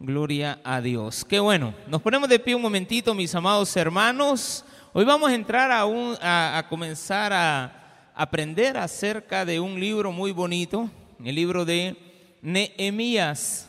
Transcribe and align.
Gloria 0.00 0.60
a 0.62 0.80
Dios. 0.80 1.24
Qué 1.24 1.40
bueno. 1.40 1.74
Nos 1.88 2.00
ponemos 2.00 2.28
de 2.28 2.38
pie 2.38 2.54
un 2.54 2.62
momentito, 2.62 3.14
mis 3.14 3.34
amados 3.34 3.76
hermanos. 3.76 4.64
Hoy 4.92 5.04
vamos 5.04 5.28
a 5.28 5.34
entrar 5.34 5.72
a, 5.72 5.86
un, 5.86 6.16
a, 6.22 6.56
a 6.56 6.68
comenzar 6.68 7.32
a 7.32 8.12
aprender 8.14 8.76
acerca 8.76 9.44
de 9.44 9.58
un 9.58 9.80
libro 9.80 10.12
muy 10.12 10.30
bonito, 10.30 10.88
el 11.24 11.34
libro 11.34 11.64
de 11.64 11.96
Nehemías. 12.42 13.68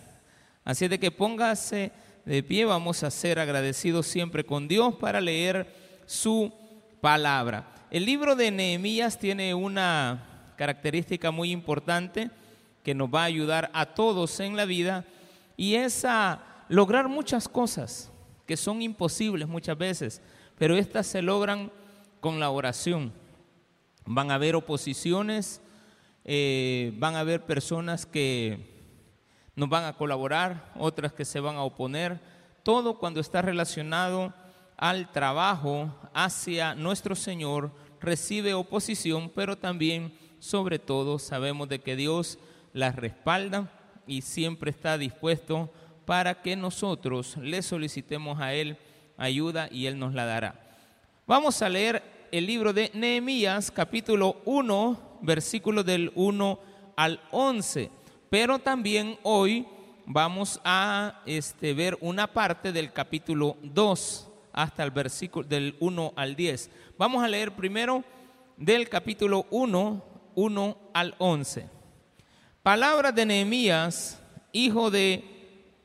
Así 0.63 0.87
de 0.87 0.99
que 0.99 1.09
póngase 1.09 1.91
de 2.25 2.43
pie, 2.43 2.63
vamos 2.63 3.01
a 3.01 3.09
ser 3.09 3.39
agradecidos 3.39 4.05
siempre 4.05 4.43
con 4.43 4.67
Dios 4.67 4.93
para 4.97 5.19
leer 5.19 5.65
su 6.05 6.53
palabra. 7.01 7.65
El 7.89 8.05
libro 8.05 8.35
de 8.35 8.51
Nehemías 8.51 9.17
tiene 9.17 9.55
una 9.55 10.51
característica 10.57 11.31
muy 11.31 11.49
importante 11.49 12.29
que 12.83 12.93
nos 12.93 13.09
va 13.09 13.23
a 13.23 13.25
ayudar 13.25 13.71
a 13.73 13.87
todos 13.87 14.39
en 14.39 14.55
la 14.55 14.65
vida 14.65 15.05
y 15.59 15.75
es 15.75 16.05
a 16.05 16.41
lograr 16.69 17.09
muchas 17.09 17.49
cosas 17.49 18.09
que 18.45 18.55
son 18.55 18.81
imposibles 18.81 19.45
muchas 19.45 19.77
veces, 19.77 20.21
pero 20.57 20.77
estas 20.77 21.05
se 21.05 21.21
logran 21.21 21.69
con 22.21 22.39
la 22.39 22.49
oración. 22.49 23.11
Van 24.05 24.31
a 24.31 24.35
haber 24.35 24.55
oposiciones, 24.55 25.61
eh, 26.23 26.93
van 26.95 27.17
a 27.17 27.19
haber 27.19 27.45
personas 27.45 28.05
que 28.05 28.87
nos 29.53 29.67
van 29.67 29.83
a 29.83 29.97
colaborar, 29.97 30.71
otras 30.77 31.11
que 31.11 31.25
se 31.25 31.41
van 31.41 31.57
a 31.57 31.63
oponer, 31.63 32.21
todo 32.63 32.97
cuando 32.97 33.19
está 33.19 33.41
relacionado 33.41 34.33
al 34.77 35.11
trabajo 35.11 35.93
hacia 36.13 36.73
nuestro 36.73 37.17
Señor 37.17 37.73
recibe 37.99 38.53
oposición, 38.53 39.29
pero 39.35 39.57
también, 39.57 40.17
sobre 40.39 40.79
todo, 40.79 41.19
sabemos 41.19 41.67
de 41.67 41.79
que 41.79 41.97
Dios 41.97 42.39
las 42.71 42.95
respalda 42.95 43.69
y 44.09 44.23
siempre 44.23 44.71
está 44.71 44.97
dispuesto 44.97 45.71
para 46.05 46.41
que 46.41 46.55
nosotros 46.55 47.37
le 47.37 47.61
solicitemos 47.61 48.41
a 48.41 48.53
Él 48.53 48.77
ayuda 49.17 49.69
y 49.71 49.85
Él 49.85 49.99
nos 49.99 50.15
la 50.15 50.25
dará. 50.25 50.59
Vamos 51.27 51.61
a 51.61 51.69
leer 51.69 52.01
el 52.31 52.47
libro 52.47 52.73
de 52.73 52.89
Nehemías, 52.95 53.69
capítulo 53.69 54.41
1, 54.45 55.19
versículo 55.21 55.83
del 55.83 56.11
1 56.15 56.59
al 56.95 57.21
11, 57.29 57.91
pero 58.31 58.57
también 58.57 59.17
hoy 59.21 59.67
vamos 60.07 60.59
a 60.63 61.21
este, 61.27 61.75
ver 61.75 61.95
una 62.01 62.25
parte 62.25 62.71
del 62.71 62.91
capítulo 62.91 63.57
2 63.61 64.27
hasta 64.53 64.83
el 64.83 64.89
versículo 64.89 65.47
del 65.47 65.75
1 65.79 66.13
al 66.15 66.35
10. 66.35 66.71
Vamos 66.97 67.23
a 67.23 67.27
leer 67.27 67.51
primero 67.51 68.03
del 68.57 68.89
capítulo 68.89 69.45
1, 69.51 70.03
1 70.33 70.77
al 70.93 71.15
11. 71.19 71.78
Palabra 72.69 73.11
de 73.11 73.25
Nehemías, 73.25 74.21
hijo 74.51 74.91
de 74.91 75.23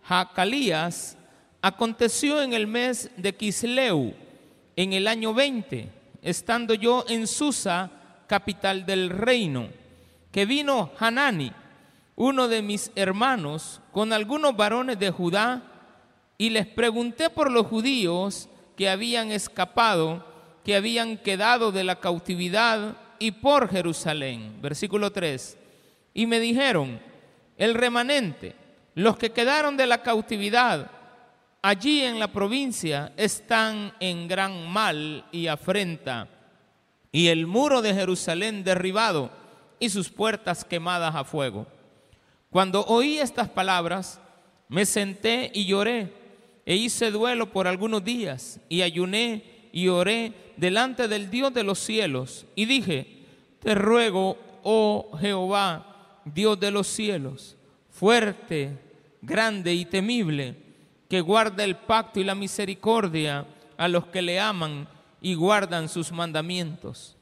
Jacalías, 0.02 1.16
aconteció 1.62 2.42
en 2.42 2.52
el 2.52 2.66
mes 2.66 3.10
de 3.16 3.34
Quisleu, 3.34 4.12
en 4.76 4.92
el 4.92 5.08
año 5.08 5.32
20, 5.32 5.88
estando 6.20 6.74
yo 6.74 7.06
en 7.08 7.26
Susa, 7.26 7.90
capital 8.26 8.84
del 8.84 9.08
reino, 9.08 9.68
que 10.30 10.44
vino 10.44 10.90
Hanani, 10.98 11.52
uno 12.16 12.48
de 12.48 12.60
mis 12.60 12.90
hermanos, 12.96 13.80
con 13.90 14.12
algunos 14.12 14.54
varones 14.54 14.98
de 14.98 15.10
Judá, 15.10 15.62
y 16.36 16.50
les 16.50 16.66
pregunté 16.66 17.30
por 17.30 17.50
los 17.50 17.66
judíos 17.66 18.50
que 18.76 18.90
habían 18.90 19.32
escapado, 19.32 20.22
que 20.62 20.76
habían 20.76 21.16
quedado 21.16 21.72
de 21.72 21.82
la 21.82 21.98
cautividad 21.98 22.98
y 23.18 23.30
por 23.30 23.70
Jerusalén. 23.70 24.58
Versículo 24.60 25.10
3. 25.10 25.63
Y 26.14 26.26
me 26.26 26.40
dijeron, 26.40 27.00
el 27.58 27.74
remanente, 27.74 28.54
los 28.94 29.18
que 29.18 29.32
quedaron 29.32 29.76
de 29.76 29.86
la 29.86 30.02
cautividad 30.02 30.90
allí 31.64 32.02
en 32.02 32.18
la 32.18 32.28
provincia 32.28 33.12
están 33.16 33.94
en 33.98 34.28
gran 34.28 34.68
mal 34.70 35.24
y 35.32 35.46
afrenta, 35.46 36.28
y 37.10 37.28
el 37.28 37.46
muro 37.46 37.80
de 37.80 37.94
Jerusalén 37.94 38.62
derribado 38.64 39.30
y 39.80 39.88
sus 39.88 40.10
puertas 40.10 40.64
quemadas 40.64 41.14
a 41.14 41.24
fuego. 41.24 41.66
Cuando 42.50 42.84
oí 42.84 43.18
estas 43.18 43.48
palabras, 43.48 44.20
me 44.68 44.84
senté 44.84 45.50
y 45.54 45.64
lloré 45.64 46.12
e 46.66 46.76
hice 46.76 47.10
duelo 47.10 47.50
por 47.50 47.66
algunos 47.66 48.04
días 48.04 48.60
y 48.68 48.82
ayuné 48.82 49.68
y 49.72 49.88
oré 49.88 50.32
delante 50.56 51.08
del 51.08 51.30
Dios 51.30 51.52
de 51.54 51.64
los 51.64 51.78
cielos 51.78 52.44
y 52.54 52.66
dije, 52.66 53.24
te 53.60 53.74
ruego, 53.74 54.38
oh 54.62 55.16
Jehová, 55.18 55.93
Dios 56.24 56.58
de 56.58 56.70
los 56.70 56.86
cielos, 56.86 57.56
fuerte, 57.90 58.78
grande 59.22 59.74
y 59.74 59.84
temible, 59.84 60.56
que 61.08 61.20
guarda 61.20 61.64
el 61.64 61.76
pacto 61.76 62.20
y 62.20 62.24
la 62.24 62.34
misericordia 62.34 63.46
a 63.76 63.88
los 63.88 64.06
que 64.06 64.22
le 64.22 64.40
aman 64.40 64.88
y 65.20 65.34
guardan 65.34 65.88
sus 65.88 66.12
mandamientos. 66.12 67.16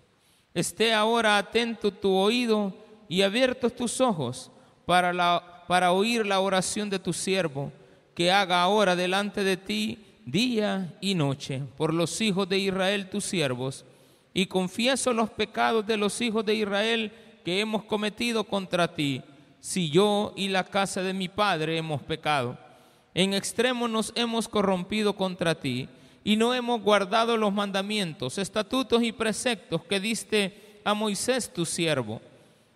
Esté 0.54 0.92
ahora 0.92 1.38
atento 1.38 1.92
tu 1.92 2.12
oído 2.12 2.74
y 3.08 3.22
abiertos 3.22 3.74
tus 3.74 4.00
ojos 4.00 4.50
para, 4.86 5.12
la, 5.12 5.64
para 5.66 5.92
oír 5.92 6.26
la 6.26 6.40
oración 6.40 6.90
de 6.90 6.98
tu 6.98 7.12
siervo 7.12 7.72
que 8.14 8.30
haga 8.30 8.62
ahora 8.62 8.94
delante 8.94 9.44
de 9.44 9.56
ti 9.56 9.98
día 10.24 10.96
y 11.00 11.14
noche 11.14 11.62
por 11.76 11.92
los 11.94 12.20
hijos 12.20 12.48
de 12.48 12.58
Israel 12.58 13.08
tus 13.08 13.24
siervos, 13.24 13.84
y 14.34 14.46
confieso 14.46 15.12
los 15.12 15.30
pecados 15.30 15.86
de 15.86 15.96
los 15.96 16.20
hijos 16.20 16.44
de 16.44 16.54
Israel 16.54 17.12
que 17.42 17.60
hemos 17.60 17.84
cometido 17.84 18.44
contra 18.44 18.94
ti, 18.94 19.22
si 19.60 19.90
yo 19.90 20.32
y 20.36 20.48
la 20.48 20.64
casa 20.64 21.02
de 21.02 21.12
mi 21.12 21.28
padre 21.28 21.76
hemos 21.76 22.02
pecado. 22.02 22.58
En 23.14 23.34
extremo 23.34 23.88
nos 23.88 24.12
hemos 24.16 24.48
corrompido 24.48 25.14
contra 25.14 25.54
ti, 25.54 25.88
y 26.24 26.36
no 26.36 26.54
hemos 26.54 26.80
guardado 26.80 27.36
los 27.36 27.52
mandamientos, 27.52 28.38
estatutos 28.38 29.02
y 29.02 29.12
preceptos 29.12 29.82
que 29.84 30.00
diste 30.00 30.80
a 30.84 30.94
Moisés 30.94 31.52
tu 31.52 31.66
siervo. 31.66 32.20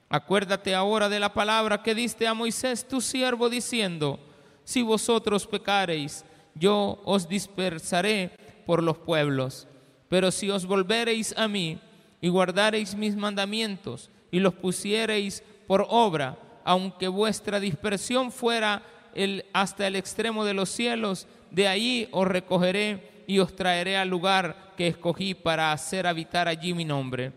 Acuérdate 0.08 0.74
ahora 0.74 1.08
de 1.08 1.20
la 1.20 1.32
palabra 1.32 1.82
que 1.82 1.94
diste 1.94 2.26
a 2.26 2.34
Moisés 2.34 2.86
tu 2.86 3.00
siervo, 3.00 3.48
diciendo, 3.48 4.18
si 4.64 4.82
vosotros 4.82 5.46
pecareis, 5.46 6.24
yo 6.54 7.00
os 7.04 7.28
dispersaré 7.28 8.30
por 8.66 8.82
los 8.82 8.98
pueblos. 8.98 9.66
Pero 10.08 10.30
si 10.30 10.50
os 10.50 10.66
volvereis 10.66 11.36
a 11.36 11.48
mí 11.48 11.78
y 12.20 12.28
guardareis 12.28 12.94
mis 12.94 13.16
mandamientos 13.16 14.10
y 14.36 14.38
los 14.38 14.52
pusiereis 14.52 15.42
por 15.66 15.86
obra, 15.88 16.36
aunque 16.62 17.08
vuestra 17.08 17.58
dispersión 17.58 18.30
fuera 18.30 18.82
el, 19.14 19.46
hasta 19.54 19.86
el 19.86 19.96
extremo 19.96 20.44
de 20.44 20.52
los 20.52 20.68
cielos, 20.68 21.26
de 21.50 21.66
allí 21.66 22.06
os 22.12 22.28
recogeré 22.28 23.24
y 23.26 23.38
os 23.38 23.56
traeré 23.56 23.96
al 23.96 24.10
lugar 24.10 24.74
que 24.76 24.88
escogí 24.88 25.32
para 25.32 25.72
hacer 25.72 26.06
habitar 26.06 26.48
allí 26.48 26.74
mi 26.74 26.84
nombre. 26.84 27.32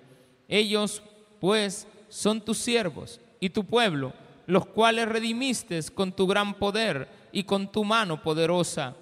Ellos, 0.49 1.01
pues, 1.39 1.87
son 2.09 2.41
tus 2.41 2.57
siervos 2.57 3.21
y 3.39 3.49
tu 3.51 3.63
pueblo, 3.63 4.11
los 4.45 4.65
cuales 4.65 5.07
redimiste 5.07 5.79
con 5.95 6.11
tu 6.11 6.27
gran 6.27 6.53
poder 6.53 7.07
y 7.31 7.45
con 7.45 7.71
tu 7.71 7.85
mano 7.85 8.21
poderosa. 8.21 8.93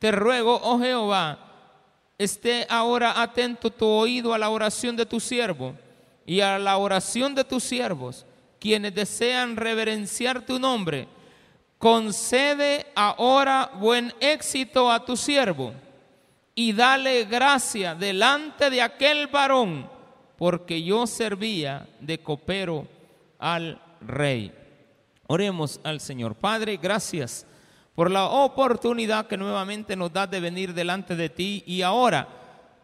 Te 0.00 0.10
ruego, 0.10 0.60
oh 0.64 0.80
Jehová, 0.80 1.38
esté 2.18 2.66
ahora 2.68 3.22
atento 3.22 3.70
tu 3.70 3.86
oído 3.86 4.34
a 4.34 4.38
la 4.38 4.50
oración 4.50 4.96
de 4.96 5.06
tu 5.06 5.20
siervo 5.20 5.76
y 6.26 6.40
a 6.40 6.58
la 6.58 6.76
oración 6.76 7.34
de 7.34 7.44
tus 7.44 7.62
siervos, 7.62 8.26
quienes 8.58 8.94
desean 8.94 9.56
reverenciar 9.56 10.44
tu 10.44 10.58
nombre. 10.58 11.06
Concede 11.78 12.86
ahora 12.94 13.70
buen 13.78 14.12
éxito 14.20 14.90
a 14.90 15.04
tu 15.04 15.16
siervo 15.16 15.72
y 16.54 16.72
dale 16.72 17.24
gracia 17.26 17.94
delante 17.94 18.70
de 18.70 18.82
aquel 18.82 19.28
varón, 19.28 19.88
porque 20.36 20.82
yo 20.82 21.06
servía 21.06 21.86
de 22.00 22.18
copero 22.18 22.88
al 23.38 23.80
rey. 24.00 24.52
Oremos 25.28 25.80
al 25.84 26.00
Señor. 26.00 26.34
Padre, 26.34 26.78
gracias 26.78 27.46
por 27.94 28.10
la 28.10 28.24
oportunidad 28.24 29.26
que 29.26 29.36
nuevamente 29.36 29.96
nos 29.96 30.12
da 30.12 30.26
de 30.26 30.40
venir 30.40 30.74
delante 30.74 31.14
de 31.14 31.28
ti 31.28 31.62
y 31.66 31.82
ahora, 31.82 32.26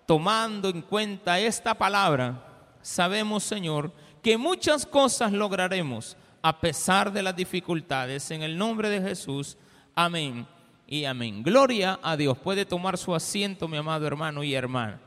tomando 0.07 0.69
en 0.69 0.83
cuenta 0.83 1.39
esta 1.41 1.75
palabra, 1.75 2.52
sabemos, 2.83 3.45
Señor, 3.45 3.93
que 4.23 4.37
muchas 4.37 4.85
cosas 4.85 5.33
lograremos 5.33 6.17
a 6.43 6.61
pesar 6.61 7.13
de 7.13 7.23
las 7.23 7.35
dificultades. 7.35 8.31
En 8.31 8.43
el 8.43 8.59
nombre 8.59 8.91
de 8.91 9.01
Jesús, 9.01 9.57
amén 9.95 10.47
y 10.87 11.05
amén. 11.05 11.43
Gloria 11.43 11.99
a 12.03 12.17
Dios. 12.17 12.37
Puede 12.37 12.67
tomar 12.67 12.99
su 12.99 13.15
asiento, 13.15 13.69
mi 13.69 13.77
amado 13.77 14.07
hermano 14.07 14.43
y 14.43 14.55
hermana. 14.55 15.01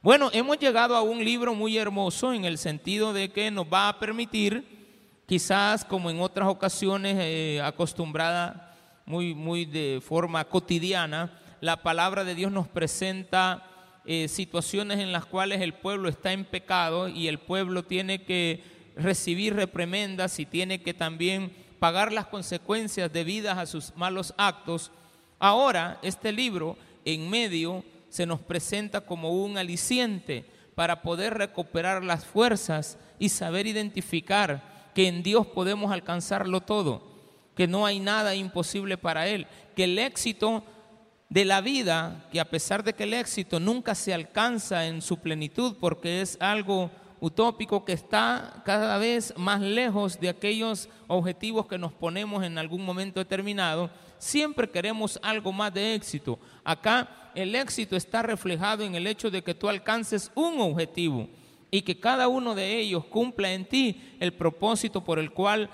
Bueno, 0.00 0.30
hemos 0.32 0.58
llegado 0.58 0.94
a 0.94 1.02
un 1.02 1.24
libro 1.24 1.54
muy 1.54 1.76
hermoso 1.76 2.32
en 2.32 2.44
el 2.44 2.56
sentido 2.56 3.12
de 3.12 3.30
que 3.30 3.50
nos 3.50 3.66
va 3.66 3.88
a 3.88 3.98
permitir, 3.98 4.64
quizás 5.26 5.84
como 5.84 6.08
en 6.08 6.20
otras 6.20 6.48
ocasiones 6.48 7.16
eh, 7.18 7.60
acostumbrada 7.62 8.76
muy, 9.04 9.34
muy 9.34 9.64
de 9.64 10.00
forma 10.00 10.44
cotidiana, 10.44 11.32
la 11.60 11.82
palabra 11.82 12.22
de 12.22 12.36
Dios 12.36 12.52
nos 12.52 12.68
presenta 12.68 13.64
eh, 14.10 14.26
situaciones 14.26 15.00
en 15.00 15.12
las 15.12 15.26
cuales 15.26 15.60
el 15.60 15.74
pueblo 15.74 16.08
está 16.08 16.32
en 16.32 16.46
pecado 16.46 17.08
y 17.08 17.28
el 17.28 17.38
pueblo 17.38 17.82
tiene 17.84 18.22
que 18.22 18.64
recibir 18.96 19.54
reprimendas 19.54 20.40
y 20.40 20.46
tiene 20.46 20.80
que 20.80 20.94
también 20.94 21.52
pagar 21.78 22.10
las 22.10 22.24
consecuencias 22.24 23.12
debidas 23.12 23.58
a 23.58 23.66
sus 23.66 23.94
malos 23.96 24.32
actos, 24.38 24.92
ahora 25.38 25.98
este 26.00 26.32
libro 26.32 26.78
en 27.04 27.28
medio 27.28 27.84
se 28.08 28.24
nos 28.24 28.40
presenta 28.40 29.02
como 29.02 29.44
un 29.44 29.58
aliciente 29.58 30.46
para 30.74 31.02
poder 31.02 31.34
recuperar 31.34 32.02
las 32.02 32.24
fuerzas 32.24 32.96
y 33.18 33.28
saber 33.28 33.66
identificar 33.66 34.90
que 34.94 35.06
en 35.06 35.22
Dios 35.22 35.46
podemos 35.48 35.92
alcanzarlo 35.92 36.62
todo, 36.62 37.02
que 37.54 37.66
no 37.66 37.84
hay 37.84 38.00
nada 38.00 38.34
imposible 38.34 38.96
para 38.96 39.28
Él, 39.28 39.46
que 39.76 39.84
el 39.84 39.98
éxito 39.98 40.64
de 41.28 41.44
la 41.44 41.60
vida, 41.60 42.26
que 42.32 42.40
a 42.40 42.48
pesar 42.48 42.82
de 42.82 42.94
que 42.94 43.04
el 43.04 43.14
éxito 43.14 43.60
nunca 43.60 43.94
se 43.94 44.14
alcanza 44.14 44.86
en 44.86 45.02
su 45.02 45.18
plenitud 45.18 45.76
porque 45.78 46.22
es 46.22 46.38
algo 46.40 46.90
utópico 47.20 47.84
que 47.84 47.92
está 47.92 48.62
cada 48.64 48.96
vez 48.98 49.34
más 49.36 49.60
lejos 49.60 50.18
de 50.20 50.28
aquellos 50.28 50.88
objetivos 51.06 51.66
que 51.66 51.78
nos 51.78 51.92
ponemos 51.92 52.44
en 52.44 52.58
algún 52.58 52.84
momento 52.84 53.20
determinado, 53.20 53.90
siempre 54.18 54.70
queremos 54.70 55.18
algo 55.22 55.52
más 55.52 55.74
de 55.74 55.94
éxito. 55.94 56.38
Acá 56.64 57.30
el 57.34 57.54
éxito 57.54 57.96
está 57.96 58.22
reflejado 58.22 58.84
en 58.84 58.94
el 58.94 59.06
hecho 59.06 59.30
de 59.30 59.42
que 59.42 59.54
tú 59.54 59.68
alcances 59.68 60.30
un 60.34 60.60
objetivo 60.60 61.28
y 61.70 61.82
que 61.82 62.00
cada 62.00 62.28
uno 62.28 62.54
de 62.54 62.78
ellos 62.78 63.04
cumpla 63.04 63.52
en 63.52 63.66
ti 63.66 64.16
el 64.20 64.32
propósito 64.32 65.04
por 65.04 65.18
el 65.18 65.32
cual 65.32 65.68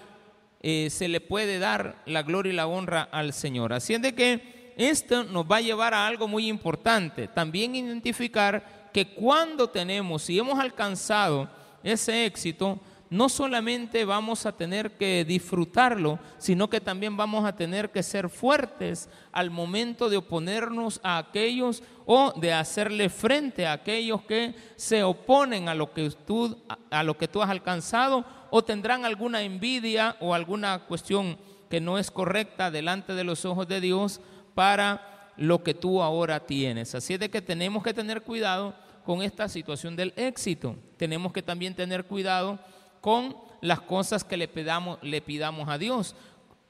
eh, 0.63 0.89
se 0.91 1.09
le 1.09 1.21
puede 1.21 1.59
dar 1.59 2.03
la 2.07 2.23
gloria 2.23 2.53
y 2.53 2.57
la 2.57 2.67
honra 2.67 3.03
al 3.03 3.33
Señor. 3.33 3.73
Así 3.73 3.95
es 3.95 4.03
de 4.03 4.15
que 4.15 4.54
esto 4.77 5.25
nos 5.25 5.45
va 5.45 5.57
a 5.57 5.63
llevar 5.63 5.95
a 5.95 6.07
algo 6.07 6.29
muy 6.29 6.49
importante, 6.49 7.29
también 7.29 7.75
identificar 7.75 8.91
que 8.93 9.09
cuando 9.09 9.69
tenemos 9.69 10.29
y 10.31 10.39
hemos 10.39 10.59
alcanzado 10.59 11.49
ese 11.83 12.27
éxito, 12.27 12.81
no 13.11 13.29
solamente 13.29 14.05
vamos 14.05 14.47
a 14.47 14.53
tener 14.53 14.97
que 14.97 15.25
disfrutarlo, 15.25 16.19
sino 16.39 16.69
que 16.69 16.81
también 16.81 17.17
vamos 17.17 17.45
a 17.45 17.55
tener 17.55 17.91
que 17.91 18.03
ser 18.03 18.29
fuertes 18.29 19.09
al 19.31 19.51
momento 19.51 20.09
de 20.09 20.17
oponernos 20.17 21.01
a 21.03 21.19
aquellos 21.19 21.83
o 22.07 22.33
de 22.41 22.53
hacerle 22.53 23.09
frente 23.09 23.67
a 23.67 23.75
aquellos 23.75 24.23
que 24.23 24.55
se 24.77 25.05
oponen 25.05 25.69
a 25.69 25.75
lo 25.75 25.93
que 25.93 26.11
tú, 26.11 26.57
a 26.91 27.03
lo 27.03 27.17
que 27.17 27.29
tú 27.29 27.43
has 27.43 27.51
alcanzado 27.51 28.25
o 28.51 28.65
tendrán 28.65 29.05
alguna 29.05 29.43
envidia 29.43 30.17
o 30.21 30.35
alguna 30.35 30.81
cuestión 30.87 31.39
que 31.71 31.81
no 31.81 31.99
es 31.99 32.11
correcta 32.11 32.71
delante 32.71 33.15
de 33.15 33.25
los 33.25 33.45
ojos 33.45 33.69
de 33.69 33.81
Dios 33.81 34.21
para 34.55 35.33
lo 35.37 35.63
que 35.63 35.75
tú 35.75 36.03
ahora 36.03 36.41
tienes. 36.41 36.95
Así 36.95 37.15
es 37.15 37.21
de 37.21 37.31
que 37.31 37.43
tenemos 37.43 37.83
que 37.83 37.95
tener 37.95 38.23
cuidado 38.23 38.75
con 39.05 39.23
esta 39.23 39.49
situación 39.49 39.97
del 39.97 40.13
éxito. 40.17 40.77
Tenemos 40.97 41.33
que 41.33 41.43
también 41.43 41.75
tener 41.75 42.05
cuidado 42.05 42.59
con 43.01 43.37
las 43.61 43.81
cosas 43.81 44.25
que 44.25 44.37
le 44.37 44.49
pidamos, 44.49 44.99
le 45.03 45.21
pidamos 45.21 45.69
a 45.69 45.79
Dios, 45.79 46.15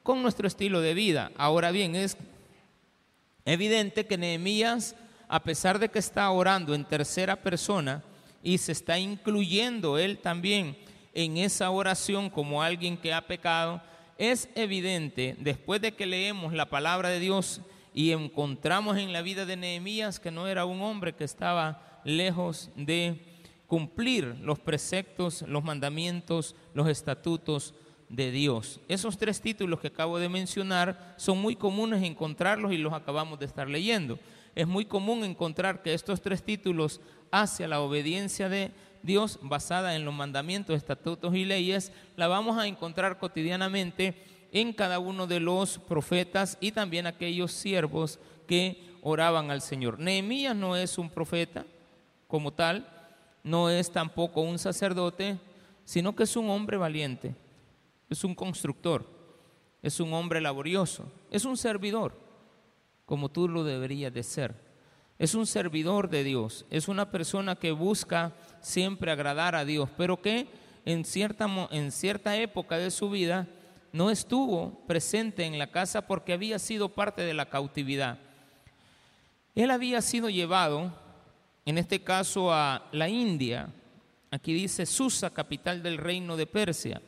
con 0.03 0.23
nuestro 0.23 0.47
estilo 0.47 0.81
de 0.81 0.95
vida. 0.95 1.31
Ahora 1.37 1.71
bien, 1.71 1.95
es 1.95 2.17
evidente 3.45 4.07
que 4.07 4.19
Nehemías, 4.19 4.97
a 5.29 5.43
pesar 5.43 5.79
de 5.79 5.89
que 5.89 5.99
está 5.99 6.31
orando 6.31 6.75
en 6.75 6.85
tercera 6.85 7.37
persona 7.37 8.03
y 8.43 8.59
se 8.59 8.73
está 8.73 8.99
incluyendo 8.99 9.99
él 9.99 10.19
también 10.19 10.77
en 11.15 11.39
esa 11.39 11.71
oración 11.71 12.29
como 12.29 12.63
alguien 12.63 12.97
que 12.97 13.13
ha 13.13 13.27
pecado, 13.27 13.81
es 14.19 14.49
evidente, 14.55 15.37
después 15.39 15.81
de 15.81 15.93
que 15.95 16.07
leemos 16.07 16.53
la 16.53 16.67
palabra 16.67 17.09
de 17.09 17.21
Dios 17.21 17.61
y 17.95 18.11
encontramos 18.11 18.99
en 18.99 19.13
la 19.13 19.23
vida 19.23 19.47
de 19.47 19.57
Nehemías 19.57 20.19
que 20.19 20.33
no 20.33 20.49
era 20.49 20.65
un 20.67 20.83
hombre 20.83 21.15
que 21.15 21.23
estaba 21.25 22.01
lejos 22.05 22.71
de 22.75 23.25
cumplir 23.69 24.37
los 24.43 24.59
preceptos, 24.59 25.43
los 25.43 25.63
mandamientos, 25.63 26.57
los 26.75 26.89
estatutos 26.89 27.73
de 28.09 28.33
Dios. 28.33 28.81
Esos 28.89 29.17
tres 29.17 29.41
títulos 29.41 29.81
que 29.81 29.87
acabo 29.87 30.19
de 30.19 30.29
mencionar 30.29 31.15
son 31.17 31.39
muy 31.41 31.57
comunes 31.57 32.03
encontrarlos 32.03 32.73
y 32.73 32.79
los 32.79 32.93
acabamos 32.93 33.39
de 33.39 33.47
estar 33.47 33.69
leyendo. 33.69 34.19
Es 34.57 34.67
muy 34.67 34.85
común 34.85 35.25
encontrar 35.25 35.83
que 35.83 35.95
estos 35.95 36.21
tres 36.21 36.43
títulos 36.43 37.01
hacia 37.31 37.69
la 37.69 37.81
obediencia 37.81 38.49
de 38.49 38.73
Dios 39.03 39.39
basada 39.43 39.95
en 39.95 40.05
los 40.05 40.15
mandamientos, 40.15 40.77
estatutos 40.77 41.35
y 41.35 41.45
leyes, 41.45 41.93
la 42.17 42.27
vamos 42.27 42.59
a 42.59 42.67
encontrar 42.67 43.19
cotidianamente 43.19 44.15
en 44.55 44.73
cada 44.73 45.01
uno 45.01 45.27
de 45.27 45.41
los 45.41 45.79
profetas 45.79 46.57
y 46.61 46.71
también 46.71 47.07
aquellos 47.07 47.51
siervos 47.53 48.21
que 48.47 48.83
oraban 49.03 49.51
al 49.51 49.61
Señor. 49.61 49.99
Nehemías 49.99 50.55
no 50.55 50.77
es 50.77 50.97
un 50.97 51.11
profeta 51.11 51.67
como 52.29 52.53
tal, 52.53 52.89
no 53.43 53.69
es 53.69 53.91
tampoco 53.91 54.43
un 54.43 54.61
sacerdote, 54.61 55.39
sino 55.85 56.15
que 56.15 56.23
es 56.23 56.37
un 56.37 56.49
hombre 56.51 56.77
valiente, 56.77 57.35
es 58.09 58.23
un 58.23 58.35
constructor, 58.35 59.05
es 59.83 59.99
un 59.99 60.15
hombre 60.15 60.41
laborioso, 60.41 61.11
es 61.33 61.45
un 61.45 61.57
servidor, 61.57 62.17
como 63.07 63.29
tú 63.31 63.49
lo 63.49 63.65
deberías 63.65 64.15
de 64.15 64.23
ser. 64.23 64.55
Es 65.19 65.35
un 65.35 65.47
servidor 65.47 66.09
de 66.09 66.23
Dios, 66.23 66.65
es 66.71 66.87
una 66.87 67.11
persona 67.11 67.57
que 67.57 67.73
busca 67.73 68.33
siempre 68.61 69.11
agradar 69.11 69.57
a 69.57 69.65
Dios, 69.65 69.89
pero 69.97 70.23
que 70.23 70.47
en 70.85 71.05
cierta, 71.05 71.49
en 71.71 71.91
cierta 71.91 72.37
época 72.37 72.79
de 72.79 72.91
su 72.91 73.11
vida 73.11 73.49
no 73.95 74.11
estuvo 74.11 74.85
presente 74.89 75.45
en 75.45 75.57
la 75.57 75.69
casa 75.69 76.09
porque 76.09 76.33
había 76.33 76.59
sido 76.59 76.89
parte 76.89 77.23
de 77.23 77.33
la 77.33 77.47
cautividad. 77.47 78.19
Él 79.55 79.71
había 79.71 80.03
sido 80.03 80.29
llevado 80.29 80.93
en 81.65 81.79
este 81.79 82.03
caso 82.03 82.53
a 82.53 82.89
la 82.91 83.09
India. 83.09 83.69
Aquí 84.33 84.53
dice 84.53 84.85
Susa, 84.85 85.31
capital 85.31 85.81
del 85.81 85.99
reino 85.99 86.37
de 86.37 86.49
Persia, 86.49 87.01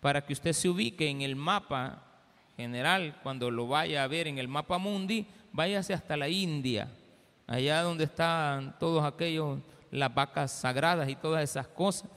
para 0.00 0.26
que 0.26 0.34
usted 0.34 0.52
se 0.52 0.68
ubique 0.68 1.08
en 1.08 1.22
el 1.22 1.34
mapa 1.34 2.04
general, 2.58 3.18
cuando 3.22 3.50
lo 3.50 3.66
vaya 3.66 4.04
a 4.04 4.08
ver 4.08 4.28
en 4.28 4.36
el 4.36 4.46
mapa 4.46 4.76
mundi, 4.76 5.26
váyase 5.50 5.94
hasta 5.94 6.14
la 6.14 6.28
India, 6.28 6.90
allá 7.46 7.80
donde 7.80 8.04
están 8.04 8.78
todos 8.78 9.02
aquellos, 9.02 9.60
las 9.90 10.14
vacas 10.14 10.52
sagradas 10.52 11.08
y 11.08 11.16
todas 11.16 11.42
esas 11.42 11.68
cosas. 11.68 12.10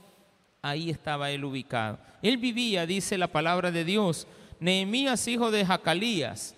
Ahí 0.61 0.89
estaba 0.89 1.31
él 1.31 1.45
ubicado. 1.45 1.99
Él 2.21 2.37
vivía, 2.37 2.85
dice 2.85 3.17
la 3.17 3.27
palabra 3.27 3.71
de 3.71 3.83
Dios, 3.83 4.27
Nehemías, 4.59 5.27
hijo 5.27 5.51
de 5.51 5.65
Jacalías. 5.65 6.55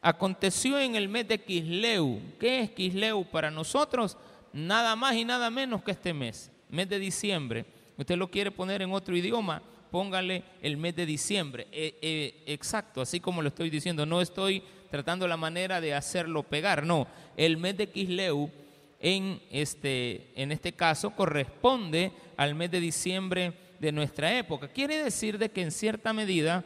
Aconteció 0.00 0.78
en 0.78 0.96
el 0.96 1.08
mes 1.08 1.28
de 1.28 1.38
Quisleu. 1.38 2.20
¿Qué 2.38 2.60
es 2.60 2.70
Quisleu 2.70 3.24
para 3.24 3.50
nosotros? 3.50 4.16
nada 4.52 4.96
más 4.96 5.14
y 5.14 5.24
nada 5.24 5.50
menos 5.50 5.82
que 5.82 5.92
este 5.92 6.12
mes, 6.12 6.50
mes 6.68 6.88
de 6.88 6.98
diciembre. 6.98 7.64
Usted 7.96 8.16
lo 8.16 8.30
quiere 8.30 8.50
poner 8.50 8.82
en 8.82 8.92
otro 8.92 9.16
idioma, 9.16 9.62
póngale 9.90 10.42
el 10.62 10.76
mes 10.76 10.96
de 10.96 11.06
diciembre. 11.06 11.66
Eh, 11.72 11.98
eh, 12.00 12.42
exacto, 12.46 13.00
así 13.00 13.20
como 13.20 13.42
lo 13.42 13.48
estoy 13.48 13.70
diciendo, 13.70 14.06
no 14.06 14.20
estoy 14.20 14.62
tratando 14.90 15.28
la 15.28 15.36
manera 15.36 15.80
de 15.80 15.94
hacerlo 15.94 16.42
pegar, 16.42 16.84
no. 16.84 17.06
El 17.36 17.56
mes 17.56 17.76
de 17.76 17.88
Kisleu 17.88 18.50
en 18.98 19.40
este, 19.50 20.30
en 20.34 20.52
este 20.52 20.72
caso 20.72 21.10
corresponde 21.10 22.12
al 22.40 22.54
mes 22.54 22.70
de 22.70 22.80
diciembre 22.80 23.52
de 23.78 23.92
nuestra 23.92 24.32
época. 24.38 24.66
Quiere 24.66 25.04
decir 25.04 25.36
de 25.36 25.50
que 25.50 25.60
en 25.60 25.70
cierta 25.70 26.14
medida 26.14 26.64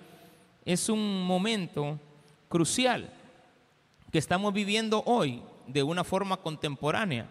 es 0.64 0.88
un 0.88 1.24
momento 1.24 1.98
crucial 2.48 3.12
que 4.12 4.18
estamos 4.18 4.54
viviendo 4.54 5.02
hoy 5.04 5.42
de 5.66 5.82
una 5.82 6.04
forma 6.04 6.36
contemporánea. 6.36 7.28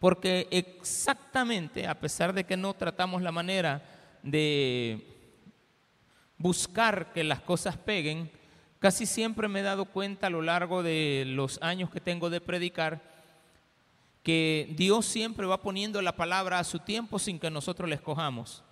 Porque 0.00 0.48
exactamente, 0.50 1.86
a 1.86 1.94
pesar 2.00 2.32
de 2.32 2.42
que 2.42 2.56
no 2.56 2.74
tratamos 2.74 3.22
la 3.22 3.30
manera 3.30 3.80
de 4.24 5.06
buscar 6.36 7.12
que 7.12 7.22
las 7.22 7.42
cosas 7.42 7.76
peguen, 7.76 8.28
casi 8.80 9.06
siempre 9.06 9.46
me 9.46 9.60
he 9.60 9.62
dado 9.62 9.84
cuenta 9.84 10.26
a 10.26 10.30
lo 10.30 10.42
largo 10.42 10.82
de 10.82 11.22
los 11.28 11.62
años 11.62 11.90
que 11.90 12.00
tengo 12.00 12.28
de 12.28 12.40
predicar 12.40 13.13
que 14.24 14.74
Dios 14.76 15.06
siempre 15.06 15.46
va 15.46 15.62
poniendo 15.62 16.02
la 16.02 16.16
palabra 16.16 16.58
a 16.58 16.64
su 16.64 16.80
tiempo 16.80 17.20
sin 17.20 17.38
que 17.38 17.50
nosotros 17.50 17.88
la 17.88 17.94
escojamos. 17.94 18.64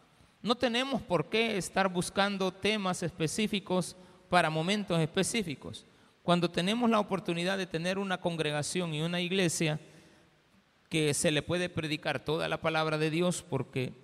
No 0.42 0.56
tenemos 0.56 1.00
por 1.00 1.28
qué 1.28 1.56
estar 1.56 1.88
buscando 1.88 2.50
temas 2.50 3.04
específicos 3.04 3.94
para 4.28 4.50
momentos 4.50 4.98
específicos. 4.98 5.86
Cuando 6.24 6.50
tenemos 6.50 6.90
la 6.90 6.98
oportunidad 6.98 7.58
de 7.58 7.66
tener 7.66 7.98
una 7.98 8.18
congregación 8.18 8.92
y 8.94 9.02
una 9.02 9.20
iglesia, 9.20 9.78
que 10.92 11.14
se 11.14 11.30
le 11.30 11.40
puede 11.40 11.70
predicar 11.70 12.22
toda 12.22 12.50
la 12.50 12.60
palabra 12.60 12.98
de 12.98 13.08
Dios 13.08 13.42
porque 13.48 13.94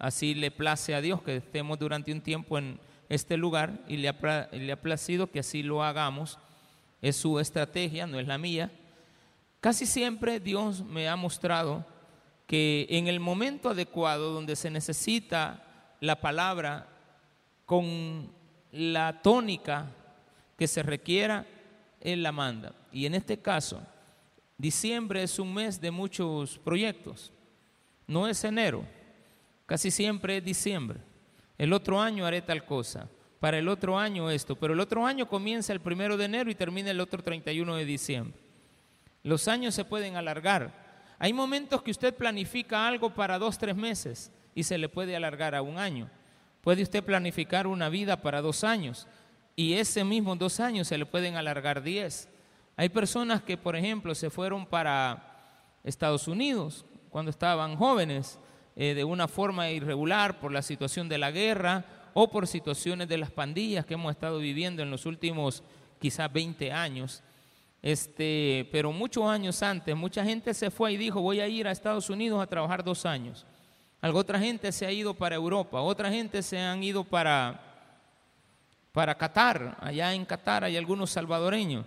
así 0.00 0.34
le 0.34 0.50
place 0.50 0.92
a 0.92 1.00
Dios 1.00 1.22
que 1.22 1.36
estemos 1.36 1.78
durante 1.78 2.10
un 2.10 2.20
tiempo 2.20 2.58
en 2.58 2.80
este 3.08 3.36
lugar 3.36 3.78
y 3.86 3.98
le 3.98 4.08
ha, 4.08 4.48
le 4.50 4.72
ha 4.72 4.82
placido 4.82 5.30
que 5.30 5.38
así 5.38 5.62
lo 5.62 5.84
hagamos. 5.84 6.40
Es 7.00 7.14
su 7.14 7.38
estrategia, 7.38 8.08
no 8.08 8.18
es 8.18 8.26
la 8.26 8.38
mía. 8.38 8.72
Casi 9.62 9.86
siempre 9.86 10.40
Dios 10.40 10.84
me 10.84 11.08
ha 11.08 11.16
mostrado 11.16 11.86
que 12.46 12.86
en 12.90 13.06
el 13.06 13.20
momento 13.20 13.70
adecuado 13.70 14.34
donde 14.34 14.56
se 14.56 14.68
necesita 14.68 15.94
la 16.00 16.20
palabra 16.20 16.88
con 17.64 18.30
la 18.72 19.22
tónica 19.22 19.86
que 20.58 20.68
se 20.68 20.82
requiera, 20.82 21.46
Él 22.00 22.22
la 22.22 22.32
manda. 22.32 22.74
Y 22.92 23.06
en 23.06 23.14
este 23.14 23.40
caso, 23.40 23.80
Diciembre 24.58 25.22
es 25.22 25.38
un 25.38 25.54
mes 25.54 25.80
de 25.80 25.90
muchos 25.90 26.58
proyectos. 26.58 27.32
No 28.06 28.28
es 28.28 28.44
enero. 28.44 28.84
Casi 29.66 29.90
siempre 29.90 30.36
es 30.36 30.44
diciembre. 30.44 31.00
El 31.58 31.72
otro 31.72 32.00
año 32.00 32.26
haré 32.26 32.42
tal 32.42 32.64
cosa. 32.64 33.08
para 33.40 33.58
el 33.58 33.66
otro 33.66 33.98
año 33.98 34.30
esto, 34.30 34.54
pero 34.54 34.72
el 34.72 34.78
otro 34.78 35.04
año 35.04 35.26
comienza 35.26 35.72
el 35.72 35.80
primero 35.80 36.16
de 36.16 36.26
enero 36.26 36.48
y 36.48 36.54
termina 36.54 36.92
el 36.92 37.00
otro 37.00 37.24
31 37.24 37.74
de 37.74 37.84
diciembre. 37.84 38.41
Los 39.22 39.48
años 39.48 39.74
se 39.74 39.84
pueden 39.84 40.16
alargar. 40.16 40.82
Hay 41.18 41.32
momentos 41.32 41.82
que 41.82 41.90
usted 41.92 42.14
planifica 42.14 42.86
algo 42.86 43.14
para 43.14 43.38
dos, 43.38 43.58
tres 43.58 43.76
meses 43.76 44.32
y 44.54 44.64
se 44.64 44.78
le 44.78 44.88
puede 44.88 45.14
alargar 45.14 45.54
a 45.54 45.62
un 45.62 45.78
año. 45.78 46.10
Puede 46.60 46.82
usted 46.82 47.04
planificar 47.04 47.66
una 47.66 47.88
vida 47.88 48.20
para 48.20 48.42
dos 48.42 48.64
años 48.64 49.06
y 49.54 49.74
ese 49.74 50.04
mismo 50.04 50.34
dos 50.36 50.60
años 50.60 50.88
se 50.88 50.98
le 50.98 51.06
pueden 51.06 51.36
alargar 51.36 51.82
diez. 51.82 52.28
Hay 52.76 52.88
personas 52.88 53.42
que, 53.42 53.56
por 53.56 53.76
ejemplo, 53.76 54.14
se 54.14 54.30
fueron 54.30 54.66
para 54.66 55.68
Estados 55.84 56.26
Unidos 56.26 56.84
cuando 57.10 57.30
estaban 57.30 57.76
jóvenes 57.76 58.38
eh, 58.74 58.94
de 58.94 59.04
una 59.04 59.28
forma 59.28 59.70
irregular 59.70 60.40
por 60.40 60.50
la 60.50 60.62
situación 60.62 61.08
de 61.08 61.18
la 61.18 61.30
guerra 61.30 61.84
o 62.14 62.30
por 62.30 62.46
situaciones 62.46 63.08
de 63.08 63.18
las 63.18 63.30
pandillas 63.30 63.84
que 63.84 63.94
hemos 63.94 64.12
estado 64.12 64.38
viviendo 64.38 64.82
en 64.82 64.90
los 64.90 65.06
últimos 65.06 65.62
quizás 65.98 66.32
20 66.32 66.72
años. 66.72 67.22
Este, 67.82 68.68
pero 68.70 68.92
muchos 68.92 69.24
años 69.24 69.60
antes, 69.60 69.96
mucha 69.96 70.24
gente 70.24 70.54
se 70.54 70.70
fue 70.70 70.92
y 70.92 70.96
dijo, 70.96 71.20
voy 71.20 71.40
a 71.40 71.48
ir 71.48 71.66
a 71.66 71.72
Estados 71.72 72.08
Unidos 72.08 72.40
a 72.40 72.46
trabajar 72.46 72.84
dos 72.84 73.04
años. 73.04 73.44
Algo 74.00 74.20
otra 74.20 74.38
gente 74.38 74.70
se 74.70 74.86
ha 74.86 74.92
ido 74.92 75.14
para 75.14 75.34
Europa, 75.34 75.80
otra 75.80 76.08
gente 76.08 76.42
se 76.42 76.60
han 76.60 76.82
ido 76.82 77.02
para, 77.02 77.60
para 78.92 79.16
Qatar. 79.16 79.76
Allá 79.80 80.14
en 80.14 80.24
Qatar 80.24 80.62
hay 80.62 80.76
algunos 80.76 81.10
salvadoreños. 81.10 81.84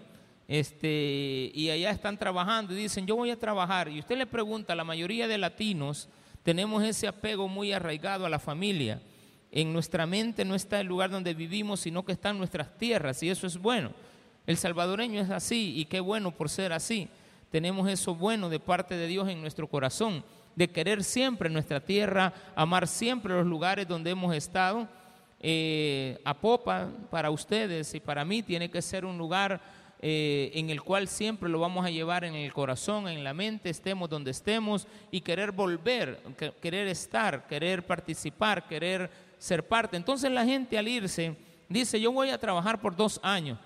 Este, 0.48 1.52
y 1.54 1.70
allá 1.70 1.90
están 1.92 2.18
trabajando 2.18 2.74
y 2.74 2.78
dicen, 2.78 3.08
yo 3.08 3.16
voy 3.16 3.32
a 3.32 3.40
trabajar. 3.40 3.88
Y 3.88 4.00
usted 4.00 4.18
le 4.18 4.26
pregunta, 4.26 4.76
la 4.76 4.84
mayoría 4.84 5.28
de 5.28 5.38
latinos 5.38 6.10
tenemos 6.44 6.84
ese 6.84 7.08
apego 7.08 7.48
muy 7.48 7.72
arraigado 7.72 8.26
a 8.26 8.30
la 8.30 8.40
familia. 8.40 9.02
En 9.50 9.72
nuestra 9.72 10.06
mente 10.06 10.44
no 10.44 10.56
está 10.56 10.82
el 10.82 10.88
lugar 10.88 11.10
donde 11.10 11.34
vivimos, 11.34 11.80
sino 11.80 12.04
que 12.04 12.12
está 12.12 12.30
en 12.30 12.38
nuestras 12.38 12.78
tierras, 12.78 13.24
y 13.24 13.30
eso 13.30 13.48
es 13.48 13.58
bueno. 13.58 13.92
El 14.48 14.58
salvadoreño 14.58 15.22
es 15.22 15.30
así 15.30 15.74
y 15.76 15.86
qué 15.86 16.00
bueno 16.00 16.32
por 16.32 16.50
ser 16.50 16.72
así. 16.72 17.10
Tenemos 17.50 17.90
eso 17.90 18.14
bueno 18.14 18.50
de 18.50 18.60
parte 18.60 18.96
de 18.96 19.08
Dios 19.08 19.28
en 19.30 19.42
nuestro 19.42 19.68
corazón, 19.68 20.24
de 20.56 20.70
querer 20.70 21.04
siempre 21.04 21.50
nuestra 21.50 21.80
tierra, 21.80 22.34
amar 22.56 22.88
siempre 22.88 23.34
los 23.34 23.46
lugares 23.46 23.88
donde 23.88 24.12
hemos 24.12 24.36
estado. 24.36 24.88
Eh, 25.40 26.20
a 26.24 26.34
Popa, 26.34 26.90
para 27.12 27.30
ustedes 27.30 27.94
y 27.94 28.00
para 28.00 28.26
mí, 28.26 28.42
tiene 28.42 28.70
que 28.70 28.82
ser 28.82 29.06
un 29.06 29.18
lugar 29.18 29.62
eh, 30.02 30.52
en 30.54 30.70
el 30.70 30.82
cual 30.82 31.08
siempre 31.08 31.50
lo 31.50 31.60
vamos 31.60 31.86
a 31.86 31.90
llevar 31.90 32.24
en 32.24 32.36
el 32.36 32.52
corazón, 32.54 33.08
en 33.08 33.24
la 33.24 33.34
mente, 33.34 33.70
estemos 33.70 34.10
donde 34.10 34.32
estemos 34.32 34.88
y 35.12 35.22
querer 35.22 35.52
volver, 35.52 36.20
querer 36.62 36.88
estar, 36.88 37.48
querer 37.48 37.86
participar, 37.86 38.68
querer 38.68 39.10
ser 39.38 39.68
parte. 39.68 39.98
Entonces 39.98 40.32
la 40.32 40.46
gente 40.46 40.78
al 40.78 40.88
irse 40.88 41.36
dice, 41.70 42.00
yo 42.00 42.12
voy 42.12 42.30
a 42.30 42.40
trabajar 42.40 42.80
por 42.80 42.96
dos 42.96 43.20
años 43.24 43.58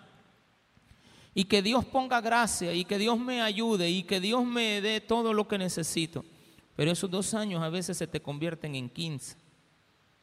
y 1.39 1.45
que 1.45 1.61
Dios 1.61 1.85
ponga 1.85 2.19
gracia 2.19 2.73
y 2.73 2.83
que 2.83 2.97
Dios 2.97 3.17
me 3.17 3.41
ayude 3.41 3.89
y 3.89 4.03
que 4.03 4.19
Dios 4.19 4.45
me 4.45 4.81
dé 4.81 4.99
todo 4.99 5.31
lo 5.31 5.47
que 5.47 5.57
necesito. 5.57 6.25
Pero 6.75 6.91
esos 6.91 7.09
dos 7.09 7.33
años 7.33 7.63
a 7.63 7.69
veces 7.69 7.95
se 7.95 8.07
te 8.07 8.19
convierten 8.19 8.75
en 8.75 8.89
15, 8.89 9.37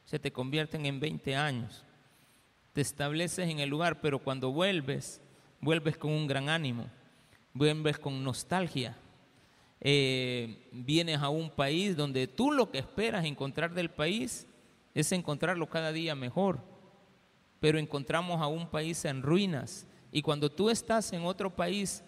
se 0.05 0.19
te 0.19 0.31
convierten 0.31 0.85
en 0.85 0.99
20 0.99 1.35
años. 1.35 1.83
Te 2.71 2.81
estableces 2.81 3.49
en 3.49 3.57
el 3.57 3.67
lugar, 3.67 3.99
pero 3.99 4.19
cuando 4.19 4.51
vuelves, 4.51 5.19
vuelves 5.59 5.97
con 5.97 6.11
un 6.11 6.27
gran 6.27 6.49
ánimo, 6.49 6.85
vuelves 7.51 7.97
con 7.97 8.23
nostalgia. 8.23 8.95
Eh, 9.81 10.69
vienes 10.71 11.17
a 11.17 11.29
un 11.29 11.49
país 11.49 11.97
donde 11.97 12.27
tú 12.27 12.51
lo 12.51 12.69
que 12.69 12.77
esperas 12.77 13.25
encontrar 13.25 13.73
del 13.73 13.89
país 13.89 14.45
es 14.93 15.11
encontrarlo 15.11 15.67
cada 15.67 15.91
día 15.91 16.13
mejor, 16.13 16.59
pero 17.59 17.79
encontramos 17.79 18.39
a 18.39 18.45
un 18.45 18.69
país 18.69 19.03
en 19.05 19.23
ruinas, 19.23 19.87
y 20.17 20.23
cuando 20.23 20.49
tú 20.49 20.71
estás 20.71 21.13
en 21.13 21.23
otro 21.25 21.55
país 21.55 22.03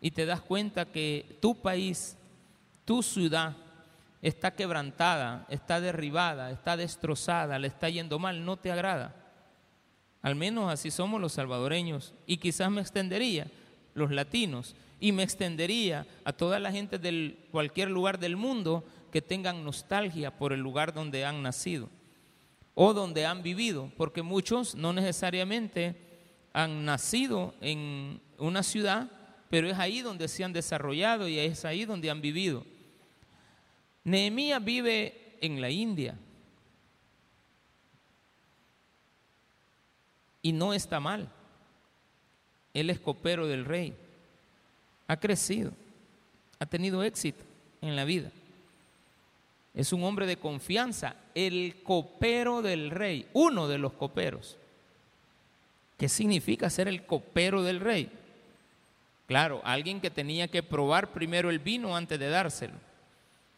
y 0.00 0.10
te 0.10 0.24
das 0.24 0.40
cuenta 0.40 0.86
que 0.86 1.36
tu 1.38 1.54
país, 1.54 2.16
tu 2.86 3.02
ciudad, 3.02 3.54
está 4.22 4.54
quebrantada, 4.54 5.44
está 5.50 5.78
derribada, 5.78 6.50
está 6.50 6.78
destrozada, 6.78 7.58
le 7.58 7.68
está 7.68 7.90
yendo 7.90 8.18
mal, 8.18 8.42
no 8.42 8.56
te 8.56 8.72
agrada. 8.72 9.14
Al 10.22 10.34
menos 10.34 10.72
así 10.72 10.90
somos 10.90 11.20
los 11.20 11.34
salvadoreños. 11.34 12.14
Y 12.26 12.38
quizás 12.38 12.70
me 12.70 12.80
extendería, 12.80 13.48
los 13.92 14.10
latinos, 14.10 14.74
y 14.98 15.12
me 15.12 15.22
extendería 15.22 16.06
a 16.24 16.32
toda 16.32 16.58
la 16.58 16.72
gente 16.72 16.98
de 16.98 17.36
cualquier 17.50 17.90
lugar 17.90 18.18
del 18.18 18.38
mundo 18.38 18.82
que 19.12 19.20
tengan 19.20 19.62
nostalgia 19.62 20.38
por 20.38 20.54
el 20.54 20.60
lugar 20.60 20.94
donde 20.94 21.26
han 21.26 21.42
nacido 21.42 21.90
o 22.72 22.94
donde 22.94 23.26
han 23.26 23.42
vivido, 23.42 23.92
porque 23.98 24.22
muchos 24.22 24.74
no 24.74 24.94
necesariamente 24.94 26.11
han 26.52 26.84
nacido 26.84 27.54
en 27.60 28.20
una 28.38 28.62
ciudad, 28.62 29.10
pero 29.48 29.68
es 29.68 29.78
ahí 29.78 30.02
donde 30.02 30.28
se 30.28 30.44
han 30.44 30.52
desarrollado 30.52 31.28
y 31.28 31.38
es 31.38 31.64
ahí 31.64 31.84
donde 31.84 32.10
han 32.10 32.20
vivido. 32.20 32.64
Nehemías 34.04 34.62
vive 34.62 35.36
en 35.40 35.60
la 35.60 35.70
India 35.70 36.16
y 40.42 40.52
no 40.52 40.74
está 40.74 41.00
mal. 41.00 41.28
Él 42.74 42.90
es 42.90 42.98
copero 42.98 43.46
del 43.46 43.64
rey, 43.64 43.94
ha 45.06 45.18
crecido, 45.18 45.72
ha 46.58 46.66
tenido 46.66 47.02
éxito 47.04 47.44
en 47.80 47.96
la 47.96 48.04
vida. 48.04 48.30
Es 49.74 49.92
un 49.92 50.04
hombre 50.04 50.26
de 50.26 50.36
confianza, 50.36 51.16
el 51.34 51.82
copero 51.82 52.62
del 52.62 52.90
rey, 52.90 53.28
uno 53.32 53.68
de 53.68 53.78
los 53.78 53.92
coperos. 53.92 54.58
¿Qué 56.02 56.08
significa 56.08 56.68
ser 56.68 56.88
el 56.88 57.06
copero 57.06 57.62
del 57.62 57.78
rey? 57.78 58.10
Claro, 59.28 59.60
alguien 59.62 60.00
que 60.00 60.10
tenía 60.10 60.48
que 60.48 60.60
probar 60.60 61.12
primero 61.12 61.48
el 61.48 61.60
vino 61.60 61.96
antes 61.96 62.18
de 62.18 62.28
dárselo. 62.28 62.74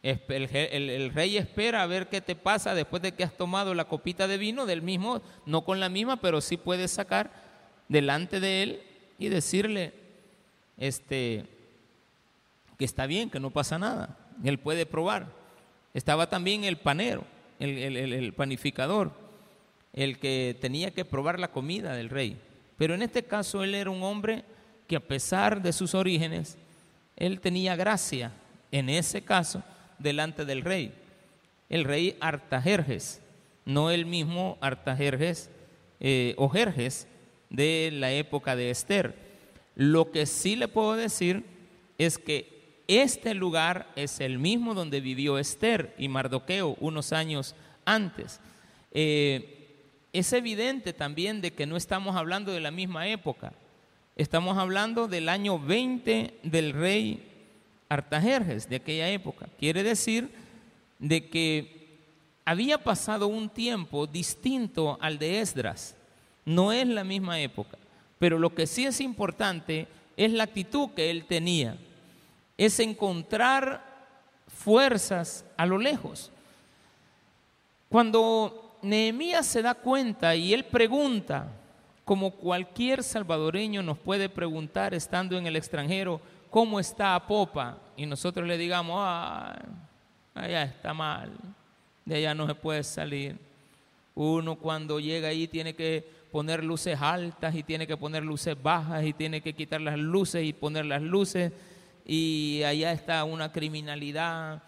El, 0.02 1.10
rey 1.14 1.38
espera 1.38 1.82
a 1.82 1.86
ver 1.86 2.10
qué 2.10 2.20
te 2.20 2.36
pasa 2.36 2.74
después 2.74 3.00
de 3.00 3.12
que 3.12 3.24
has 3.24 3.34
tomado 3.34 3.72
la 3.72 3.86
copita 3.86 4.28
de 4.28 4.36
vino 4.36 4.66
del 4.66 4.82
mismo, 4.82 5.22
no 5.46 5.64
con 5.64 5.80
la 5.80 5.88
misma, 5.88 6.18
pero 6.20 6.42
sí 6.42 6.58
puedes 6.58 6.90
sacar 6.90 7.32
delante 7.88 8.40
de 8.40 8.62
él 8.62 8.82
y 9.18 9.30
decirle 9.30 9.94
este, 10.76 11.46
que 12.76 12.84
está 12.84 13.06
bien, 13.06 13.30
que 13.30 13.40
no 13.40 13.52
pasa 13.52 13.78
nada. 13.78 14.18
Él 14.44 14.58
puede 14.58 14.84
probar. 14.84 15.28
Estaba 15.94 16.28
también 16.28 16.64
el 16.64 16.76
panero, 16.76 17.24
el 17.58 18.34
panificador 18.36 19.23
el 19.94 20.18
que 20.18 20.56
tenía 20.60 20.90
que 20.90 21.04
probar 21.04 21.38
la 21.38 21.50
comida 21.50 21.94
del 21.94 22.10
rey. 22.10 22.36
Pero 22.76 22.94
en 22.94 23.02
este 23.02 23.22
caso 23.22 23.62
él 23.62 23.74
era 23.74 23.90
un 23.90 24.02
hombre 24.02 24.44
que 24.88 24.96
a 24.96 25.00
pesar 25.00 25.62
de 25.62 25.72
sus 25.72 25.94
orígenes, 25.94 26.58
él 27.16 27.40
tenía 27.40 27.76
gracia, 27.76 28.32
en 28.72 28.88
ese 28.90 29.22
caso, 29.22 29.62
delante 29.98 30.44
del 30.44 30.62
rey. 30.62 30.92
El 31.68 31.84
rey 31.84 32.16
Artajerjes, 32.20 33.20
no 33.64 33.90
el 33.90 34.04
mismo 34.04 34.58
Artajerjes 34.60 35.48
eh, 36.00 36.34
o 36.36 36.48
Jerjes 36.48 37.06
de 37.50 37.90
la 37.92 38.12
época 38.12 38.56
de 38.56 38.70
Esther. 38.70 39.14
Lo 39.76 40.10
que 40.10 40.26
sí 40.26 40.56
le 40.56 40.68
puedo 40.68 40.96
decir 40.96 41.44
es 41.98 42.18
que 42.18 42.82
este 42.88 43.32
lugar 43.32 43.90
es 43.96 44.20
el 44.20 44.38
mismo 44.38 44.74
donde 44.74 45.00
vivió 45.00 45.38
Esther 45.38 45.94
y 45.96 46.08
Mardoqueo 46.08 46.76
unos 46.80 47.12
años 47.12 47.54
antes. 47.84 48.40
Eh, 48.92 49.63
es 50.14 50.32
evidente 50.32 50.92
también 50.92 51.40
de 51.40 51.52
que 51.52 51.66
no 51.66 51.76
estamos 51.76 52.14
hablando 52.14 52.52
de 52.52 52.60
la 52.60 52.70
misma 52.70 53.08
época. 53.08 53.52
Estamos 54.14 54.56
hablando 54.56 55.08
del 55.08 55.28
año 55.28 55.58
20 55.58 56.38
del 56.44 56.72
rey 56.72 57.28
Artajerjes, 57.88 58.68
de 58.68 58.76
aquella 58.76 59.10
época. 59.10 59.48
Quiere 59.58 59.82
decir 59.82 60.30
de 61.00 61.28
que 61.28 61.98
había 62.44 62.78
pasado 62.78 63.26
un 63.26 63.48
tiempo 63.48 64.06
distinto 64.06 64.98
al 65.00 65.18
de 65.18 65.40
Esdras. 65.40 65.96
No 66.44 66.70
es 66.70 66.86
la 66.86 67.02
misma 67.02 67.40
época. 67.40 67.76
Pero 68.20 68.38
lo 68.38 68.54
que 68.54 68.68
sí 68.68 68.86
es 68.86 69.00
importante 69.00 69.88
es 70.16 70.30
la 70.30 70.44
actitud 70.44 70.90
que 70.90 71.10
él 71.10 71.24
tenía. 71.24 71.76
Es 72.56 72.78
encontrar 72.78 73.84
fuerzas 74.46 75.44
a 75.56 75.66
lo 75.66 75.76
lejos. 75.76 76.30
Cuando 77.88 78.63
Nehemías 78.84 79.46
se 79.46 79.62
da 79.62 79.74
cuenta 79.74 80.36
y 80.36 80.52
él 80.52 80.64
pregunta, 80.64 81.48
como 82.04 82.32
cualquier 82.32 83.02
salvadoreño 83.02 83.82
nos 83.82 83.98
puede 83.98 84.28
preguntar 84.28 84.94
estando 84.94 85.38
en 85.38 85.46
el 85.46 85.56
extranjero, 85.56 86.20
¿cómo 86.50 86.78
está 86.78 87.18
Popa? 87.26 87.78
Y 87.96 88.06
nosotros 88.06 88.46
le 88.46 88.58
digamos, 88.58 88.96
ah, 89.00 89.56
allá 90.34 90.64
está 90.64 90.92
mal, 90.92 91.32
de 92.04 92.16
allá 92.16 92.34
no 92.34 92.46
se 92.46 92.54
puede 92.54 92.84
salir. 92.84 93.38
Uno 94.14 94.56
cuando 94.56 95.00
llega 95.00 95.28
ahí 95.28 95.48
tiene 95.48 95.74
que 95.74 96.06
poner 96.30 96.62
luces 96.62 97.00
altas 97.00 97.54
y 97.54 97.62
tiene 97.62 97.86
que 97.86 97.96
poner 97.96 98.22
luces 98.22 98.60
bajas 98.60 99.04
y 99.04 99.12
tiene 99.12 99.40
que 99.40 99.54
quitar 99.54 99.80
las 99.80 99.98
luces 99.98 100.44
y 100.44 100.52
poner 100.52 100.84
las 100.84 101.00
luces 101.00 101.52
y 102.04 102.62
allá 102.64 102.92
está 102.92 103.24
una 103.24 103.50
criminalidad 103.50 104.62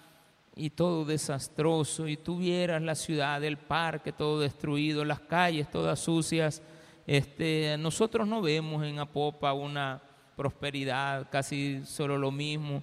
y 0.57 0.71
todo 0.71 1.05
desastroso, 1.05 2.09
y 2.09 2.17
tú 2.17 2.39
vieras 2.39 2.81
la 2.81 2.95
ciudad, 2.95 3.45
el 3.45 3.59
parque 3.59 4.11
todo 4.11 4.41
destruido, 4.41 5.05
las 5.05 5.21
calles 5.21 5.71
todas 5.71 6.01
sucias, 6.01 6.63
este, 7.07 7.77
nosotros 7.79 8.27
no 8.27 8.41
vemos 8.41 8.83
en 8.85 8.99
Apopa 8.99 9.53
una 9.53 10.03
prosperidad, 10.35 11.29
casi 11.31 11.85
solo 11.85 12.19
lo 12.19 12.33
mismo. 12.33 12.83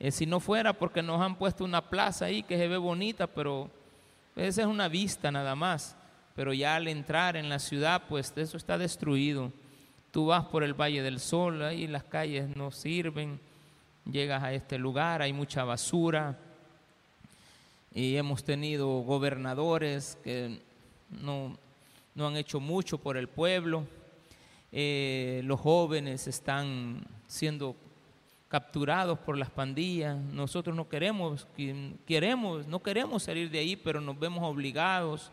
Eh, 0.00 0.10
si 0.10 0.26
no 0.26 0.40
fuera 0.40 0.72
porque 0.72 1.02
nos 1.02 1.20
han 1.20 1.36
puesto 1.36 1.64
una 1.64 1.88
plaza 1.88 2.24
ahí 2.24 2.42
que 2.42 2.56
se 2.56 2.66
ve 2.66 2.76
bonita, 2.76 3.26
pero 3.26 3.70
esa 4.34 4.62
es 4.62 4.66
una 4.66 4.88
vista 4.88 5.30
nada 5.30 5.54
más. 5.54 5.96
Pero 6.34 6.52
ya 6.52 6.76
al 6.76 6.88
entrar 6.88 7.36
en 7.36 7.48
la 7.48 7.58
ciudad, 7.58 8.02
pues 8.08 8.32
eso 8.36 8.56
está 8.56 8.76
destruido. 8.78 9.52
Tú 10.10 10.26
vas 10.26 10.44
por 10.46 10.64
el 10.64 10.74
Valle 10.74 11.02
del 11.02 11.20
Sol, 11.20 11.62
ahí 11.62 11.86
las 11.86 12.04
calles 12.04 12.54
no 12.56 12.70
sirven, 12.70 13.38
llegas 14.10 14.42
a 14.42 14.52
este 14.52 14.76
lugar, 14.76 15.22
hay 15.22 15.32
mucha 15.32 15.64
basura, 15.64 16.38
y 17.96 18.18
hemos 18.18 18.44
tenido 18.44 19.00
gobernadores 19.00 20.18
que 20.22 20.60
no, 21.08 21.56
han 22.18 22.36
hecho 22.36 22.60
mucho 22.60 22.98
por 22.98 23.16
el 23.16 23.26
pueblo. 23.26 23.86
Eh, 24.70 25.40
los 25.44 25.58
jóvenes 25.58 26.26
están 26.26 27.06
siendo 27.26 27.74
capturados 28.48 29.18
por 29.20 29.38
las 29.38 29.48
pandillas. 29.48 30.14
Nosotros 30.14 30.76
no 30.76 30.90
queremos, 30.90 31.48
queremos, 32.06 32.66
no 32.66 32.82
queremos 32.82 33.22
salir 33.22 33.50
de 33.50 33.60
ahí, 33.60 33.76
pero 33.76 34.02
nos 34.02 34.18
vemos 34.18 34.44
obligados. 34.44 35.32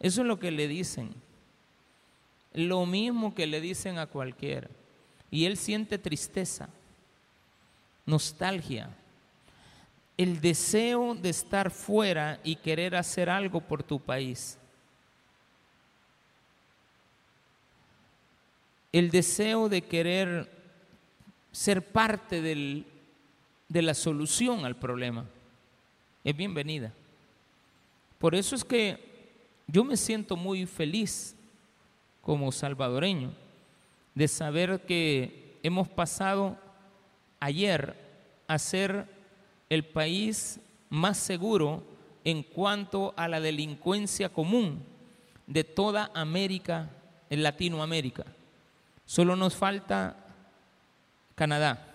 Eso 0.00 0.22
es 0.22 0.26
lo 0.26 0.38
que 0.38 0.50
le 0.50 0.68
dicen. 0.68 1.10
Lo 2.54 2.86
mismo 2.86 3.34
que 3.34 3.46
le 3.46 3.60
dicen 3.60 3.98
a 3.98 4.06
cualquiera. 4.06 4.70
Y 5.30 5.44
él 5.44 5.58
siente 5.58 5.98
tristeza, 5.98 6.70
nostalgia, 8.06 8.96
el 10.16 10.40
deseo 10.40 11.14
de 11.14 11.30
estar 11.30 11.70
fuera 11.70 12.38
y 12.44 12.56
querer 12.56 12.94
hacer 12.96 13.30
algo 13.30 13.60
por 13.60 13.82
tu 13.82 13.98
país. 13.98 14.58
El 18.92 19.10
deseo 19.10 19.68
de 19.68 19.82
querer 19.82 20.50
ser 21.50 21.86
parte 21.86 22.40
de 22.42 23.82
la 23.82 23.94
solución 23.94 24.64
al 24.64 24.76
problema 24.76 25.24
es 26.24 26.36
bienvenida. 26.36 26.92
Por 28.18 28.34
eso 28.34 28.54
es 28.54 28.64
que 28.64 29.12
yo 29.66 29.82
me 29.82 29.96
siento 29.96 30.36
muy 30.36 30.66
feliz 30.66 31.34
como 32.20 32.52
salvadoreño 32.52 33.32
de 34.14 34.28
saber 34.28 34.82
que 34.86 35.58
hemos 35.62 35.88
pasado 35.88 36.58
ayer 37.40 37.96
a 38.46 38.58
ser 38.58 39.06
el 39.72 39.86
país 39.86 40.60
más 40.90 41.16
seguro 41.16 41.82
en 42.24 42.42
cuanto 42.42 43.14
a 43.16 43.26
la 43.26 43.40
delincuencia 43.40 44.28
común 44.28 44.84
de 45.46 45.64
toda 45.64 46.10
América, 46.12 46.90
en 47.30 47.42
Latinoamérica. 47.42 48.26
Solo 49.06 49.34
nos 49.34 49.56
falta 49.56 50.14
Canadá 51.34 51.88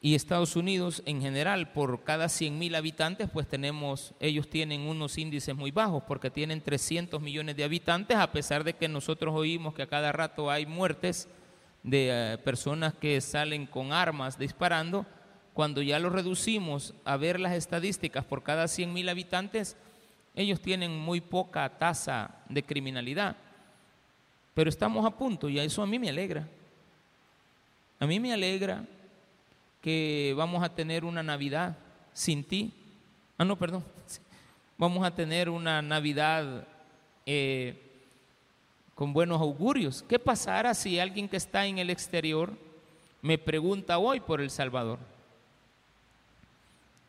y 0.00 0.16
Estados 0.16 0.56
Unidos 0.56 1.00
en 1.06 1.20
general, 1.20 1.70
por 1.70 2.02
cada 2.02 2.28
100 2.28 2.58
mil 2.58 2.74
habitantes, 2.74 3.30
pues 3.32 3.46
tenemos, 3.46 4.14
ellos 4.18 4.50
tienen 4.50 4.80
unos 4.80 5.16
índices 5.16 5.54
muy 5.54 5.70
bajos 5.70 6.02
porque 6.08 6.28
tienen 6.28 6.60
300 6.60 7.22
millones 7.22 7.56
de 7.56 7.62
habitantes, 7.62 8.16
a 8.16 8.32
pesar 8.32 8.64
de 8.64 8.74
que 8.74 8.88
nosotros 8.88 9.32
oímos 9.32 9.74
que 9.74 9.82
a 9.82 9.88
cada 9.88 10.10
rato 10.10 10.50
hay 10.50 10.66
muertes 10.66 11.28
de 11.84 12.08
eh, 12.10 12.38
personas 12.38 12.94
que 12.94 13.20
salen 13.20 13.64
con 13.64 13.92
armas 13.92 14.36
disparando, 14.36 15.06
cuando 15.56 15.80
ya 15.80 15.98
lo 15.98 16.10
reducimos 16.10 16.92
a 17.06 17.16
ver 17.16 17.40
las 17.40 17.54
estadísticas 17.54 18.26
por 18.26 18.42
cada 18.42 18.68
100 18.68 18.92
mil 18.92 19.08
habitantes, 19.08 19.74
ellos 20.34 20.60
tienen 20.60 20.94
muy 20.94 21.22
poca 21.22 21.66
tasa 21.78 22.42
de 22.50 22.62
criminalidad. 22.62 23.36
Pero 24.52 24.68
estamos 24.68 25.06
a 25.06 25.16
punto 25.16 25.48
y 25.48 25.58
eso 25.58 25.82
a 25.82 25.86
mí 25.86 25.98
me 25.98 26.10
alegra. 26.10 26.46
A 27.98 28.06
mí 28.06 28.20
me 28.20 28.34
alegra 28.34 28.84
que 29.80 30.34
vamos 30.36 30.62
a 30.62 30.68
tener 30.68 31.06
una 31.06 31.22
Navidad 31.22 31.74
sin 32.12 32.44
ti. 32.44 32.70
Ah, 33.38 33.44
no, 33.46 33.56
perdón. 33.56 33.82
Vamos 34.76 35.06
a 35.06 35.14
tener 35.14 35.48
una 35.48 35.80
Navidad 35.80 36.66
eh, 37.24 37.80
con 38.94 39.14
buenos 39.14 39.40
augurios. 39.40 40.04
¿Qué 40.06 40.18
pasará 40.18 40.74
si 40.74 40.98
alguien 40.98 41.30
que 41.30 41.38
está 41.38 41.64
en 41.64 41.78
el 41.78 41.88
exterior 41.88 42.52
me 43.22 43.38
pregunta 43.38 43.96
hoy 43.96 44.20
por 44.20 44.42
El 44.42 44.50
Salvador? 44.50 44.98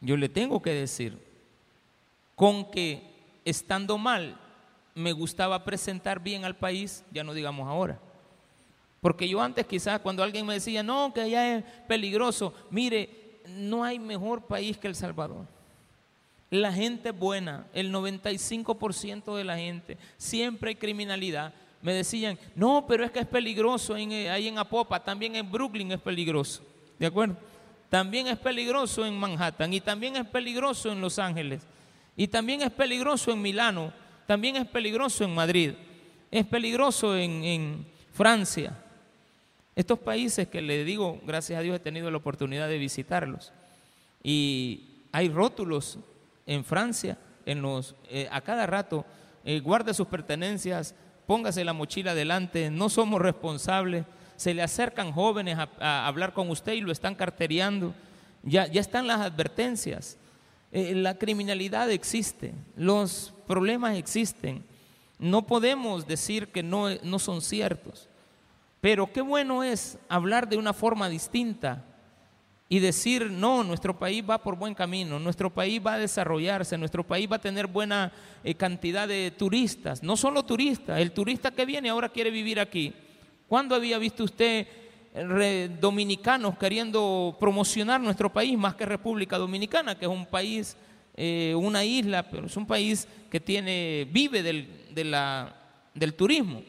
Yo 0.02 0.18
le 0.18 0.30
tengo 0.30 0.62
que 0.62 0.72
decir, 0.72 1.18
con 2.36 2.70
que 2.70 3.02
estando 3.46 3.98
mal 3.98 4.40
me 4.94 5.12
gustaba 5.12 5.64
presentar 5.64 6.20
bien 6.22 6.46
al 6.46 6.56
país, 6.56 7.04
ya 7.12 7.24
no 7.24 7.34
digamos 7.34 7.68
ahora. 7.68 8.00
Porque 9.02 9.30
yo 9.30 9.42
antes 9.42 9.66
quizás 9.66 10.00
cuando 10.00 10.24
alguien 10.24 10.46
me 10.46 10.56
decía, 10.56 10.84
no, 10.84 11.14
que 11.14 11.22
allá 11.22 11.58
es 11.58 11.64
peligroso, 11.88 12.54
mire, 12.72 13.40
no 13.48 13.84
hay 13.84 14.00
mejor 14.00 14.46
país 14.46 14.78
que 14.78 14.88
El 14.88 14.96
Salvador. 14.96 15.46
La 16.50 16.72
gente 16.72 17.12
buena, 17.12 17.68
el 17.74 17.94
95% 17.94 19.36
de 19.36 19.44
la 19.44 19.58
gente, 19.58 19.98
siempre 20.18 20.70
hay 20.70 20.76
criminalidad. 20.76 21.54
Me 21.82 21.94
decían, 21.94 22.40
no, 22.56 22.86
pero 22.88 23.04
es 23.04 23.12
que 23.12 23.20
es 23.20 23.28
peligroso 23.28 23.96
eh, 23.98 24.30
ahí 24.30 24.48
en 24.48 24.58
Apopa, 24.58 25.04
también 25.04 25.36
en 25.36 25.52
Brooklyn 25.52 25.92
es 25.92 26.00
peligroso. 26.00 26.64
¿De 26.98 27.06
acuerdo? 27.06 27.38
También 27.89 28.28
es 28.28 28.38
peligroso 28.38 29.06
en 29.06 29.17
Manhattan 29.17 29.73
y 29.73 29.80
también 29.80 30.15
es 30.15 30.26
peligroso 30.26 30.91
en 30.91 31.02
Los 31.02 31.19
Ángeles 31.19 31.65
y 32.15 32.28
también 32.28 32.62
es 32.62 32.71
peligroso 32.71 33.32
en 33.32 33.41
Milano, 33.41 33.93
también 34.26 34.56
es 34.58 34.67
peligroso 34.67 35.23
en 35.23 35.34
Madrid, 35.34 35.73
es 36.32 36.45
peligroso 36.45 37.15
en, 37.15 37.86
Francia. 38.12 38.76
Estos 39.76 40.00
países 40.00 40.47
que 40.47 40.60
le 40.60 40.84
digo, 40.84 41.21
gracias 41.23 41.60
a 41.60 41.62
Dios 41.62 41.76
he 41.76 41.80
tenido 41.80 42.10
la 42.10 42.17
oportunidad 42.17 42.67
de 42.67 42.80
visitarlos. 42.80 43.54
Y 44.23 45.04
hay 45.12 45.30
rótulos 45.30 46.00
en 46.47 46.65
Francia, 46.65 47.19
en 47.45 47.62
los, 47.62 47.93
eh, 48.10 48.28
a 48.32 48.41
cada 48.41 48.65
rato, 48.65 49.06
eh, 49.45 49.60
guarde 49.60 49.93
sus 49.93 50.08
pertenencias, 50.08 50.95
póngase 51.28 51.63
la 51.63 51.73
mochila 51.73 52.12
adelante, 52.12 52.71
no 52.71 52.89
somos 52.89 53.21
responsables 53.21 54.04
se 54.38 54.54
le 54.54 54.62
acercan 54.62 55.12
jóvenes 55.12 55.58
a, 55.58 56.08
hablar 56.08 56.34
con 56.34 56.50
usted 56.50 56.73
y 56.73 56.82
lo 56.82 56.91
están 56.91 57.15
carteriando. 57.15 57.93
Ya, 58.43 58.67
ya 58.67 58.80
están 58.80 59.08
las 59.08 59.19
advertencias. 59.19 60.17
Eh, 60.71 60.93
la 60.95 61.17
criminalidad 61.17 61.91
existe, 61.91 62.54
los 62.76 63.34
problemas 63.47 63.97
existen. 63.97 64.63
No 65.19 65.45
podemos 65.47 66.08
decir 66.08 66.47
que 66.50 66.63
no, 66.63 66.89
no 67.04 67.19
son 67.19 67.41
ciertos. 67.41 68.08
Pero 68.80 69.12
qué 69.12 69.21
bueno 69.21 69.63
es 69.63 69.97
hablar 70.08 70.47
de 70.47 70.58
una 70.58 70.71
forma 70.71 71.10
distinta 71.10 71.84
y 72.69 72.80
decir, 72.80 73.32
no, 73.32 73.63
nuestro 73.63 73.97
país 73.97 74.23
va 74.30 74.38
por 74.38 74.56
buen 74.56 74.76
camino, 74.76 75.19
nuestro 75.19 75.50
país 75.50 75.82
va 75.86 75.93
a 75.93 76.00
desarrollarse, 76.00 76.78
nuestro 76.78 77.04
país 77.04 77.30
va 77.32 77.38
a 77.38 77.41
tener 77.41 77.65
buena 77.65 78.12
eh, 78.43 78.54
cantidad 78.56 79.08
de 79.08 79.32
turistas, 79.32 80.04
no 80.04 80.17
solo 80.17 80.43
turistas, 80.43 81.00
el 81.00 81.12
turista 81.12 81.52
que 81.52 81.65
viene 81.65 81.89
ahora 81.89 82.10
quiere 82.10 82.30
vivir 82.30 82.60
aquí. 82.60 82.93
¿Cuándo 83.48 83.76
había 83.76 83.98
visto 83.98 84.24
usted 84.24 84.68
dominicanos 85.80 86.58
queriendo 86.58 87.36
promocionar 87.40 88.00
nuestro 88.00 88.32
país 88.32 88.58
más 88.58 88.76
que 88.76 88.86
República 88.86 89.38
Dominicana, 89.38 89.98
que 89.98 90.06
es 90.06 90.12
un 90.12 90.26
país, 90.26 90.78
eh, 91.16 91.56
una 91.56 91.84
isla, 91.84 92.24
pero 92.30 92.48
es 92.48 92.58
un 92.58 92.68
país 92.68 93.08
que 93.32 93.40
tiene, 93.40 94.08
vive 94.12 94.44
del, 94.44 94.68
del 95.94 96.14
turismo? 96.14 96.62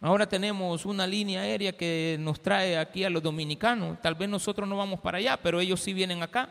Ahora 0.00 0.28
tenemos 0.28 0.84
una 0.84 1.06
línea 1.06 1.40
aérea 1.40 1.72
que 1.72 2.16
nos 2.20 2.40
trae 2.40 2.76
aquí 2.76 3.04
a 3.04 3.10
los 3.10 3.22
dominicanos. 3.22 4.00
Tal 4.00 4.14
vez 4.14 4.28
nosotros 4.28 4.68
no 4.68 4.76
vamos 4.76 5.00
para 5.00 5.18
allá, 5.18 5.36
pero 5.36 5.60
ellos 5.60 5.80
sí 5.80 5.92
vienen 5.92 6.22
acá. 6.22 6.48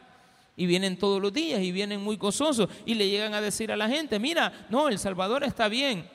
Y 0.57 0.65
vienen 0.65 0.97
todos 0.97 1.21
los 1.21 1.33
días 1.33 1.61
y 1.61 1.71
vienen 1.71 2.01
muy 2.01 2.15
gozosos. 2.15 2.69
Y 2.85 2.95
le 2.95 3.09
llegan 3.09 3.33
a 3.33 3.41
decir 3.41 3.71
a 3.71 3.77
la 3.77 3.89
gente, 3.89 4.19
mira, 4.19 4.67
no, 4.69 4.87
El 4.87 4.97
Salvador 4.97 5.43
está 5.43 5.67
bien. 5.67 6.09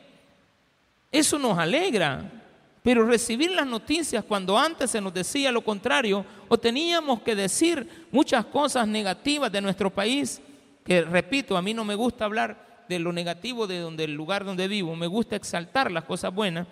Eso 1.13 1.39
nos 1.39 1.59
alegra. 1.59 2.40
Pero 2.83 3.07
recibir 3.07 3.51
las 3.51 3.67
noticias 3.67 4.25
cuando 4.25 4.59
antes 4.59 4.91
se 4.91 5.01
nos 5.01 5.13
decía 5.13 5.53
lo 5.53 5.63
contrario 5.63 6.25
o 6.49 6.57
teníamos 6.57 7.21
que 7.21 7.37
decir 7.37 8.07
muchas 8.11 8.47
cosas 8.47 8.89
negativas 8.89 9.53
de 9.53 9.61
nuestro 9.61 9.91
país, 9.91 10.41
que 10.85 11.03
repito, 11.03 11.57
a 11.57 11.63
mí 11.63 11.75
no 11.75 11.85
me 11.85 11.95
gusta 11.95 12.25
hablar 12.25 12.85
de 12.89 12.99
lo 12.99 13.13
negativo 13.13 13.67
de 13.67 13.79
donde 13.79 14.05
el 14.05 14.15
lugar 14.15 14.45
donde 14.45 14.67
vivo, 14.67 14.97
me 14.97 15.07
gusta 15.07 15.37
exaltar 15.37 15.93
las 15.93 16.05
cosas 16.05 16.35
buenas. 16.35 16.67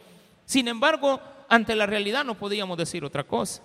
Sin 0.46 0.66
embargo, 0.66 1.20
ante 1.48 1.76
la 1.76 1.86
realidad 1.86 2.24
no 2.24 2.34
podíamos 2.34 2.78
decir 2.78 3.04
otra 3.04 3.24
cosa. 3.24 3.62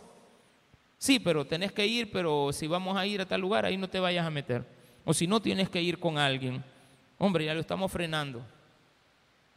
Sí, 0.98 1.20
pero 1.20 1.46
tenés 1.46 1.72
que 1.72 1.88
ir, 1.88 2.12
pero 2.12 2.52
si 2.54 2.68
vamos 2.68 2.96
a 2.98 3.06
ir 3.06 3.22
a 3.22 3.26
tal 3.26 3.42
lugar, 3.42 3.66
ahí 3.66 3.78
no 3.78 3.90
te 3.90 4.00
vayas 4.00 4.26
a 4.26 4.30
meter. 4.30 4.66
O 5.06 5.14
si 5.14 5.28
no, 5.28 5.42
tienes 5.42 5.70
que 5.70 5.82
ir 5.82 6.00
con 6.00 6.18
alguien. 6.18 6.64
Hombre, 7.18 7.46
ya 7.46 7.54
lo 7.54 7.62
estamos 7.62 7.92
frenando. 7.92 8.42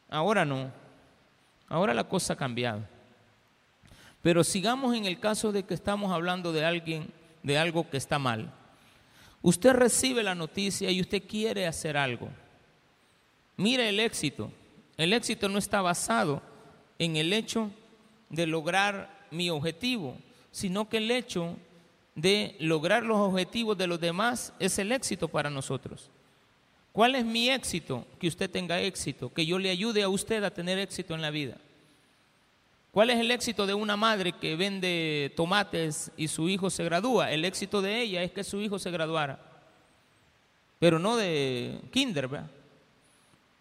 Ahora 0.09 0.45
no. 0.45 0.86
Ahora 1.69 1.95
la 1.95 2.05
cosa 2.05 2.35
ha 2.35 2.37
cambiado. 2.37 2.83
Pero 4.23 4.43
sigamos 4.45 4.95
en 4.95 5.07
el 5.07 5.21
caso 5.21 5.53
de 5.53 5.65
que 5.65 5.75
estamos 5.75 6.13
hablando 6.13 6.53
de 6.53 6.65
alguien, 6.65 7.13
de 7.43 7.59
algo 7.59 7.89
que 7.89 7.97
está 7.97 8.19
mal. 8.19 8.53
Usted 9.43 9.73
recibe 9.73 10.23
la 10.23 10.35
noticia 10.35 10.91
y 10.91 11.01
usted 11.01 11.23
quiere 11.27 11.67
hacer 11.67 11.97
algo. 11.97 12.29
Mire 13.57 13.89
el 13.89 14.01
éxito. 14.01 14.51
El 14.97 15.13
éxito 15.13 15.49
no 15.49 15.59
está 15.59 15.83
basado 15.83 16.43
en 16.99 17.17
el 17.17 17.33
hecho 17.33 17.71
de 18.31 18.47
lograr 18.47 19.27
mi 19.31 19.51
objetivo, 19.51 20.17
sino 20.51 20.89
que 20.89 20.97
el 20.97 21.11
hecho 21.11 21.57
de 22.15 22.57
lograr 22.59 23.03
los 23.03 23.19
objetivos 23.19 23.77
de 23.77 23.87
los 23.87 24.01
demás 24.01 24.53
es 24.59 24.79
el 24.79 24.91
éxito 24.91 25.29
para 25.29 25.51
nosotros. 25.51 26.11
¿Cuál 26.97 27.15
es 27.15 27.27
mi 27.27 27.51
éxito? 27.51 28.07
Que 28.19 28.27
usted 28.27 28.51
tenga 28.51 28.81
éxito, 28.81 29.31
que 29.31 29.45
yo 29.45 29.59
le 29.59 29.69
ayude 29.69 30.03
a 30.03 30.09
usted 30.09 30.43
a 30.43 30.51
tener 30.51 30.79
éxito 30.79 31.15
en 31.15 31.21
la 31.21 31.31
vida. 31.31 31.59
¿Cuál 32.91 33.11
es 33.11 33.21
el 33.21 33.31
éxito 33.31 33.67
de 33.67 33.75
una 33.75 33.99
madre 33.99 34.33
que 34.33 34.57
vende 34.57 35.31
tomates 35.37 36.11
y 36.17 36.27
su 36.27 36.49
hijo 36.49 36.71
se 36.71 36.85
gradúa? 36.85 37.31
El 37.33 37.45
éxito 37.45 37.83
de 37.83 38.01
ella 38.01 38.23
es 38.23 38.31
que 38.31 38.43
su 38.43 38.63
hijo 38.63 38.79
se 38.79 38.91
graduara, 38.91 39.39
pero 40.79 40.99
no 40.99 41.19
de 41.19 41.83
kinder, 41.93 42.29
¿verdad? 42.29 42.51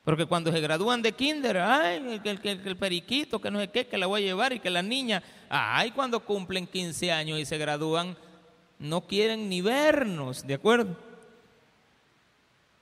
Porque 0.06 0.26
cuando 0.26 0.50
se 0.54 0.62
gradúan 0.62 1.02
de 1.02 1.12
kinder, 1.12 1.58
ay, 1.58 2.21
que, 2.24 2.52
el 2.52 2.78
periquito, 2.78 3.41
que 3.41 3.52
no 3.52 3.60
sé 3.60 3.67
qué, 3.67 3.86
que 3.86 3.98
la 3.98 4.08
voy 4.08 4.21
a 4.21 4.28
llevar 4.28 4.54
y 4.54 4.62
que 4.62 4.69
la 4.69 4.82
niña, 4.82 5.21
ay, 5.50 5.91
cuando 5.91 6.21
cumplen 6.21 6.65
15 6.65 7.12
años 7.12 7.38
y 7.38 7.43
se 7.43 7.58
gradúan, 7.58 8.15
no 8.80 9.02
quieren 9.02 9.50
ni 9.50 9.60
vernos, 9.60 10.48
¿de 10.48 10.54
acuerdo? 10.54 11.14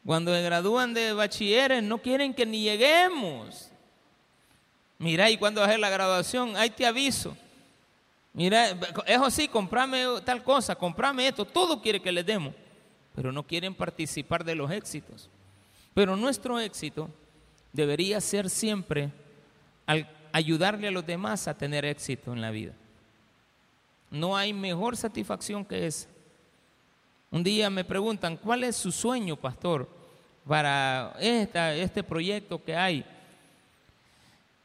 Cuando 0.06 0.34
se 0.34 0.42
gradúan 0.42 0.94
de 0.94 1.13
bachilleres, 1.13 1.82
no 1.82 1.98
quieren 1.98 2.34
que 2.34 2.46
ni 2.46 2.63
lleguemos. 2.63 3.70
Mira, 5.00 5.30
y 5.30 5.38
cuando 5.38 5.63
hacer 5.63 5.80
la 5.80 5.89
graduación, 5.89 6.56
ahí 6.58 6.70
te 6.70 6.86
aviso. 6.86 7.36
Mira, 8.34 8.78
eso 9.06 9.30
sí, 9.30 9.48
comprame 9.48 10.06
tal 10.26 10.44
cosa, 10.44 10.76
comprame 10.76 11.28
esto, 11.28 11.46
todo 11.46 11.82
quiere 11.82 12.02
que 12.02 12.12
les 12.12 12.26
demos, 12.26 12.54
pero 13.16 13.32
no 13.32 13.44
quieren 13.44 13.76
participar 13.76 14.44
de 14.44 14.56
los 14.56 14.72
éxitos. 14.72 15.30
Pero 15.94 16.16
nuestro 16.16 16.60
éxito 16.60 17.10
debería 17.72 18.20
ser 18.20 18.50
siempre 18.50 19.12
al 19.86 20.10
ayudarle 20.32 20.88
a 20.88 20.92
los 20.92 21.06
demás 21.06 21.48
a 21.48 21.54
tener 21.54 21.86
éxito 21.86 22.34
en 22.34 22.42
la 22.42 22.50
vida. 22.50 22.74
No 24.10 24.36
hay 24.36 24.52
mejor 24.52 24.98
satisfacción 24.98 25.63
que 25.63 25.86
esa. 25.86 26.08
Un 27.34 27.41
día 27.41 27.72
me 27.72 27.84
preguntan, 27.84 28.38
¿cuál 28.38 28.63
es 28.63 28.76
su 28.76 28.91
sueño, 28.91 29.36
pastor, 29.36 29.89
para 30.48 31.15
este 31.19 32.04
proyecto 32.04 32.63
que 32.63 32.76
hay? 32.76 33.04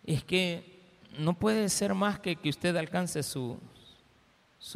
Es 0.04 0.22
que 0.22 0.78
no 1.16 1.32
puede 1.32 1.70
ser 1.70 1.94
más 1.94 2.20
que 2.20 2.36
que 2.36 2.50
usted 2.50 2.76
alcance 2.76 3.22
sus 3.22 3.56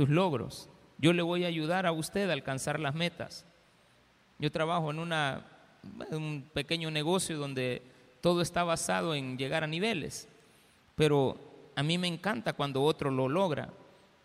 logros. 0.09 0.70
Yo 0.96 1.12
le 1.12 1.20
voy 1.20 1.44
a 1.44 1.48
ayudar 1.48 1.85
a 1.85 1.92
usted 1.92 2.31
a 2.31 2.33
alcanzar 2.33 2.81
las 2.81 2.94
metas. 2.94 3.44
Yo 4.38 4.50
trabajo 4.50 4.90
en 4.90 4.98
una, 4.98 5.44
un 6.12 6.48
pequeño 6.55 6.90
negocio 6.90 7.37
donde 7.37 7.83
todo 8.22 8.40
está 8.40 8.64
basado 8.64 9.14
en 9.14 9.37
llegar 9.37 9.64
a 9.64 9.66
niveles, 9.66 10.31
pero 10.96 11.37
a 11.76 11.83
mí 11.83 11.98
me 11.98 12.09
encanta 12.09 12.55
cuando 12.55 12.85
otro 12.85 13.11
lo 13.11 13.28
logra. 13.28 13.68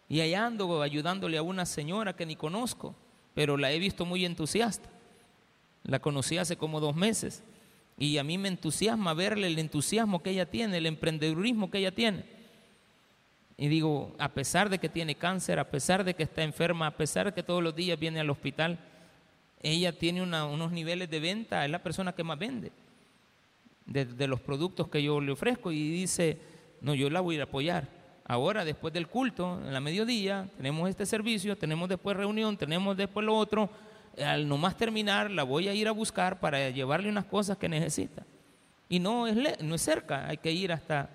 Y 0.08 0.22
allá 0.22 0.46
ando 0.46 0.82
ayudándole 0.82 1.38
a 1.38 1.44
una 1.44 1.66
señora 1.66 2.16
que 2.16 2.26
ni 2.26 2.38
conozco, 2.38 2.96
pero 3.38 3.56
la 3.56 3.72
he 3.72 3.78
visto 3.78 4.04
muy 4.04 4.26
entusiasta. 4.26 4.90
La 5.84 6.00
conocí 6.00 6.40
hace 6.40 6.58
como 6.58 6.80
dos 6.80 6.96
meses 6.96 7.44
y 7.96 8.18
a 8.18 8.24
mí 8.24 8.36
me 8.40 8.48
entusiasma 8.48 9.14
verle 9.14 9.46
el 9.46 9.60
entusiasmo 9.60 10.24
que 10.24 10.32
ella 10.32 10.48
tiene, 10.48 10.78
el 10.78 10.88
emprendedurismo 10.88 11.70
que 11.70 11.78
ella 11.78 11.92
tiene. 11.92 12.26
Y 13.56 13.68
digo, 13.68 14.16
a 14.18 14.30
pesar 14.30 14.72
de 14.72 14.80
que 14.80 14.90
tiene 14.90 15.14
cáncer, 15.14 15.60
a 15.60 15.70
pesar 15.70 16.04
de 16.04 16.16
que 16.16 16.24
está 16.24 16.42
enferma, 16.42 16.88
a 16.88 16.98
pesar 16.98 17.28
de 17.28 17.34
que 17.34 17.44
todos 17.44 17.62
los 17.62 17.76
días 17.76 18.00
viene 18.00 18.20
al 18.20 18.32
hospital, 18.32 18.80
ella 19.62 19.92
tiene 19.92 20.24
unos 20.24 20.72
niveles 20.72 21.08
de 21.08 21.20
venta, 21.20 21.64
es 21.64 21.70
la 21.70 21.84
persona 21.84 22.14
que 22.14 22.24
más 22.24 22.40
vende 22.40 22.72
de, 23.86 24.06
de, 24.06 24.28
los 24.28 24.42
productos 24.42 24.88
que 24.88 25.04
yo 25.04 25.22
le 25.22 25.34
ofrezco 25.34 25.72
y 25.72 25.92
dice, 25.92 26.40
no, 26.82 26.96
yo 26.96 27.08
la 27.12 27.22
voy 27.22 27.40
a 27.40 27.44
apoyar. 27.44 27.88
Ahora, 28.30 28.66
después 28.66 28.94
del 28.94 29.08
culto, 29.08 29.62
en 29.66 29.72
la 29.72 29.80
mediodía, 29.80 30.50
tenemos 30.58 30.90
este 30.90 31.06
servicio, 31.06 31.58
tenemos 31.58 31.88
después 31.88 32.18
reunión, 32.18 32.58
tenemos 32.58 32.98
después 32.98 33.26
lo 33.26 33.34
otro. 33.34 33.70
Al 34.22 34.46
nomás 34.50 34.76
terminar, 34.76 35.32
la 35.32 35.44
voy 35.44 35.70
a 35.70 35.74
ir 35.74 35.88
a 35.88 35.92
buscar 35.92 36.38
para 36.42 36.70
llevarle 36.70 37.08
unas 37.08 37.24
cosas 37.24 37.58
que 37.58 37.70
necesita. 37.70 38.26
Y 38.90 39.00
no 39.00 39.28
es, 39.28 39.64
no 39.64 39.76
es 39.76 39.82
cerca, 39.82 40.28
hay 40.28 40.38
que 40.38 40.52
ir 40.52 40.74
hasta 40.74 41.10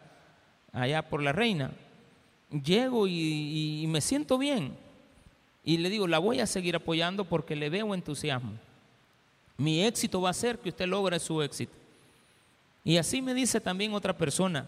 allá 0.73 1.03
por 1.03 1.23
la 1.23 1.33
reina. 1.33 1.71
Llego 2.51 3.07
y, 3.07 3.83
y 3.83 3.87
me 3.89 4.01
siento 4.01 4.39
bien. 4.39 4.75
Y 5.65 5.77
le 5.77 5.91
digo, 5.91 6.07
la 6.09 6.19
voy 6.19 6.41
a 6.41 6.47
seguir 6.47 6.77
apoyando 6.77 7.27
porque 7.27 7.55
le 7.55 7.69
veo 7.69 7.95
entusiasmo. 7.95 8.53
Mi 9.59 9.85
éxito 9.85 10.23
va 10.23 10.31
a 10.31 10.35
ser 10.35 10.59
que 10.59 10.71
usted 10.71 10.87
logre 10.87 11.19
su 11.19 11.43
éxito. 11.43 11.75
Y 12.85 12.97
así 12.97 13.21
me 13.21 13.35
dice 13.35 13.61
también 13.61 13.93
otra 13.93 14.17
persona 14.17 14.67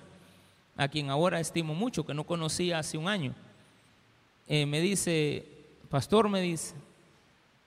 a 0.76 0.88
quien 0.88 1.10
ahora 1.10 1.40
estimo 1.40 1.74
mucho, 1.74 2.04
que 2.04 2.14
no 2.14 2.24
conocía 2.24 2.78
hace 2.78 2.98
un 2.98 3.08
año, 3.08 3.34
eh, 4.46 4.66
me 4.66 4.80
dice, 4.80 5.46
pastor, 5.88 6.28
me 6.28 6.40
dice, 6.40 6.74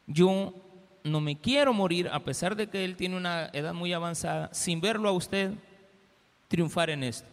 yo 0.06 0.54
no 1.04 1.22
me 1.22 1.38
quiero 1.38 1.74
morir, 1.74 2.10
a 2.12 2.20
pesar 2.20 2.56
de 2.56 2.68
que 2.68 2.84
él 2.84 2.96
tiene 2.96 3.18
una 3.18 3.50
edad 3.54 3.74
muy 3.74 3.94
avanzada, 3.94 4.54
sin 4.54 4.82
verlo 4.82 5.10
a 5.10 5.14
usted 5.14 5.52
triunfar 6.48 6.90
en 6.90 7.04
esto. 7.04 7.28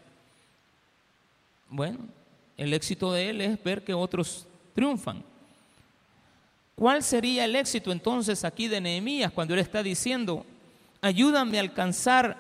Bueno, 1.69 1.99
el 2.57 2.73
éxito 2.73 3.13
de 3.13 3.31
él 3.31 3.41
es 3.41 3.63
ver 3.63 3.83
que 3.83 3.95
otros 3.95 4.47
triunfan. 4.75 5.23
¿Cuál 6.75 7.03
sería 7.03 7.45
el 7.45 7.55
éxito 7.55 7.93
entonces 7.93 8.45
aquí 8.45 8.69
de 8.69 8.81
Nehemías 8.81 9.33
cuando 9.33 9.55
él 9.55 9.61
está 9.61 9.83
diciendo, 9.83 10.45
ayúdame 11.01 11.59
a 11.59 11.61
alcanzar 11.61 12.37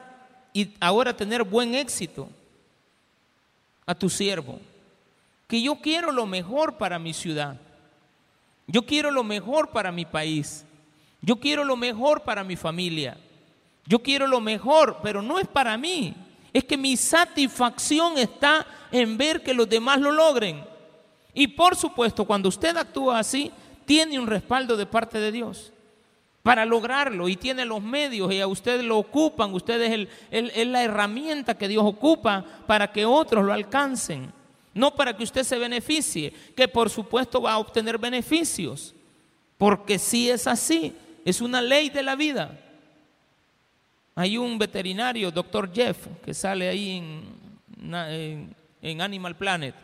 y 0.53 0.73
ahora 0.81 1.17
tener 1.17 1.45
buen 1.45 1.75
éxito? 1.75 2.29
A 3.87 3.95
tu 3.95 4.09
siervo 4.09 4.61
que 5.47 5.61
yo 5.61 5.77
quiero 5.77 6.11
lo 6.11 6.27
mejor 6.27 6.79
para 6.79 6.99
mi 6.99 7.13
ciudad. 7.13 7.61
Yo 8.67 8.83
quiero 8.83 9.11
lo 9.11 9.23
mejor 9.23 9.71
para 9.71 9.93
mi 9.93 10.05
país. 10.05 10.65
Yo 11.21 11.37
quiero 11.37 11.65
lo 11.65 11.77
mejor 11.77 12.23
para 12.23 12.45
mi 12.45 12.57
familia. 12.57 13.19
Yo 13.87 13.99
quiero 13.99 14.27
lo 14.27 14.41
mejor, 14.41 14.99
pero 15.03 15.21
no 15.21 15.39
es 15.39 15.47
para 15.47 15.77
mí. 15.77 16.15
Es 16.53 16.65
que 16.65 16.79
mi 16.79 16.97
satisfacción 16.97 18.17
está 18.17 18.67
en 18.91 19.19
ver 19.19 19.43
que 19.43 19.53
los 19.53 19.69
demás 19.69 20.01
lo 20.01 20.13
logren. 20.13 20.65
Y 21.35 21.49
por 21.49 21.77
supuesto, 21.77 22.25
cuando 22.25 22.49
usted 22.49 22.77
actúa 22.77 23.19
así, 23.19 23.53
tiene 23.85 24.19
un 24.19 24.27
respaldo 24.27 24.77
de 24.77 24.87
parte 24.87 25.19
de 25.19 25.31
Dios 25.31 25.74
para 26.45 26.67
lograrlo 26.67 27.27
y 27.27 27.37
tiene 27.37 27.65
los 27.65 27.83
medios 27.83 28.31
y 28.31 28.39
a 28.39 28.47
ustedes 28.47 28.85
lo 28.85 28.99
ocupan, 28.99 29.55
ustedes 29.55 30.07
es 30.31 30.67
la 30.67 30.85
herramienta 30.85 31.57
que 31.57 31.69
Dios 31.69 31.83
ocupa 31.87 32.45
para 32.67 32.93
que 32.93 33.07
otros 33.07 33.47
lo 33.47 33.55
alcancen, 33.55 34.31
no 34.75 34.95
para 34.95 35.17
que 35.17 35.25
usted 35.25 35.43
se 35.43 35.57
beneficie, 35.57 36.35
que 36.55 36.69
por 36.69 36.91
supuesto 36.91 37.41
va 37.41 37.55
a 37.55 37.59
obtener 37.59 37.97
beneficios, 37.97 38.95
porque 39.57 39.99
si 39.99 40.29
es 40.29 40.47
así, 40.47 40.95
es 41.25 41.41
una 41.41 41.63
ley 41.63 41.89
de 41.89 42.03
la 42.03 42.15
vida. 42.15 42.61
Hay 44.15 44.37
un 44.37 44.59
veterinario, 44.59 45.31
doctor 45.31 45.73
Jeff, 45.73 45.97
que 46.23 46.35
sale 46.35 46.69
ahí 46.69 46.99
en, 47.81 48.55
en 48.83 49.01
Animal 49.01 49.35
Planet. 49.35 49.75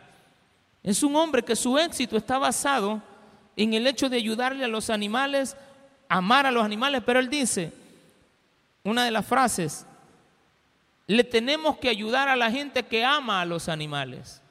Es 0.83 1.01
un 1.01 1.15
hombre 1.15 1.41
que 1.41 1.55
su 1.55 1.79
éxito 1.79 2.17
está 2.17 2.37
basado 2.37 3.01
en 3.55 3.73
el 3.73 3.87
hecho 3.87 4.09
de 4.09 4.17
ayudarle 4.17 4.63
a 4.63 4.67
los 4.67 4.91
animales 4.91 5.57
amar 6.11 6.45
a 6.45 6.51
los 6.51 6.65
animales, 6.65 7.01
pero 7.05 7.21
él 7.21 7.29
dice, 7.29 7.71
una 8.83 9.05
de 9.05 9.11
las 9.11 9.25
frases, 9.25 9.85
le 11.07 11.23
tenemos 11.23 11.77
que 11.77 11.87
ayudar 11.87 12.27
a 12.27 12.35
la 12.35 12.51
gente 12.51 12.83
que 12.83 13.05
ama 13.05 13.39
a 13.39 13.45
los 13.45 13.69
animales. 13.69 14.41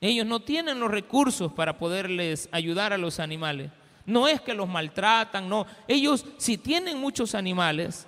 Ellos 0.00 0.26
no 0.26 0.40
tienen 0.40 0.80
los 0.80 0.90
recursos 0.90 1.52
para 1.52 1.78
poderles 1.78 2.48
ayudar 2.50 2.92
a 2.92 2.98
los 2.98 3.20
animales. 3.20 3.70
No 4.06 4.26
es 4.26 4.40
que 4.40 4.54
los 4.54 4.68
maltratan, 4.68 5.48
no. 5.48 5.66
Ellos 5.86 6.26
si 6.36 6.58
tienen 6.58 6.98
muchos 6.98 7.36
animales 7.36 8.04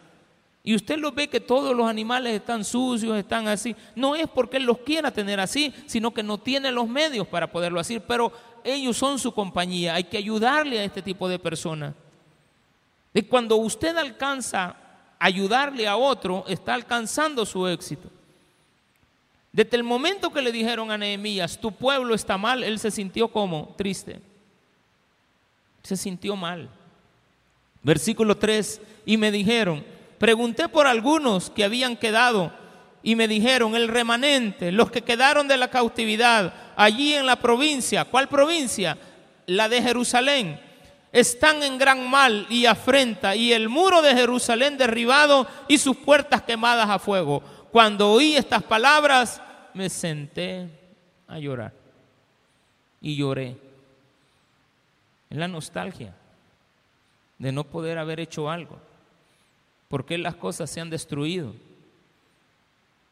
y 0.65 0.75
usted 0.75 0.99
lo 0.99 1.13
ve 1.13 1.29
que 1.29 1.41
todos 1.41 1.77
los 1.77 1.89
animales 1.89 2.35
están 2.35 2.65
sucios, 2.65 3.17
están 3.17 3.47
así, 3.47 3.77
no 3.95 4.17
es 4.17 4.27
porque 4.27 4.57
él 4.57 4.65
los 4.65 4.79
quiera 4.79 5.13
tener 5.13 5.39
así, 5.39 5.73
sino 5.87 6.13
que 6.13 6.25
no 6.25 6.39
tiene 6.39 6.73
los 6.73 6.89
medios 6.89 7.29
para 7.29 7.53
poderlo 7.53 7.79
hacer, 7.79 8.05
pero 8.05 8.33
ellos 8.65 8.97
son 8.97 9.21
su 9.21 9.33
compañía, 9.33 9.95
hay 9.95 10.05
que 10.05 10.19
ayudarle 10.19 10.81
a 10.81 10.85
este 10.85 11.03
tipo 11.03 11.29
de 11.29 11.39
personas. 11.39 11.95
Y 13.15 13.23
cuando 13.23 13.57
usted 13.57 13.97
alcanza 13.97 14.65
a 14.65 14.77
ayudarle 15.19 15.89
a 15.89 15.97
otro, 15.97 16.45
está 16.49 16.75
alcanzando 16.75 17.45
su 17.47 17.67
éxito. 17.67 18.11
Desde 19.53 19.77
el 19.77 19.83
momento 19.83 20.31
que 20.31 20.43
le 20.43 20.53
dijeron 20.53 20.91
a 20.91 20.99
Nehemías, 20.99 21.59
tu 21.59 21.73
pueblo 21.73 22.15
está 22.15 22.37
mal, 22.39 22.63
él 22.63 22.79
se 22.79 22.91
sintió 22.91 23.29
como 23.29 23.75
triste. 23.77 24.21
Se 25.83 25.97
sintió 25.97 26.37
mal. 26.37 26.69
Versículo 27.83 28.37
3, 28.37 28.81
y 29.07 29.17
me 29.17 29.31
dijeron, 29.31 29.85
pregunté 30.19 30.69
por 30.69 30.87
algunos 30.87 31.49
que 31.51 31.65
habían 31.65 31.97
quedado 31.97 32.53
y 33.03 33.17
me 33.17 33.27
dijeron, 33.27 33.75
el 33.75 33.89
remanente, 33.89 34.71
los 34.71 34.91
que 34.91 35.03
quedaron 35.03 35.49
de 35.49 35.57
la 35.57 35.71
cautividad 35.71 36.53
allí 36.77 37.15
en 37.15 37.25
la 37.25 37.37
provincia, 37.37 38.05
¿cuál 38.05 38.29
provincia? 38.29 38.99
La 39.47 39.69
de 39.69 39.81
Jerusalén 39.81 40.61
están 41.13 41.63
en 41.63 41.79
gran 41.79 42.09
mal 42.09 42.47
y 42.51 42.67
afrenta, 42.67 43.35
y 43.35 43.53
el 43.53 43.69
muro 43.69 44.03
de 44.03 44.15
Jerusalén 44.15 44.77
derribado 44.77 45.47
y 45.67 45.79
sus 45.79 45.97
puertas 45.97 46.43
quemadas 46.43 46.89
a 46.89 46.99
fuego. 46.99 47.43
Cuando 47.73 48.11
oí 48.11 48.37
estas 48.37 48.63
palabras, 48.63 49.41
me 49.75 49.89
senté 49.89 50.69
a 51.27 51.39
llorar. 51.39 51.73
Y 53.01 53.17
lloré. 53.17 53.57
Es 55.31 55.37
la 55.37 55.49
nostalgia 55.49 56.15
de 57.39 57.53
no 57.53 57.65
poder 57.65 57.99
haber 57.99 58.21
hecho 58.21 58.51
algo. 58.51 58.79
¿Por 59.89 60.05
qué 60.05 60.19
las 60.19 60.35
cosas 60.35 60.69
se 60.71 60.81
han 60.81 60.91
destruido? 60.91 61.55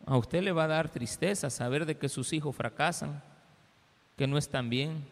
A 0.05 0.17
usted 0.17 0.43
le 0.43 0.53
va 0.53 0.65
a 0.65 0.69
dar 0.69 0.89
tristeza 0.89 1.51
saber 1.51 1.87
de 1.87 1.97
que 1.97 2.09
sus 2.09 2.33
hijos 2.33 2.55
fracasan, 2.55 3.23
que 4.17 4.27
no 4.27 4.39
están 4.39 4.69
bien. 4.69 5.05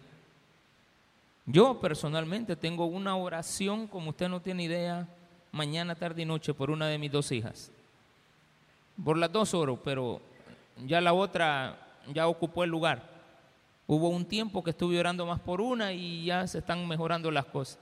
Yo 1.46 1.78
personalmente 1.80 2.56
tengo 2.56 2.86
una 2.86 3.16
oración, 3.16 3.86
como 3.86 4.10
usted 4.10 4.28
no 4.28 4.40
tiene 4.40 4.64
idea, 4.64 5.08
mañana, 5.52 5.94
tarde 5.94 6.22
y 6.22 6.24
noche 6.24 6.54
por 6.54 6.70
una 6.70 6.88
de 6.88 6.98
mis 6.98 7.12
dos 7.12 7.30
hijas. 7.32 7.70
Por 9.02 9.18
las 9.18 9.30
dos 9.30 9.52
oro, 9.52 9.80
pero 9.82 10.20
ya 10.86 11.00
la 11.00 11.12
otra 11.12 11.78
ya 12.12 12.28
ocupó 12.28 12.64
el 12.64 12.70
lugar. 12.70 13.10
Hubo 13.86 14.08
un 14.08 14.24
tiempo 14.24 14.64
que 14.64 14.70
estuve 14.70 14.98
orando 14.98 15.26
más 15.26 15.40
por 15.40 15.60
una 15.60 15.92
y 15.92 16.24
ya 16.24 16.46
se 16.46 16.58
están 16.58 16.86
mejorando 16.88 17.30
las 17.30 17.44
cosas. 17.44 17.78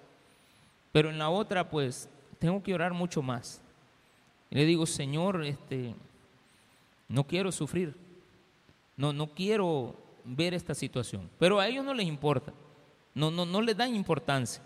Pero 0.91 1.11
en 1.11 1.19
la 1.19 1.31
otra, 1.31 1.71
pues, 1.71 2.09
tengo 2.39 2.63
que 2.63 2.75
orar 2.75 2.93
mucho 2.93 3.23
más. 3.23 3.61
Y 4.51 4.57
le 4.57 4.65
digo, 4.65 4.85
Señor, 4.85 5.45
este, 5.45 5.95
no 7.09 7.25
quiero 7.25 7.53
sufrir. 7.53 7.97
No, 8.97 9.13
no 9.13 9.29
quiero 9.29 9.95
ver 10.25 10.53
esta 10.53 10.75
situación. 10.75 11.31
Pero 11.39 11.61
a 11.61 11.69
ellos 11.69 11.85
no 11.85 11.95
les 11.95 12.07
importa. 12.07 12.53
No, 13.15 13.31
no, 13.31 13.45
no 13.45 13.61
les 13.61 13.77
dan 13.77 13.95
importancia. 13.95 14.63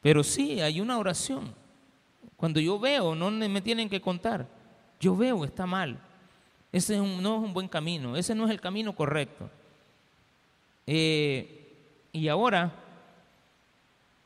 Pero 0.00 0.24
sí, 0.24 0.60
hay 0.60 0.80
una 0.80 0.98
oración. 0.98 1.54
Cuando 2.36 2.58
yo 2.60 2.78
veo, 2.78 3.14
no 3.14 3.30
me 3.30 3.60
tienen 3.60 3.88
que 3.88 4.00
contar. 4.00 4.46
Yo 4.98 5.16
veo, 5.16 5.44
está 5.44 5.66
mal. 5.66 5.98
Ese 6.72 6.96
no 6.96 7.36
es 7.36 7.42
un 7.42 7.52
buen 7.52 7.68
camino. 7.68 8.16
Ese 8.16 8.34
no 8.34 8.44
es 8.46 8.50
el 8.50 8.60
camino 8.60 8.94
correcto. 8.94 9.50
Eh, 10.86 11.68
y 12.12 12.28
ahora, 12.28 12.72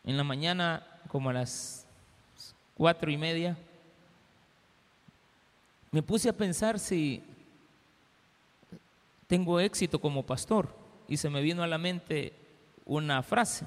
en 0.04 0.16
la 0.16 0.24
mañana 0.24 0.86
como 1.08 1.30
a 1.30 1.32
las 1.32 1.86
cuatro 2.74 3.10
y 3.10 3.16
media, 3.16 3.56
me 5.90 6.02
puse 6.02 6.28
a 6.28 6.32
pensar 6.32 6.78
si 6.78 7.22
tengo 9.26 9.60
éxito 9.60 10.00
como 10.00 10.24
pastor 10.24 10.74
y 11.08 11.16
se 11.16 11.30
me 11.30 11.40
vino 11.40 11.62
a 11.62 11.66
la 11.66 11.78
mente 11.78 12.32
una 12.84 13.22
frase, 13.22 13.66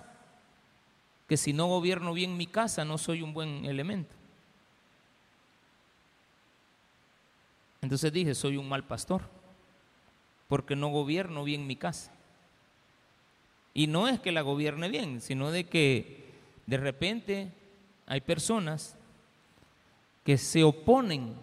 que 1.28 1.38
si 1.38 1.54
no 1.54 1.68
gobierno 1.68 2.14
bien 2.14 2.38
mi 2.38 2.48
casa 2.48 2.86
no 2.86 2.98
soy 2.98 3.22
un 3.22 3.34
buen 3.34 3.66
elemento. 3.66 4.16
Entonces 7.82 8.12
dije, 8.12 8.36
soy 8.36 8.58
un 8.58 8.68
mal 8.68 8.84
pastor, 8.84 9.22
porque 10.48 10.76
no 10.76 10.90
gobierno 10.90 11.44
bien 11.44 11.68
mi 11.68 11.76
casa. 11.76 12.12
Y 13.74 13.88
no 13.88 14.08
es 14.08 14.20
que 14.20 14.32
la 14.32 14.42
gobierne 14.42 14.90
bien, 14.90 15.22
sino 15.22 15.52
de 15.52 15.66
que 15.66 16.34
de 16.66 16.78
repente 16.78 17.52
hay 18.08 18.22
personas 18.22 18.98
que 20.24 20.38
se 20.38 20.64
oponen 20.64 21.36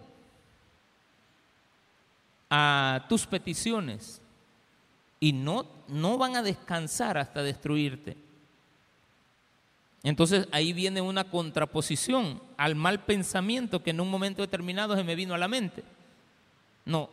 a 2.49 3.05
tus 3.07 3.25
peticiones 3.25 4.21
y 5.25 5.33
no, 5.33 5.65
no 5.87 6.19
van 6.19 6.35
a 6.35 6.43
descansar 6.43 7.17
hasta 7.17 7.41
destruirte. 7.41 8.15
Entonces 10.03 10.47
ahí 10.51 10.71
viene 10.71 11.01
una 11.01 11.23
contraposición 11.23 12.39
al 12.57 12.75
mal 12.75 13.05
pensamiento 13.05 13.81
que 13.81 13.89
en 13.89 14.01
un 14.01 14.11
momento 14.11 14.43
determinado 14.43 14.95
se 14.95 15.03
me 15.03 15.15
vino 15.15 15.33
a 15.33 15.39
la 15.39 15.47
mente. 15.47 15.83
No, 16.85 17.09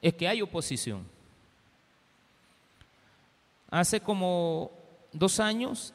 es 0.00 0.14
que 0.14 0.28
hay 0.28 0.40
oposición. 0.40 1.04
Hace 3.72 3.98
como 3.98 4.70
dos 5.12 5.40
años 5.40 5.92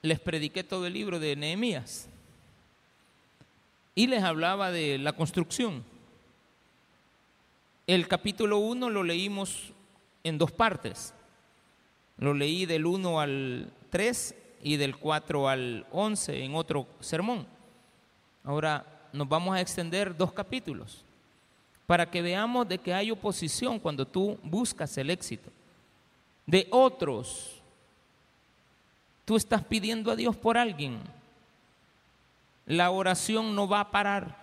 les 0.00 0.18
prediqué 0.18 0.64
todo 0.64 0.86
el 0.86 0.94
libro 0.94 1.20
de 1.20 1.36
Nehemías 1.36 2.08
y 3.94 4.06
les 4.06 4.24
hablaba 4.24 4.70
de 4.70 4.96
la 4.96 5.12
construcción. 5.12 5.84
El 7.86 8.08
capítulo 8.08 8.56
1 8.56 8.88
lo 8.88 9.02
leímos 9.02 9.74
en 10.24 10.38
dos 10.38 10.52
partes. 10.52 11.14
Lo 12.18 12.34
leí 12.34 12.66
del 12.66 12.86
1 12.86 13.20
al 13.20 13.72
3 13.90 14.34
y 14.62 14.76
del 14.76 14.96
4 14.96 15.48
al 15.48 15.86
11 15.92 16.44
en 16.44 16.54
otro 16.54 16.86
sermón. 17.00 17.46
Ahora 18.44 18.84
nos 19.12 19.28
vamos 19.28 19.56
a 19.56 19.60
extender 19.60 20.16
dos 20.16 20.32
capítulos 20.32 21.04
para 21.86 22.10
que 22.10 22.22
veamos 22.22 22.68
de 22.68 22.78
que 22.78 22.92
hay 22.92 23.10
oposición 23.10 23.78
cuando 23.78 24.06
tú 24.06 24.38
buscas 24.42 24.96
el 24.98 25.10
éxito. 25.10 25.50
De 26.46 26.66
otros 26.70 27.58
Tú 29.28 29.36
estás 29.36 29.62
pidiendo 29.62 30.10
a 30.10 30.16
Dios 30.16 30.34
por 30.34 30.56
alguien. 30.56 31.00
La 32.64 32.90
oración 32.90 33.54
no 33.54 33.68
va 33.68 33.80
a 33.80 33.90
parar. 33.90 34.38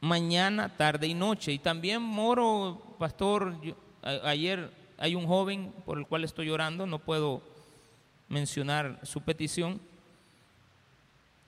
Mañana, 0.00 0.76
tarde 0.76 1.06
y 1.06 1.14
noche. 1.14 1.52
Y 1.52 1.58
también 1.58 2.02
Moro, 2.02 2.82
pastor, 2.98 3.54
ayer 4.02 4.70
hay 4.98 5.14
un 5.14 5.26
joven 5.26 5.72
por 5.84 5.98
el 5.98 6.06
cual 6.06 6.24
estoy 6.24 6.50
orando, 6.50 6.86
no 6.86 6.98
puedo 6.98 7.42
mencionar 8.28 9.00
su 9.02 9.20
petición. 9.20 9.80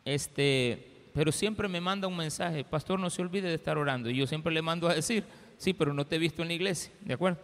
Este, 0.04 1.08
pero 1.14 1.32
siempre 1.32 1.68
me 1.68 1.80
manda 1.80 2.08
un 2.08 2.16
mensaje, 2.16 2.64
pastor, 2.64 2.98
no 2.98 3.10
se 3.10 3.22
olvide 3.22 3.48
de 3.48 3.54
estar 3.54 3.78
orando. 3.78 4.10
Y 4.10 4.16
yo 4.16 4.26
siempre 4.26 4.52
le 4.52 4.62
mando 4.62 4.88
a 4.88 4.94
decir, 4.94 5.24
sí, 5.58 5.72
pero 5.72 5.92
no 5.94 6.06
te 6.06 6.16
he 6.16 6.18
visto 6.18 6.42
en 6.42 6.48
la 6.48 6.54
iglesia, 6.54 6.92
¿de 7.02 7.14
acuerdo? 7.14 7.38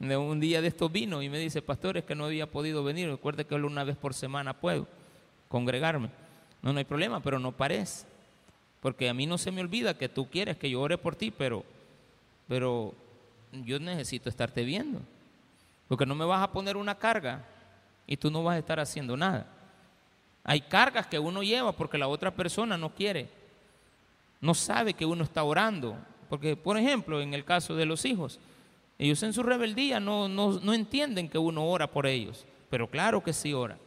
un 0.00 0.40
día 0.40 0.62
de 0.62 0.68
estos 0.68 0.90
vino 0.90 1.22
y 1.22 1.28
me 1.28 1.38
dice, 1.38 1.60
pastor, 1.60 1.98
es 1.98 2.04
que 2.04 2.14
no 2.14 2.24
había 2.24 2.50
podido 2.50 2.82
venir. 2.82 3.10
Recuerde 3.10 3.44
que 3.44 3.54
una 3.54 3.84
vez 3.84 3.96
por 3.96 4.14
semana 4.14 4.54
puedo 4.54 4.88
congregarme. 5.48 6.08
No, 6.62 6.72
no 6.72 6.78
hay 6.78 6.86
problema, 6.86 7.20
pero 7.20 7.38
no 7.38 7.52
pares. 7.52 8.06
Porque 8.80 9.08
a 9.08 9.14
mí 9.14 9.26
no 9.26 9.38
se 9.38 9.50
me 9.50 9.60
olvida 9.60 9.96
que 9.96 10.08
tú 10.08 10.28
quieres 10.28 10.56
que 10.56 10.70
yo 10.70 10.80
ore 10.80 10.96
por 10.98 11.16
ti, 11.16 11.30
pero, 11.30 11.64
pero 12.48 12.94
yo 13.52 13.78
necesito 13.78 14.28
estarte 14.28 14.64
viendo. 14.64 15.00
Porque 15.88 16.06
no 16.06 16.14
me 16.14 16.24
vas 16.24 16.42
a 16.42 16.52
poner 16.52 16.76
una 16.76 16.94
carga 16.94 17.44
y 18.06 18.16
tú 18.16 18.30
no 18.30 18.42
vas 18.42 18.56
a 18.56 18.58
estar 18.58 18.80
haciendo 18.80 19.16
nada. 19.16 19.46
Hay 20.44 20.62
cargas 20.62 21.06
que 21.06 21.18
uno 21.18 21.42
lleva 21.42 21.72
porque 21.72 21.98
la 21.98 22.08
otra 22.08 22.30
persona 22.30 22.78
no 22.78 22.94
quiere. 22.94 23.28
No 24.40 24.54
sabe 24.54 24.94
que 24.94 25.04
uno 25.04 25.24
está 25.24 25.44
orando. 25.44 25.96
Porque, 26.30 26.56
por 26.56 26.78
ejemplo, 26.78 27.20
en 27.20 27.34
el 27.34 27.44
caso 27.44 27.74
de 27.74 27.84
los 27.84 28.04
hijos, 28.04 28.38
ellos 29.00 29.22
en 29.22 29.32
su 29.32 29.42
rebeldía 29.42 29.98
no, 29.98 30.28
no, 30.28 30.74
entienden 30.74 31.28
que 31.28 31.38
uno 31.38 31.66
ora 31.66 31.90
por 31.90 32.06
ellos, 32.06 32.44
pero 32.68 32.86
claro 32.86 33.22
que 33.22 33.32
sí 33.32 33.54
ora, 33.54 33.78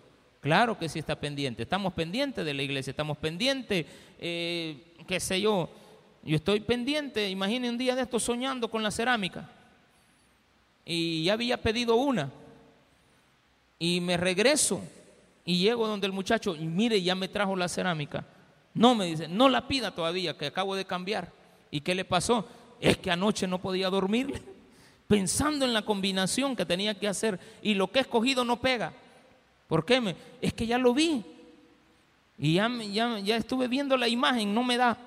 claro 0.44 0.78
que 0.78 0.90
sí 0.90 1.00
está 1.00 1.16
pendiente. 1.20 1.64
Estamos 1.64 1.94
pendientes 1.94 2.46
de 2.46 2.54
la 2.54 2.62
iglesia, 2.62 2.92
estamos 2.92 3.18
pendientes, 3.18 3.86
eh, 4.20 4.94
qué 5.08 5.20
sé 5.20 5.42
yo, 5.42 5.70
yo 6.22 6.36
estoy 6.36 6.60
pendiente, 6.60 7.30
imagine 7.30 7.70
un 7.70 7.78
día 7.78 7.96
de 7.96 8.04
esto 8.04 8.20
soñando 8.20 8.70
con 8.70 8.84
la 8.84 8.92
cerámica 8.92 9.50
y 10.86 11.24
ya 11.24 11.34
había 11.34 11.62
pedido 11.62 11.96
una 11.96 12.30
y 13.80 14.00
me 14.02 14.18
regreso 14.18 14.82
y 15.46 15.60
llego 15.60 15.88
donde 15.88 16.08
el 16.08 16.14
muchacho 16.14 16.56
y 16.56 16.66
mire, 16.66 17.02
ya 17.02 17.16
me 17.16 17.28
trajo 17.28 17.56
la 17.56 17.68
cerámica. 17.68 18.26
No, 18.74 18.96
me 18.96 19.06
dice, 19.06 19.28
no 19.28 19.50
la 19.50 19.68
pida 19.68 19.94
todavía, 19.94 20.38
que 20.38 20.48
acabo 20.48 20.76
de 20.76 20.86
cambiar. 20.86 21.32
¿Y 21.70 21.82
qué 21.82 21.94
le 21.94 22.06
pasó? 22.06 22.48
Es 22.80 22.98
que 22.98 23.12
anoche 23.12 23.48
no 23.48 23.60
podía 23.60 23.90
dormir 23.90 24.42
pensando 25.08 25.66
en 25.66 25.74
la 25.74 25.84
combinación 25.84 26.56
que 26.56 26.66
tenía 26.66 26.98
que 26.98 27.08
hacer 27.08 27.40
y 27.62 27.74
lo 27.74 27.92
que 27.92 28.00
he 28.00 28.02
escogido 28.02 28.46
no 28.46 28.62
pega. 28.62 28.94
¿Por 29.68 29.86
qué? 29.86 30.16
Es 30.42 30.54
que 30.54 30.68
ya 30.68 30.78
lo 30.78 30.94
vi 30.94 31.24
y 32.38 32.56
ya, 32.56 32.70
ya, 32.92 33.20
ya 33.20 33.38
estuve 33.38 33.68
viendo 33.68 33.96
la 33.98 34.08
imagen, 34.08 34.54
no 34.54 34.64
me 34.64 34.78
da. 34.78 34.98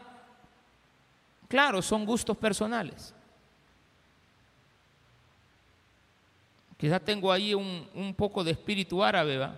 Claro, 1.48 1.82
son 1.82 2.04
gustos 2.04 2.36
personales. 2.36 3.14
Quizás 6.76 7.02
tengo 7.02 7.32
ahí 7.32 7.54
un, 7.54 7.88
un, 7.94 8.14
poco 8.14 8.44
de 8.44 8.50
espíritu 8.50 9.02
árabe, 9.02 9.38
¿va? 9.38 9.56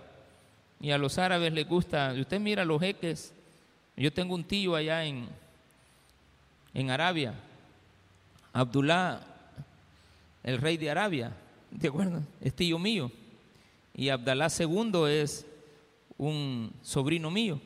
Y 0.79 0.91
a 0.91 0.97
los 0.97 1.17
árabes 1.17 1.51
les 1.51 1.67
gusta, 1.67 2.13
usted 2.17 2.39
mira 2.39 2.63
los 2.63 2.79
jeques, 2.79 3.33
yo 3.97 4.13
tengo 4.13 4.35
un 4.35 4.45
tío 4.45 4.75
allá 4.75 5.03
en, 5.03 5.27
en 6.73 6.89
Arabia, 6.89 7.33
Abdullah 8.53 9.19
el 10.43 10.57
rey 10.57 10.77
de 10.77 10.89
Arabia, 10.89 11.31
¿de 11.69 11.87
acuerdo? 11.87 12.21
Es 12.41 12.53
tío 12.55 12.79
mío. 12.79 13.11
Y 13.99 14.07
Abdalá 14.07 14.47
II 14.57 14.93
es 15.09 15.45
un 16.17 16.71
sobrino 16.81 17.29
mío. 17.29 17.59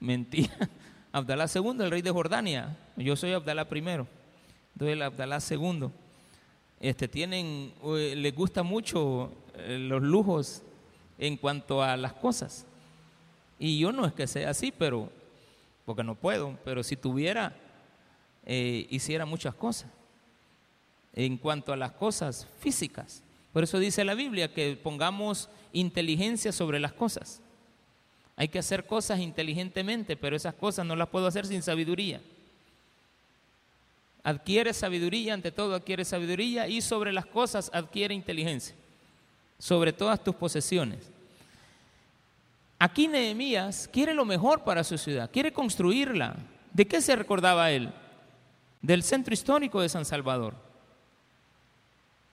Mentira. 0.00 0.50
Abdalá 1.12 1.46
II, 1.54 1.84
el 1.84 1.90
rey 1.92 2.02
de 2.02 2.10
Jordania. 2.10 2.76
Yo 2.96 3.14
soy 3.14 3.30
Abdalá 3.30 3.68
I. 3.72 3.78
Entonces 3.78 4.08
el 4.80 5.02
Abdalá 5.02 5.38
II. 5.48 5.88
Este, 6.80 7.06
tienen, 7.06 7.72
eh, 7.84 8.14
les 8.16 8.34
gusta 8.34 8.64
mucho 8.64 9.30
eh, 9.54 9.78
los 9.78 10.02
lujos 10.02 10.64
en 11.16 11.36
cuanto 11.36 11.80
a 11.80 11.96
las 11.96 12.14
cosas. 12.14 12.66
Y 13.60 13.78
yo 13.78 13.92
no 13.92 14.04
es 14.04 14.14
que 14.14 14.26
sea 14.26 14.50
así, 14.50 14.72
pero, 14.76 15.12
porque 15.84 16.02
no 16.02 16.16
puedo, 16.16 16.58
pero 16.64 16.82
si 16.82 16.96
tuviera, 16.96 17.54
eh, 18.44 18.88
hiciera 18.90 19.24
muchas 19.24 19.54
cosas 19.54 19.88
en 21.12 21.36
cuanto 21.36 21.72
a 21.72 21.76
las 21.76 21.92
cosas 21.92 22.48
físicas. 22.58 23.22
Por 23.56 23.64
eso 23.64 23.78
dice 23.78 24.04
la 24.04 24.12
Biblia 24.12 24.52
que 24.52 24.76
pongamos 24.76 25.48
inteligencia 25.72 26.52
sobre 26.52 26.78
las 26.78 26.92
cosas. 26.92 27.40
Hay 28.36 28.48
que 28.48 28.58
hacer 28.58 28.84
cosas 28.84 29.18
inteligentemente, 29.18 30.14
pero 30.14 30.36
esas 30.36 30.52
cosas 30.52 30.84
no 30.84 30.94
las 30.94 31.08
puedo 31.08 31.26
hacer 31.26 31.46
sin 31.46 31.62
sabiduría. 31.62 32.20
Adquiere 34.22 34.74
sabiduría, 34.74 35.32
ante 35.32 35.52
todo 35.52 35.74
adquiere 35.74 36.04
sabiduría 36.04 36.68
y 36.68 36.82
sobre 36.82 37.14
las 37.14 37.24
cosas 37.24 37.70
adquiere 37.72 38.14
inteligencia, 38.14 38.76
sobre 39.58 39.90
todas 39.94 40.22
tus 40.22 40.34
posesiones. 40.34 41.10
Aquí 42.78 43.08
Nehemías 43.08 43.88
quiere 43.90 44.12
lo 44.12 44.26
mejor 44.26 44.64
para 44.64 44.84
su 44.84 44.98
ciudad, 44.98 45.30
quiere 45.32 45.50
construirla. 45.50 46.36
¿De 46.74 46.86
qué 46.86 47.00
se 47.00 47.16
recordaba 47.16 47.70
él? 47.70 47.90
Del 48.82 49.02
centro 49.02 49.32
histórico 49.32 49.80
de 49.80 49.88
San 49.88 50.04
Salvador. 50.04 50.65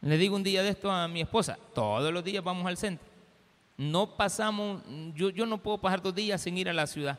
Le 0.04 0.18
digo 0.18 0.36
un 0.36 0.44
día 0.44 0.62
de 0.62 0.70
esto 0.70 0.92
a 0.92 1.08
mi 1.08 1.22
esposa, 1.22 1.58
todos 1.74 2.12
los 2.12 2.24
días 2.26 2.44
vamos 2.44 2.66
al 2.68 2.76
centro. 2.76 3.08
No 3.78 4.18
pasamos, 4.18 4.84
yo, 5.16 5.30
yo 5.30 5.46
no 5.46 5.58
puedo 5.60 5.78
pasar 5.78 6.02
dos 6.02 6.14
días 6.14 6.42
sin 6.42 6.58
ir 6.58 6.68
a 6.68 6.74
la 6.74 6.88
ciudad. 6.88 7.18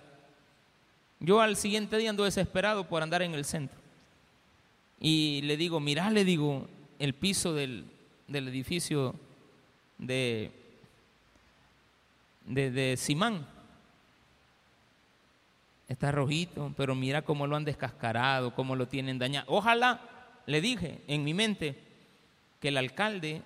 Yo 1.18 1.40
al 1.40 1.57
siguiente 1.57 1.97
día 1.97 2.11
ando 2.11 2.25
desesperado 2.25 2.87
por 2.87 3.03
andar 3.03 3.23
en 3.23 3.33
el 3.33 3.47
centro. 3.47 3.79
Y 5.01 5.40
le 5.44 5.57
digo, 5.57 5.81
mirá, 5.81 6.11
le 6.11 6.25
digo, 6.25 6.68
el 6.99 7.14
piso 7.14 7.55
del, 7.55 7.87
edificio 8.29 9.14
de, 9.97 10.51
de, 12.44 12.70
de 12.70 12.97
Simán. 12.99 13.47
Está 15.88 16.12
rojito, 16.12 16.75
pero 16.77 16.94
mira 16.94 17.23
cómo 17.23 17.47
lo 17.47 17.57
han 17.57 17.64
descascarado, 17.64 18.55
cómo 18.55 18.77
lo 18.77 18.88
tienen 18.88 19.18
dañado. 19.18 19.47
Ojalá, 19.49 20.03
le 20.44 20.61
dije 20.61 21.01
en 21.07 21.25
mi 21.25 21.33
mente, 21.33 21.93
que 22.64 22.68
el 22.68 22.79
alcalde 22.79 23.42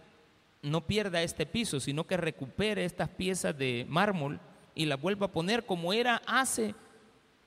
no 0.62 0.87
pierda 0.87 1.24
este 1.24 1.44
piso, 1.44 1.81
sino 1.81 2.07
que 2.07 2.16
recupere 2.16 2.85
estas 2.85 3.09
piezas 3.09 3.59
de 3.59 3.85
mármol 3.88 4.38
y 4.76 4.85
las 4.85 5.00
vuelva 5.00 5.26
a 5.26 5.33
poner 5.33 5.66
como 5.66 5.92
era 5.92 6.22
hace 6.24 6.72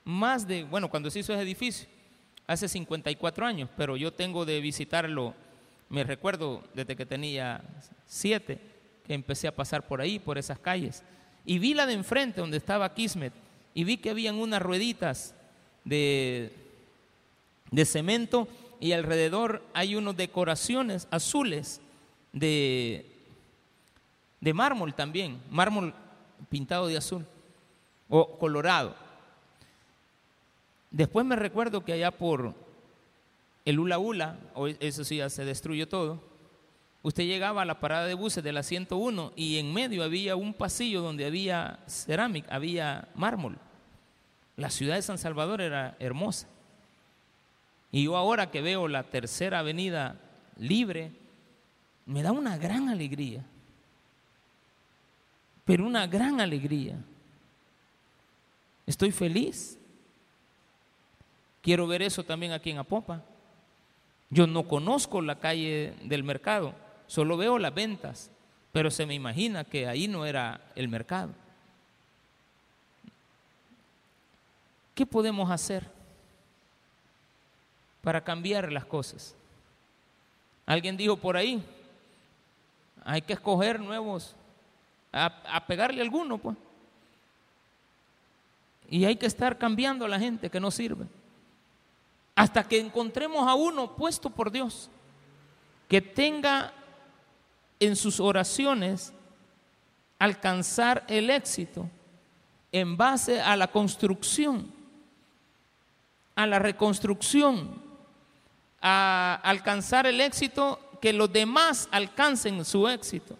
más 0.04 0.46
de, 0.46 0.64
bueno, 0.64 0.90
cuando 0.90 1.10
se 1.10 1.20
hizo 1.20 1.32
ese 1.32 1.40
edificio, 1.40 1.88
hace 2.46 2.68
54 2.68 3.46
años, 3.46 3.70
pero 3.74 3.96
yo 3.96 4.12
tengo 4.12 4.44
de 4.44 4.60
visitarlo, 4.60 5.32
me 5.88 6.04
recuerdo 6.04 6.62
desde 6.74 6.94
que 6.94 7.06
tenía 7.06 7.62
siete, 8.04 8.58
que 9.06 9.14
empecé 9.14 9.48
a 9.48 9.56
pasar 9.56 9.86
por 9.86 10.02
ahí, 10.02 10.18
por 10.18 10.36
esas 10.36 10.58
calles, 10.58 11.02
y 11.46 11.58
vi 11.58 11.72
la 11.72 11.86
de 11.86 11.94
enfrente 11.94 12.42
donde 12.42 12.58
estaba 12.58 12.92
Kismet, 12.92 13.32
y 13.72 13.84
vi 13.84 13.96
que 13.96 14.10
habían 14.10 14.34
unas 14.34 14.60
rueditas 14.60 15.34
de, 15.86 16.52
de 17.70 17.84
cemento 17.86 18.46
y 18.82 18.94
alrededor 18.94 19.62
hay 19.74 19.94
unas 19.94 20.16
decoraciones 20.16 21.06
azules 21.12 21.80
de, 22.32 23.06
de 24.40 24.52
mármol 24.52 24.92
también, 24.92 25.40
mármol 25.50 25.94
pintado 26.50 26.88
de 26.88 26.96
azul 26.96 27.24
o 28.08 28.36
colorado. 28.40 28.96
Después 30.90 31.24
me 31.24 31.36
recuerdo 31.36 31.84
que 31.84 31.92
allá 31.92 32.10
por 32.10 32.54
el 33.64 33.78
Ula 33.78 34.00
Ula, 34.00 34.40
eso 34.80 35.04
sí 35.04 35.18
ya 35.18 35.30
se 35.30 35.44
destruyó 35.44 35.86
todo, 35.86 36.20
usted 37.04 37.22
llegaba 37.22 37.62
a 37.62 37.66
la 37.66 37.78
parada 37.78 38.08
de 38.08 38.14
buses 38.14 38.42
de 38.42 38.52
la 38.52 38.64
101 38.64 39.32
y 39.36 39.58
en 39.58 39.72
medio 39.72 40.02
había 40.02 40.34
un 40.34 40.54
pasillo 40.54 41.02
donde 41.02 41.24
había 41.24 41.78
cerámica, 41.86 42.52
había 42.52 43.06
mármol. 43.14 43.58
La 44.56 44.70
ciudad 44.70 44.96
de 44.96 45.02
San 45.02 45.18
Salvador 45.18 45.60
era 45.60 45.94
hermosa. 46.00 46.48
Y 47.92 48.04
yo 48.04 48.16
ahora 48.16 48.50
que 48.50 48.62
veo 48.62 48.88
la 48.88 49.04
tercera 49.04 49.58
avenida 49.58 50.18
libre, 50.56 51.12
me 52.06 52.22
da 52.22 52.32
una 52.32 52.56
gran 52.56 52.88
alegría. 52.88 53.44
Pero 55.66 55.86
una 55.86 56.06
gran 56.06 56.40
alegría. 56.40 56.96
Estoy 58.86 59.12
feliz. 59.12 59.78
Quiero 61.60 61.86
ver 61.86 62.02
eso 62.02 62.24
también 62.24 62.52
aquí 62.52 62.70
en 62.70 62.78
Apopa. 62.78 63.22
Yo 64.30 64.46
no 64.46 64.66
conozco 64.66 65.20
la 65.20 65.38
calle 65.38 65.94
del 66.04 66.24
mercado, 66.24 66.74
solo 67.06 67.36
veo 67.36 67.58
las 67.58 67.74
ventas, 67.74 68.30
pero 68.72 68.90
se 68.90 69.04
me 69.04 69.12
imagina 69.12 69.64
que 69.64 69.86
ahí 69.86 70.08
no 70.08 70.24
era 70.24 70.72
el 70.74 70.88
mercado. 70.88 71.34
¿Qué 74.94 75.04
podemos 75.04 75.50
hacer 75.50 75.86
para 78.02 78.22
cambiar 78.22 78.70
las 78.70 78.84
cosas? 78.84 79.34
Alguien 80.66 80.96
dijo 80.96 81.16
por 81.16 81.36
ahí, 81.36 81.62
hay 83.04 83.22
que 83.22 83.32
escoger 83.32 83.80
nuevos, 83.80 84.36
a, 85.12 85.64
pegarle 85.66 86.02
alguno, 86.02 86.38
pues. 86.38 86.56
Y 88.88 89.04
hay 89.04 89.16
que 89.16 89.26
estar 89.26 89.56
cambiando 89.56 90.04
a 90.04 90.08
la 90.08 90.18
gente 90.18 90.50
que 90.50 90.60
no 90.60 90.70
sirve 90.70 91.06
hasta 92.34 92.64
que 92.64 92.80
encontremos 92.80 93.46
a 93.46 93.54
uno 93.54 93.94
puesto 93.94 94.30
por 94.30 94.50
Dios, 94.50 94.88
que 95.88 96.00
tenga 96.00 96.72
en 97.78 97.96
sus 97.96 98.20
oraciones 98.20 99.12
alcanzar 100.18 101.04
el 101.08 101.30
éxito 101.30 101.88
en 102.70 102.96
base 102.96 103.40
a 103.40 103.56
la 103.56 103.68
construcción, 103.68 104.72
a 106.34 106.46
la 106.46 106.58
reconstrucción, 106.58 107.82
a 108.82 109.40
alcanzar 109.44 110.06
el 110.06 110.20
éxito, 110.20 110.80
que 111.00 111.12
los 111.12 111.32
demás 111.32 111.88
alcancen 111.92 112.64
su 112.64 112.88
éxito. 112.88 113.38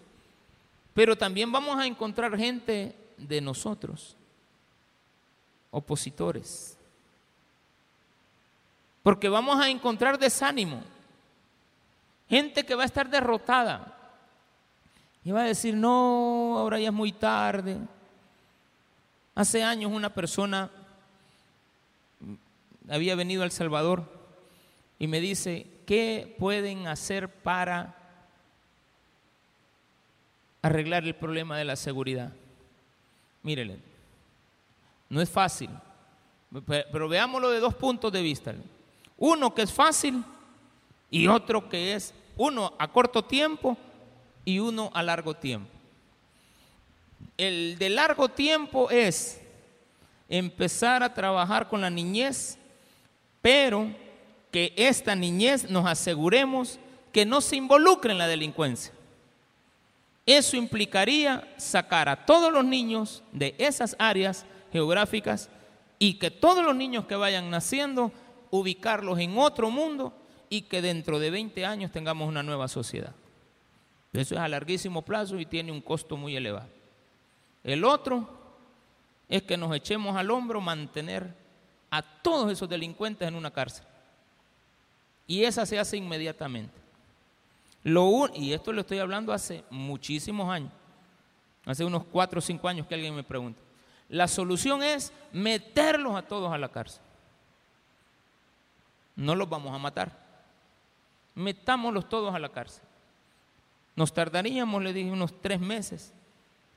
Pero 0.93 1.17
también 1.17 1.51
vamos 1.51 1.77
a 1.77 1.85
encontrar 1.85 2.37
gente 2.37 2.95
de 3.17 3.41
nosotros, 3.41 4.15
opositores, 5.69 6.77
porque 9.01 9.27
vamos 9.27 9.59
a 9.59 9.69
encontrar 9.69 10.17
desánimo. 10.17 10.81
Gente 12.29 12.65
que 12.65 12.73
va 12.73 12.83
a 12.83 12.85
estar 12.85 13.09
derrotada. 13.09 13.97
Y 15.25 15.31
va 15.31 15.41
a 15.41 15.47
decir, 15.47 15.75
no, 15.75 16.57
ahora 16.57 16.79
ya 16.79 16.87
es 16.87 16.93
muy 16.93 17.11
tarde. 17.11 17.77
Hace 19.35 19.63
años 19.63 19.91
una 19.91 20.13
persona 20.13 20.69
había 22.89 23.15
venido 23.15 23.41
a 23.41 23.45
El 23.45 23.51
Salvador 23.51 24.12
y 25.03 25.07
me 25.07 25.19
dice, 25.19 25.67
¿qué 25.85 26.33
pueden 26.39 26.87
hacer 26.87 27.27
para 27.27 27.93
arreglar 30.61 31.03
el 31.03 31.13
problema 31.13 31.57
de 31.57 31.65
la 31.65 31.75
seguridad? 31.75 32.31
Mírenle, 33.41 33.79
no 35.09 35.21
es 35.21 35.29
fácil, 35.29 35.69
pero 36.65 37.09
veámoslo 37.09 37.49
de 37.49 37.59
dos 37.59 37.75
puntos 37.75 38.13
de 38.13 38.21
vista. 38.21 38.55
Uno 39.17 39.53
que 39.53 39.63
es 39.63 39.73
fácil 39.73 40.23
y 41.11 41.27
otro 41.27 41.67
que 41.67 41.95
es 41.95 42.13
uno 42.37 42.73
a 42.79 42.87
corto 42.87 43.25
tiempo 43.25 43.75
y 44.45 44.59
uno 44.59 44.89
a 44.93 45.03
largo 45.03 45.33
tiempo. 45.33 45.69
El 47.35 47.77
de 47.77 47.89
largo 47.89 48.29
tiempo 48.29 48.89
es 48.89 49.41
empezar 50.29 51.03
a 51.03 51.13
trabajar 51.13 51.67
con 51.67 51.81
la 51.81 51.89
niñez, 51.89 52.57
pero 53.41 54.01
que 54.53 54.71
esta 54.77 55.15
niñez 55.15 55.71
nos 55.71 55.87
aseguremos 55.87 56.79
que 57.11 57.25
no 57.25 57.41
se 57.41 57.55
involucre 57.55 58.11
en 58.11 58.19
la 58.19 58.27
delincuencia. 58.27 58.93
Eso 60.27 60.55
implicaría 60.55 61.51
sacar 61.57 62.07
a 62.07 62.23
todos 62.27 62.53
los 62.53 62.63
niños 62.63 63.23
de 63.31 63.55
esas 63.57 63.95
áreas 63.97 64.45
geográficas 64.71 65.49
y 65.97 66.19
que 66.19 66.29
todos 66.29 66.63
los 66.63 66.75
niños 66.75 67.05
que 67.05 67.15
vayan 67.15 67.49
naciendo 67.49 68.11
ubicarlos 68.51 69.17
en 69.17 69.39
otro 69.39 69.71
mundo 69.71 70.13
y 70.49 70.61
que 70.61 70.83
dentro 70.83 71.17
de 71.17 71.31
20 71.31 71.65
años 71.65 71.91
tengamos 71.91 72.29
una 72.29 72.43
nueva 72.43 72.67
sociedad. 72.67 73.15
Eso 74.13 74.35
es 74.35 74.41
a 74.41 74.47
larguísimo 74.47 75.01
plazo 75.01 75.39
y 75.39 75.47
tiene 75.47 75.71
un 75.71 75.81
costo 75.81 76.15
muy 76.15 76.35
elevado. 76.35 76.69
El 77.63 77.83
otro 77.83 78.29
es 79.27 79.41
que 79.41 79.57
nos 79.57 79.75
echemos 79.75 80.15
al 80.15 80.29
hombro 80.29 80.61
mantener 80.61 81.33
a 81.89 82.03
todos 82.03 82.51
esos 82.51 82.69
delincuentes 82.69 83.27
en 83.27 83.33
una 83.33 83.49
cárcel. 83.49 83.85
Y 85.27 85.43
esa 85.43 85.65
se 85.65 85.79
hace 85.79 85.97
inmediatamente. 85.97 86.73
Lo 87.83 88.29
y 88.33 88.53
esto 88.53 88.71
lo 88.71 88.81
estoy 88.81 88.99
hablando 88.99 89.33
hace 89.33 89.63
muchísimos 89.69 90.49
años, 90.49 90.71
hace 91.65 91.83
unos 91.83 92.05
cuatro 92.05 92.39
o 92.39 92.41
cinco 92.41 92.67
años 92.67 92.87
que 92.87 92.95
alguien 92.95 93.15
me 93.15 93.23
pregunta. 93.23 93.61
La 94.07 94.27
solución 94.27 94.83
es 94.83 95.11
meterlos 95.33 96.15
a 96.15 96.21
todos 96.21 96.51
a 96.53 96.57
la 96.57 96.69
cárcel 96.69 97.01
no 99.15 99.35
los 99.35 99.49
vamos 99.49 99.73
a 99.73 99.77
matar. 99.77 100.11
Metámoslos 101.35 102.09
todos 102.09 102.33
a 102.33 102.39
la 102.39 102.49
cárcel. 102.49 102.83
Nos 103.95 104.13
tardaríamos, 104.13 104.81
le 104.81 104.93
dije, 104.93 105.11
unos 105.11 105.39
tres 105.41 105.59
meses 105.59 106.13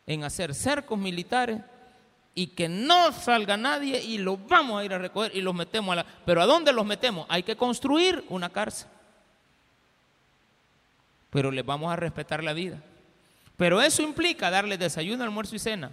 en 0.07 0.25
hacer 0.25 0.55
cercos 0.55 0.99
militares 0.99 1.61
y 2.39 2.49
que 2.49 2.69
no 2.69 3.13
salga 3.13 3.57
nadie 3.57 4.05
y 4.05 4.19
los 4.19 4.47
vamos 4.47 4.79
a 4.79 4.85
ir 4.85 4.93
a 4.93 4.99
recoger 4.99 5.35
y 5.35 5.41
los 5.41 5.55
metemos 5.55 5.95
a 5.95 5.97
la... 5.97 6.07
Pero 6.27 6.43
¿a 6.43 6.47
dónde 6.47 6.71
los 6.71 6.85
metemos? 6.85 7.27
Hay 7.31 7.43
que 7.43 7.57
construir 7.57 8.23
una 8.29 8.51
cárcel. 8.51 8.89
Pero 11.31 11.51
les 11.51 11.65
vamos 11.65 11.91
a 11.91 11.97
respetar 11.97 12.45
la 12.45 12.53
vida. 12.53 12.83
Pero 13.57 13.81
eso 13.81 14.03
implica 14.03 14.51
darles 14.51 14.79
desayuno, 14.79 15.25
almuerzo 15.25 15.57
y 15.57 15.59
cena. 15.59 15.93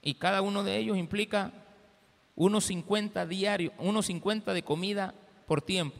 Y 0.00 0.14
cada 0.14 0.40
uno 0.40 0.64
de 0.64 0.78
ellos 0.78 0.96
implica 0.96 1.52
unos 2.34 2.64
50 2.64 3.26
diarios, 3.26 3.74
unos 3.76 4.06
50 4.06 4.54
de 4.54 4.62
comida 4.62 5.12
por 5.46 5.60
tiempo. 5.60 5.98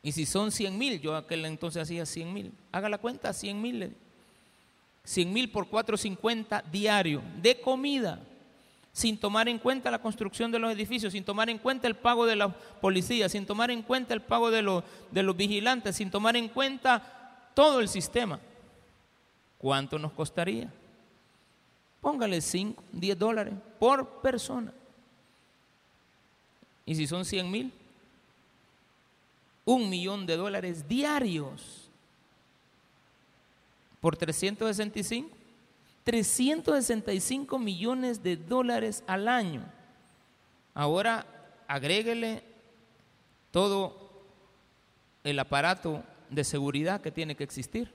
Y 0.00 0.12
si 0.12 0.26
son 0.26 0.52
100 0.52 0.78
mil, 0.78 1.00
yo 1.00 1.16
aquel 1.16 1.44
entonces 1.44 1.82
hacía 1.82 2.06
100 2.06 2.32
mil. 2.32 2.52
Haga 2.70 2.88
la 2.88 2.98
cuenta, 2.98 3.32
100 3.32 3.60
mil. 3.60 3.96
100 5.04 5.32
mil 5.32 5.50
por 5.50 5.68
450 5.68 6.62
diario 6.70 7.22
de 7.40 7.60
comida, 7.60 8.20
sin 8.92 9.18
tomar 9.18 9.48
en 9.48 9.58
cuenta 9.58 9.90
la 9.90 10.00
construcción 10.00 10.50
de 10.50 10.58
los 10.58 10.72
edificios, 10.72 11.12
sin 11.12 11.24
tomar 11.24 11.48
en 11.50 11.58
cuenta 11.58 11.86
el 11.86 11.96
pago 11.96 12.26
de 12.26 12.36
la 12.36 12.48
policía, 12.48 13.28
sin 13.28 13.46
tomar 13.46 13.70
en 13.70 13.82
cuenta 13.82 14.14
el 14.14 14.22
pago 14.22 14.50
de 14.50 14.62
los, 14.62 14.84
de 15.10 15.22
los 15.22 15.36
vigilantes, 15.36 15.96
sin 15.96 16.10
tomar 16.10 16.36
en 16.36 16.48
cuenta 16.48 17.50
todo 17.54 17.80
el 17.80 17.88
sistema. 17.88 18.40
¿Cuánto 19.58 19.98
nos 19.98 20.12
costaría? 20.12 20.72
Póngale 22.00 22.40
5, 22.40 22.82
10 22.92 23.18
dólares 23.18 23.54
por 23.78 24.22
persona. 24.22 24.72
Y 26.86 26.94
si 26.94 27.06
son 27.06 27.24
100 27.24 27.50
mil, 27.50 27.72
un 29.64 29.88
millón 29.88 30.26
de 30.26 30.36
dólares 30.36 30.88
diarios 30.88 31.89
por 34.00 34.16
365. 34.16 35.36
365 36.04 37.58
millones 37.58 38.22
de 38.22 38.36
dólares 38.36 39.04
al 39.06 39.28
año. 39.28 39.62
Ahora 40.74 41.26
agréguele 41.68 42.42
todo 43.50 44.24
el 45.24 45.38
aparato 45.38 46.02
de 46.30 46.44
seguridad 46.44 47.00
que 47.00 47.10
tiene 47.10 47.34
que 47.34 47.44
existir. 47.44 47.92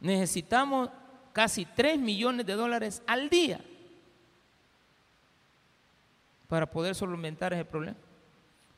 Necesitamos 0.00 0.90
casi 1.32 1.64
3 1.64 1.98
millones 1.98 2.46
de 2.46 2.54
dólares 2.54 3.02
al 3.06 3.28
día 3.30 3.60
para 6.48 6.66
poder 6.66 6.94
solventar 6.94 7.52
ese 7.52 7.64
problema, 7.64 7.96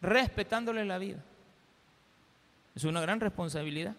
respetándole 0.00 0.84
la 0.84 0.98
vida. 0.98 1.22
Es 2.74 2.84
una 2.84 3.00
gran 3.00 3.20
responsabilidad. 3.20 3.96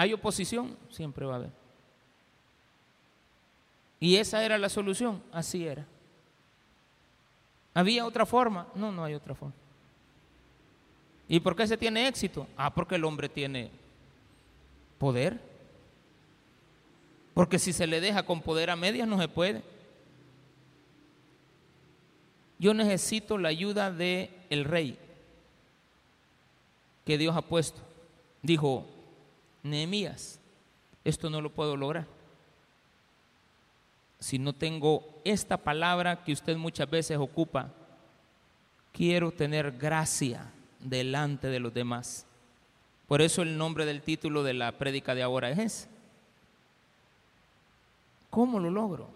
¿Hay 0.00 0.14
oposición? 0.14 0.78
Siempre 0.90 1.26
va 1.26 1.34
a 1.34 1.36
haber. 1.36 1.50
¿Y 4.00 4.16
esa 4.16 4.42
era 4.42 4.56
la 4.56 4.70
solución? 4.70 5.22
Así 5.30 5.66
era. 5.66 5.86
¿Había 7.74 8.06
otra 8.06 8.24
forma? 8.24 8.66
No, 8.74 8.90
no 8.90 9.04
hay 9.04 9.12
otra 9.12 9.34
forma. 9.34 9.52
¿Y 11.28 11.38
por 11.40 11.54
qué 11.54 11.66
se 11.66 11.76
tiene 11.76 12.08
éxito? 12.08 12.46
Ah, 12.56 12.72
porque 12.72 12.94
el 12.94 13.04
hombre 13.04 13.28
tiene 13.28 13.70
poder. 14.96 15.38
Porque 17.34 17.58
si 17.58 17.74
se 17.74 17.86
le 17.86 18.00
deja 18.00 18.22
con 18.22 18.40
poder 18.40 18.70
a 18.70 18.76
medias 18.76 19.06
no 19.06 19.20
se 19.20 19.28
puede. 19.28 19.62
Yo 22.58 22.72
necesito 22.72 23.36
la 23.36 23.50
ayuda 23.50 23.92
de 23.92 24.30
el 24.48 24.64
rey 24.64 24.98
que 27.04 27.18
Dios 27.18 27.36
ha 27.36 27.42
puesto. 27.42 27.82
Dijo 28.40 28.86
Nehemías, 29.62 30.40
esto 31.04 31.30
no 31.30 31.40
lo 31.40 31.50
puedo 31.50 31.76
lograr. 31.76 32.06
Si 34.18 34.38
no 34.38 34.52
tengo 34.52 35.20
esta 35.24 35.56
palabra 35.56 36.22
que 36.24 36.32
usted 36.32 36.56
muchas 36.56 36.88
veces 36.88 37.16
ocupa, 37.18 37.72
quiero 38.92 39.30
tener 39.32 39.72
gracia 39.72 40.50
delante 40.78 41.48
de 41.48 41.60
los 41.60 41.72
demás. 41.72 42.26
Por 43.08 43.22
eso 43.22 43.42
el 43.42 43.56
nombre 43.56 43.86
del 43.86 44.02
título 44.02 44.42
de 44.42 44.54
la 44.54 44.72
prédica 44.72 45.14
de 45.14 45.22
ahora 45.22 45.50
es. 45.50 45.88
¿Cómo 48.28 48.60
lo 48.60 48.70
logro? 48.70 49.08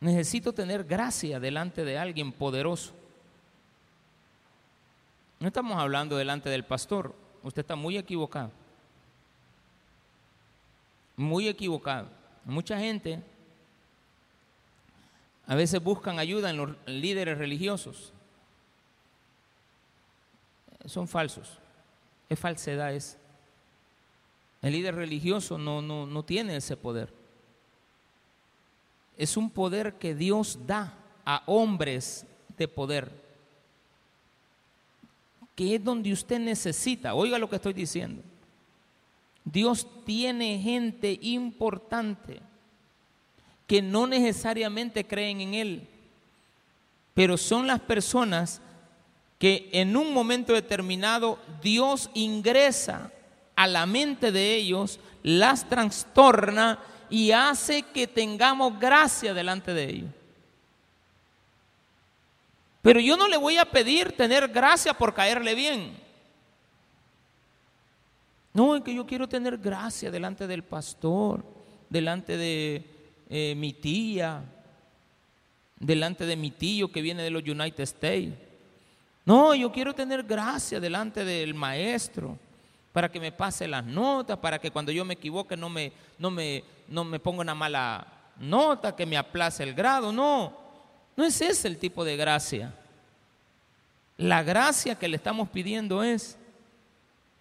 Necesito 0.00 0.52
tener 0.52 0.84
gracia 0.84 1.40
delante 1.40 1.84
de 1.84 1.98
alguien 1.98 2.32
poderoso. 2.32 2.92
No 5.38 5.46
estamos 5.46 5.78
hablando 5.78 6.16
delante 6.16 6.50
del 6.50 6.64
pastor, 6.64 7.14
usted 7.42 7.60
está 7.60 7.76
muy 7.76 7.96
equivocado. 7.96 8.50
Muy 11.16 11.48
equivocado. 11.48 12.08
Mucha 12.44 12.78
gente 12.78 13.22
a 15.46 15.54
veces 15.54 15.82
buscan 15.82 16.18
ayuda 16.18 16.50
en 16.50 16.56
los 16.56 16.70
líderes 16.86 17.36
religiosos 17.38 18.12
son 20.86 21.08
falsos. 21.08 21.58
Es 22.28 22.38
falsedad 22.38 22.94
es. 22.94 23.16
El 24.62 24.72
líder 24.72 24.94
religioso 24.94 25.58
no, 25.58 25.82
no, 25.82 26.06
no 26.06 26.22
tiene 26.24 26.56
ese 26.56 26.76
poder. 26.76 27.12
Es 29.16 29.36
un 29.36 29.50
poder 29.50 29.94
que 29.94 30.14
Dios 30.14 30.58
da 30.66 30.94
a 31.24 31.42
hombres 31.46 32.26
de 32.56 32.68
poder. 32.68 33.29
Que 35.60 35.74
es 35.74 35.84
donde 35.84 36.10
usted 36.10 36.38
necesita. 36.38 37.12
Oiga 37.12 37.38
lo 37.38 37.50
que 37.50 37.56
estoy 37.56 37.74
diciendo. 37.74 38.22
Dios 39.44 39.86
tiene 40.06 40.58
gente 40.58 41.18
importante 41.20 42.40
que 43.66 43.82
no 43.82 44.06
necesariamente 44.06 45.06
creen 45.06 45.42
en 45.42 45.52
Él, 45.52 45.88
pero 47.12 47.36
son 47.36 47.66
las 47.66 47.78
personas 47.78 48.62
que 49.38 49.68
en 49.72 49.98
un 49.98 50.14
momento 50.14 50.54
determinado 50.54 51.38
Dios 51.62 52.08
ingresa 52.14 53.12
a 53.54 53.66
la 53.66 53.84
mente 53.84 54.32
de 54.32 54.54
ellos, 54.54 54.98
las 55.22 55.68
trastorna 55.68 56.78
y 57.10 57.32
hace 57.32 57.82
que 57.82 58.06
tengamos 58.06 58.80
gracia 58.80 59.34
delante 59.34 59.74
de 59.74 59.90
ellos. 59.90 60.10
Pero 62.82 63.00
yo 63.00 63.16
no 63.16 63.28
le 63.28 63.36
voy 63.36 63.58
a 63.58 63.64
pedir 63.64 64.12
tener 64.12 64.48
gracia 64.48 64.94
por 64.94 65.12
caerle 65.12 65.54
bien. 65.54 65.98
No, 68.52 68.74
es 68.74 68.82
que 68.82 68.94
yo 68.94 69.06
quiero 69.06 69.28
tener 69.28 69.58
gracia 69.58 70.10
delante 70.10 70.46
del 70.46 70.64
pastor, 70.64 71.44
delante 71.88 72.36
de 72.36 72.84
eh, 73.28 73.54
mi 73.56 73.72
tía, 73.72 74.42
delante 75.78 76.26
de 76.26 76.36
mi 76.36 76.50
tío 76.50 76.90
que 76.90 77.02
viene 77.02 77.22
de 77.22 77.30
los 77.30 77.42
United 77.42 77.82
States. 77.82 78.34
No, 79.24 79.54
yo 79.54 79.70
quiero 79.70 79.94
tener 79.94 80.24
gracia 80.24 80.80
delante 80.80 81.24
del 81.24 81.54
maestro 81.54 82.36
para 82.92 83.10
que 83.10 83.20
me 83.20 83.30
pase 83.30 83.68
las 83.68 83.84
notas, 83.84 84.38
para 84.38 84.58
que 84.58 84.70
cuando 84.70 84.90
yo 84.90 85.04
me 85.04 85.14
equivoque 85.14 85.56
no 85.56 85.68
me, 85.68 85.92
no 86.18 86.30
me, 86.30 86.64
no 86.88 87.04
me 87.04 87.20
ponga 87.20 87.42
una 87.42 87.54
mala 87.54 88.06
nota, 88.38 88.96
que 88.96 89.06
me 89.06 89.16
aplace 89.16 89.62
el 89.62 89.74
grado. 89.74 90.10
No, 90.12 90.56
no 91.20 91.26
es 91.26 91.42
ese 91.42 91.68
el 91.68 91.76
tipo 91.76 92.02
de 92.02 92.16
gracia. 92.16 92.72
La 94.16 94.42
gracia 94.42 94.94
que 94.94 95.06
le 95.06 95.16
estamos 95.16 95.50
pidiendo 95.50 96.02
es 96.02 96.38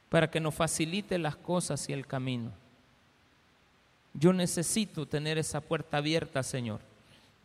para 0.10 0.30
que 0.30 0.42
nos 0.42 0.54
facilite 0.54 1.18
las 1.18 1.38
cosas 1.38 1.88
y 1.88 1.94
el 1.94 2.06
camino. 2.06 2.52
Yo 4.14 4.34
necesito 4.34 5.06
tener 5.06 5.38
esa 5.38 5.62
puerta 5.62 5.96
abierta, 5.96 6.44
Señor. 6.44 6.82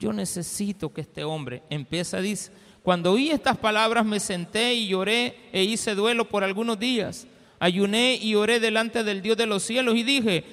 Yo 0.00 0.12
necesito 0.12 0.92
que 0.92 1.02
este 1.02 1.22
hombre 1.22 1.62
empiece, 1.70 2.20
dice, 2.20 2.50
cuando 2.82 3.12
oí 3.12 3.30
estas 3.30 3.56
palabras 3.56 4.04
me 4.04 4.18
senté 4.18 4.74
y 4.74 4.88
lloré 4.88 5.36
e 5.52 5.62
hice 5.62 5.94
duelo 5.94 6.28
por 6.28 6.42
algunos 6.42 6.80
días. 6.80 7.28
Ayuné 7.60 8.16
y 8.16 8.34
oré 8.34 8.58
delante 8.58 9.04
del 9.04 9.22
Dios 9.22 9.36
de 9.36 9.46
los 9.46 9.62
cielos 9.62 9.94
y 9.94 10.02
dije, 10.02 10.44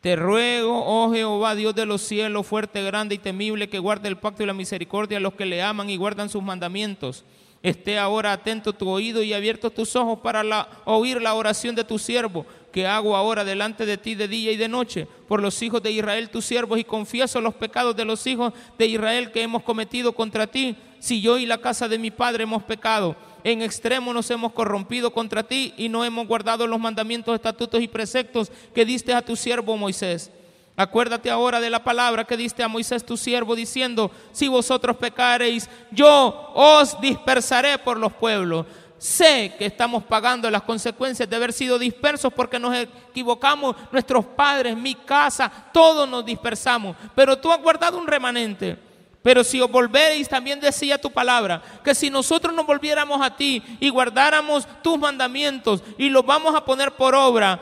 te 0.00 0.14
ruego, 0.14 0.84
oh 0.86 1.12
Jehová, 1.12 1.54
Dios 1.54 1.74
de 1.74 1.84
los 1.84 2.02
cielos, 2.02 2.46
fuerte, 2.46 2.82
grande 2.84 3.16
y 3.16 3.18
temible, 3.18 3.68
que 3.68 3.80
guarde 3.80 4.08
el 4.08 4.16
pacto 4.16 4.42
y 4.42 4.46
la 4.46 4.54
misericordia 4.54 5.18
a 5.18 5.20
los 5.20 5.34
que 5.34 5.46
le 5.46 5.60
aman 5.62 5.90
y 5.90 5.96
guardan 5.96 6.28
sus 6.28 6.42
mandamientos. 6.42 7.24
Esté 7.60 7.98
ahora 7.98 8.32
atento 8.32 8.72
tu 8.72 8.88
oído 8.88 9.20
y 9.24 9.32
abiertos 9.32 9.74
tus 9.74 9.96
ojos 9.96 10.20
para 10.20 10.68
oír 10.84 11.20
la 11.20 11.34
oración 11.34 11.74
de 11.74 11.82
tu 11.82 11.98
siervo, 11.98 12.46
que 12.70 12.86
hago 12.86 13.16
ahora 13.16 13.42
delante 13.42 13.84
de 13.84 13.98
ti 13.98 14.14
de 14.14 14.28
día 14.28 14.52
y 14.52 14.56
de 14.56 14.68
noche, 14.68 15.08
por 15.26 15.42
los 15.42 15.60
hijos 15.62 15.82
de 15.82 15.90
Israel, 15.90 16.30
tus 16.30 16.44
siervos, 16.44 16.78
y 16.78 16.84
confieso 16.84 17.40
los 17.40 17.54
pecados 17.54 17.96
de 17.96 18.04
los 18.04 18.24
hijos 18.28 18.52
de 18.78 18.86
Israel 18.86 19.32
que 19.32 19.42
hemos 19.42 19.64
cometido 19.64 20.12
contra 20.12 20.46
ti 20.46 20.76
si 21.00 21.20
yo 21.20 21.38
y 21.38 21.46
la 21.46 21.58
casa 21.58 21.88
de 21.88 21.98
mi 21.98 22.12
padre 22.12 22.44
hemos 22.44 22.62
pecado? 22.62 23.16
En 23.44 23.62
extremo 23.62 24.12
nos 24.12 24.30
hemos 24.30 24.52
corrompido 24.52 25.12
contra 25.12 25.42
ti 25.42 25.72
y 25.76 25.88
no 25.88 26.04
hemos 26.04 26.26
guardado 26.26 26.66
los 26.66 26.80
mandamientos, 26.80 27.34
estatutos 27.34 27.80
y 27.80 27.88
preceptos 27.88 28.50
que 28.74 28.84
diste 28.84 29.14
a 29.14 29.22
tu 29.22 29.36
siervo 29.36 29.76
Moisés. 29.76 30.30
Acuérdate 30.76 31.28
ahora 31.28 31.60
de 31.60 31.70
la 31.70 31.82
palabra 31.82 32.24
que 32.24 32.36
diste 32.36 32.62
a 32.62 32.68
Moisés 32.68 33.04
tu 33.04 33.16
siervo 33.16 33.56
diciendo, 33.56 34.12
si 34.32 34.46
vosotros 34.46 34.96
pecareis, 34.96 35.68
yo 35.90 36.52
os 36.54 37.00
dispersaré 37.00 37.78
por 37.78 37.98
los 37.98 38.12
pueblos. 38.12 38.64
sé 38.96 39.54
que 39.58 39.66
estamos 39.66 40.04
pagando 40.04 40.50
las 40.50 40.62
consecuencias 40.62 41.28
de 41.28 41.36
haber 41.36 41.52
sido 41.52 41.78
dispersos 41.78 42.32
porque 42.32 42.58
nos 42.58 42.76
equivocamos, 42.76 43.76
nuestros 43.92 44.24
padres, 44.24 44.76
mi 44.76 44.94
casa, 44.94 45.50
todos 45.72 46.08
nos 46.08 46.24
dispersamos, 46.24 46.96
pero 47.14 47.38
tú 47.38 47.52
has 47.52 47.60
guardado 47.60 47.98
un 47.98 48.06
remanente. 48.06 48.87
Pero 49.22 49.42
si 49.42 49.60
os 49.60 49.70
volvéis, 49.70 50.28
también 50.28 50.60
decía 50.60 51.00
tu 51.00 51.10
palabra, 51.10 51.60
que 51.84 51.94
si 51.94 52.08
nosotros 52.08 52.54
nos 52.54 52.66
volviéramos 52.66 53.20
a 53.20 53.34
ti 53.36 53.62
y 53.80 53.88
guardáramos 53.88 54.66
tus 54.82 54.98
mandamientos 54.98 55.82
y 55.98 56.08
los 56.08 56.24
vamos 56.24 56.54
a 56.54 56.64
poner 56.64 56.92
por 56.92 57.14
obra, 57.14 57.60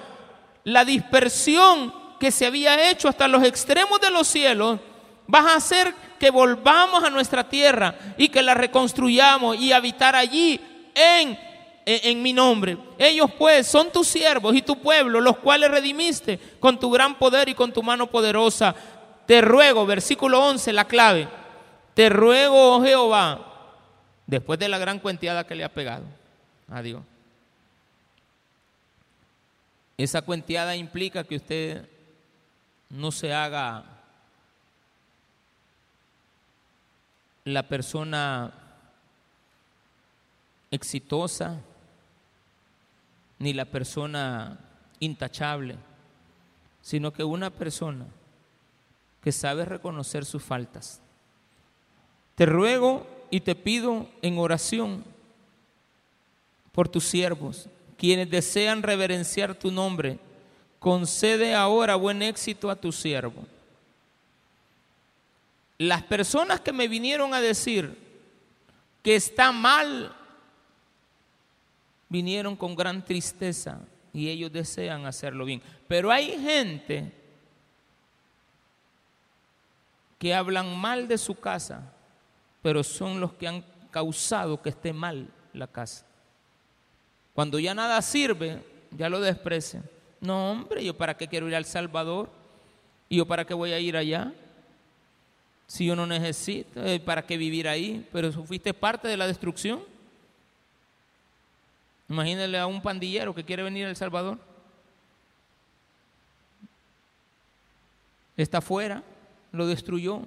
la 0.65 0.85
dispersión 0.85 1.93
que 2.21 2.31
se 2.31 2.47
había 2.47 2.91
hecho 2.91 3.09
hasta 3.09 3.29
los 3.29 3.43
extremos 3.43 4.01
de 4.01 4.11
los 4.11 4.27
cielos, 4.27 4.81
vas 5.27 5.47
a 5.47 5.57
hacer 5.57 5.95
que 6.19 6.31
volvamos 6.31 7.05
a 7.05 7.11
nuestra 7.11 7.49
tierra 7.49 7.95
y 8.17 8.29
que 8.29 8.43
la 8.43 8.55
reconstruyamos 8.55 9.57
y 9.57 9.73
habitar 9.73 10.15
allí 10.15 10.61
en, 10.95 11.39
en, 11.85 12.23
mi 12.23 12.33
nombre. 12.33 12.77
Ellos 12.99 13.31
pues 13.39 13.67
son 13.67 13.91
tus 13.91 14.07
siervos 14.07 14.55
y 14.55 14.63
tu 14.63 14.79
pueblo, 14.79 15.21
los 15.21 15.39
cuales 15.39 15.71
redimiste 15.71 16.39
con 16.59 16.79
tu 16.79 16.91
gran 16.91 17.17
poder 17.17 17.49
y 17.49 17.55
con 17.55 17.73
tu 17.73 17.83
mano 17.83 18.07
poderosa. 18.07 18.75
Te 19.27 19.41
ruego, 19.41 19.87
versículo 19.87 20.43
11, 20.45 20.73
la 20.73 20.87
clave. 20.87 21.29
Te 21.97 22.11
ruego, 22.11 22.77
oh 22.77 22.83
Jehová, 22.83 23.73
después 24.27 24.59
de 24.59 24.69
la 24.69 24.77
gran 24.77 24.99
cuenteada 24.99 25.47
que 25.47 25.55
le 25.55 25.65
ha 25.65 25.73
pegado 25.73 26.05
a 26.69 26.83
Dios. 26.83 27.03
Esa 29.97 30.21
cuenteada 30.21 30.77
implica 30.77 31.25
que 31.25 31.37
usted 31.37 31.89
no 32.91 33.11
se 33.11 33.33
haga 33.33 33.85
la 37.45 37.63
persona 37.63 38.53
exitosa 40.71 41.63
ni 43.39 43.55
la 43.55 43.65
persona 43.65 44.59
intachable, 45.01 45.77
sino 46.83 47.11
que 47.11 47.25
una 47.25 47.49
persona 47.49 48.05
que 49.23 49.33
sabe 49.33 49.65
reconocer 49.65 50.27
sus 50.27 50.45
faltas 50.45 51.01
te 52.37 52.47
ruego 52.47 53.07
y 53.31 53.41
te 53.41 53.55
pido 53.55 54.07
en 54.23 54.39
oración 54.39 55.03
por 56.71 56.89
tus 56.89 57.05
siervos, 57.05 57.69
quienes 57.97 58.31
desean 58.31 58.83
reverenciar 58.83 59.55
tu 59.55 59.73
nombre. 59.73 60.19
Concede 60.79 61.55
ahora 61.55 61.97
buen 61.97 62.23
éxito 62.23 62.71
a 62.71 62.77
tu 62.77 62.93
siervo. 62.93 63.47
Las 65.79 66.03
personas 66.03 66.61
que 66.61 66.73
me 66.73 66.89
vinieron 66.89 67.33
a 67.33 67.41
decir 67.41 67.99
que 69.03 69.17
está 69.17 69.51
mal, 69.51 70.15
vinieron 72.11 72.55
con 72.55 72.77
gran 72.77 73.03
tristeza 73.03 73.81
y 74.13 74.29
ellos 74.29 74.53
desean 74.53 75.07
hacerlo 75.07 75.47
bien. 75.47 75.63
Pero 75.89 76.13
hay 76.13 76.39
gente 76.39 77.13
que 80.19 80.35
hablan 80.35 80.77
mal 80.79 81.09
de 81.09 81.17
su 81.17 81.35
casa 81.35 81.95
pero 82.67 82.83
son 82.83 83.21
los 83.21 83.33
que 83.35 83.47
han 83.47 83.63
causado 83.93 84.61
que 84.61 84.71
esté 84.71 84.93
mal 84.93 85.29
la 85.53 85.69
casa. 85.69 86.05
Cuando 87.33 87.61
ya 87.61 87.77
nada 87.77 88.03
sirve, 88.03 88.61
ya 88.91 89.09
lo 89.09 89.21
desprecian. 89.21 89.85
No, 90.21 90.51
hombre, 90.51 90.85
¿yo 90.85 90.97
para 90.97 91.17
qué 91.17 91.29
quiero 91.29 91.47
ir 91.47 91.55
al 91.55 91.65
Salvador? 91.65 92.29
¿Y 93.09 93.19
yo 93.19 93.25
para 93.25 93.45
qué 93.45 93.55
voy 93.55 93.71
a 93.71 93.79
ir 93.79 93.97
allá? 93.97 94.33
Si 95.69 95.87
yo 95.87 95.95
no 95.95 96.09
necesito, 96.09 96.85
eh, 96.85 96.99
¿para 96.99 97.25
qué 97.25 97.37
vivir 97.37 97.69
ahí? 97.69 98.05
Pero 98.11 98.33
fuiste 98.33 98.75
parte 98.75 99.07
de 99.07 99.17
la 99.17 99.29
destrucción. 99.29 99.85
Imagínale 102.09 102.59
a 102.59 102.67
un 102.67 102.83
pandillero 102.83 103.33
que 103.33 103.45
quiere 103.45 103.63
venir 103.63 103.87
al 103.87 103.95
Salvador. 103.95 104.41
Está 108.37 108.59
afuera, 108.59 109.05
lo 109.53 109.69
destruyó, 109.69 110.27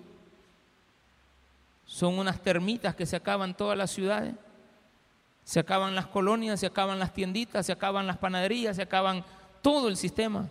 son 1.90 2.20
unas 2.20 2.40
termitas 2.40 2.94
que 2.94 3.08
se 3.08 3.16
acaban 3.16 3.58
todas 3.58 3.76
las 3.76 3.90
ciudades. 3.90 4.36
Se 5.44 5.60
acaban 5.60 5.96
las 5.96 6.06
colonias, 6.06 6.60
se 6.60 6.68
acaban 6.68 7.00
las 7.00 7.16
tienditas, 7.16 7.66
se 7.66 7.72
acaban 7.72 8.06
las 8.06 8.18
panaderías, 8.18 8.76
se 8.76 8.84
acaban 8.84 9.26
todo 9.64 9.88
el 9.88 9.98
sistema. 9.98 10.48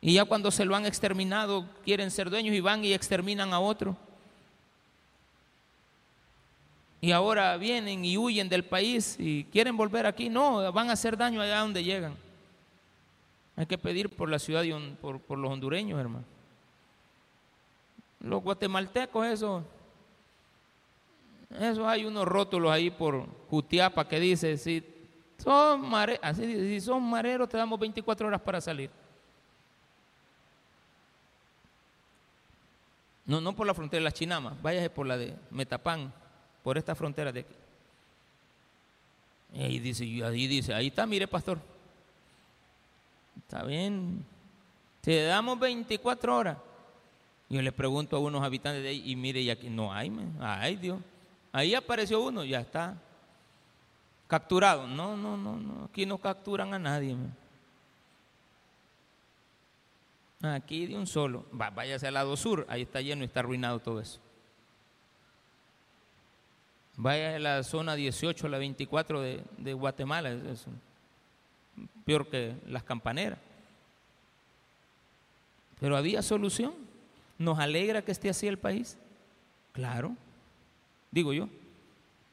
Y 0.00 0.14
ya 0.14 0.24
cuando 0.24 0.50
se 0.50 0.64
lo 0.64 0.74
han 0.74 0.86
exterminado, 0.86 1.68
quieren 1.84 2.10
ser 2.10 2.30
dueños 2.30 2.54
y 2.54 2.60
van 2.60 2.82
y 2.82 2.94
exterminan 2.94 3.52
a 3.52 3.60
otro. 3.60 3.98
Y 7.02 7.12
ahora 7.12 7.58
vienen 7.58 8.02
y 8.02 8.16
huyen 8.16 8.48
del 8.48 8.64
país 8.64 9.16
y 9.18 9.44
quieren 9.44 9.76
volver 9.76 10.06
aquí. 10.06 10.30
No, 10.30 10.72
van 10.72 10.88
a 10.88 10.94
hacer 10.94 11.18
daño 11.18 11.42
allá 11.42 11.60
donde 11.60 11.84
llegan. 11.84 12.16
Hay 13.56 13.66
que 13.66 13.76
pedir 13.76 14.08
por 14.08 14.30
la 14.30 14.38
ciudad 14.38 14.62
y 14.62 14.72
por, 15.02 15.20
por 15.20 15.36
los 15.36 15.52
hondureños, 15.52 16.00
hermano. 16.00 16.24
Los 18.20 18.42
guatemaltecos, 18.42 19.26
eso, 19.26 19.64
eso 21.50 21.88
hay 21.88 22.04
unos 22.04 22.26
rótulos 22.26 22.70
ahí 22.70 22.90
por 22.90 23.26
Jutiapa 23.48 24.08
que 24.08 24.18
dice, 24.18 24.56
si 24.56 24.84
son, 25.38 25.84
si 26.36 26.80
son 26.80 27.02
mareros 27.02 27.48
te 27.48 27.56
damos 27.56 27.78
24 27.78 28.26
horas 28.26 28.40
para 28.40 28.60
salir. 28.60 28.90
No, 33.26 33.40
no 33.40 33.54
por 33.54 33.66
la 33.66 33.74
frontera 33.74 34.00
de 34.00 34.04
la 34.04 34.12
Chinama, 34.12 34.56
váyase 34.62 34.90
por 34.90 35.06
la 35.06 35.16
de 35.16 35.34
Metapán, 35.50 36.12
por 36.62 36.76
esta 36.76 36.94
frontera 36.94 37.32
de 37.32 37.40
aquí. 37.40 37.54
Y 39.54 39.62
ahí 39.62 39.78
dice, 39.78 40.04
ahí 40.24 40.46
dice, 40.46 40.74
ahí 40.74 40.88
está, 40.88 41.06
mire 41.06 41.28
pastor. 41.28 41.58
Está 43.38 43.62
bien. 43.62 44.24
Te 45.00 45.22
damos 45.24 45.58
24 45.58 46.36
horas. 46.36 46.58
Yo 47.48 47.62
le 47.62 47.72
pregunto 47.72 48.16
a 48.16 48.18
unos 48.18 48.42
habitantes 48.42 48.82
de 48.82 48.88
ahí, 48.88 49.02
y 49.10 49.16
mire, 49.16 49.40
y 49.40 49.50
aquí 49.50 49.70
no 49.70 49.92
hay, 49.92 50.10
ay 50.40 50.76
Dios. 50.76 50.98
Ahí 51.54 51.72
apareció 51.72 52.20
uno, 52.20 52.44
ya 52.44 52.62
está. 52.62 52.96
Capturado. 54.26 54.88
No, 54.88 55.16
no, 55.16 55.36
no, 55.36 55.56
no. 55.56 55.84
Aquí 55.84 56.04
no 56.04 56.18
capturan 56.18 56.74
a 56.74 56.80
nadie. 56.80 57.16
Aquí 60.42 60.86
de 60.86 60.96
un 60.96 61.06
solo. 61.06 61.46
váyase 61.52 62.08
al 62.08 62.14
lado 62.14 62.36
sur, 62.36 62.66
ahí 62.68 62.82
está 62.82 63.00
lleno 63.00 63.22
y 63.22 63.26
está 63.26 63.38
arruinado 63.38 63.78
todo 63.78 64.00
eso. 64.00 64.18
Vaya 66.96 67.36
a 67.36 67.38
la 67.38 67.62
zona 67.62 67.94
18, 67.94 68.48
la 68.48 68.58
24 68.58 69.20
de, 69.20 69.44
de 69.56 69.74
Guatemala, 69.74 70.32
es, 70.32 70.66
peor 72.04 72.28
que 72.28 72.56
las 72.66 72.82
campaneras. 72.82 73.38
Pero 75.78 75.96
había 75.96 76.20
solución. 76.20 76.74
¿Nos 77.38 77.60
alegra 77.60 78.02
que 78.02 78.10
esté 78.10 78.28
así 78.28 78.48
el 78.48 78.58
país? 78.58 78.98
Claro 79.72 80.16
digo 81.14 81.32
yo. 81.32 81.48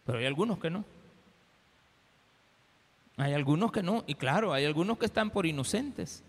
Pero 0.06 0.18
hay 0.18 0.26
algunos 0.26 0.58
que 0.58 0.70
no. 0.70 0.84
Hay 3.16 3.34
algunos 3.34 3.72
que 3.72 3.84
no. 3.84 4.04
Y 4.08 4.16
claro, 4.16 4.52
hay 4.52 4.66
algunos 4.66 4.98
que 4.98 5.06
están 5.06 5.30
por 5.30 5.46
inocentes. 5.46 6.24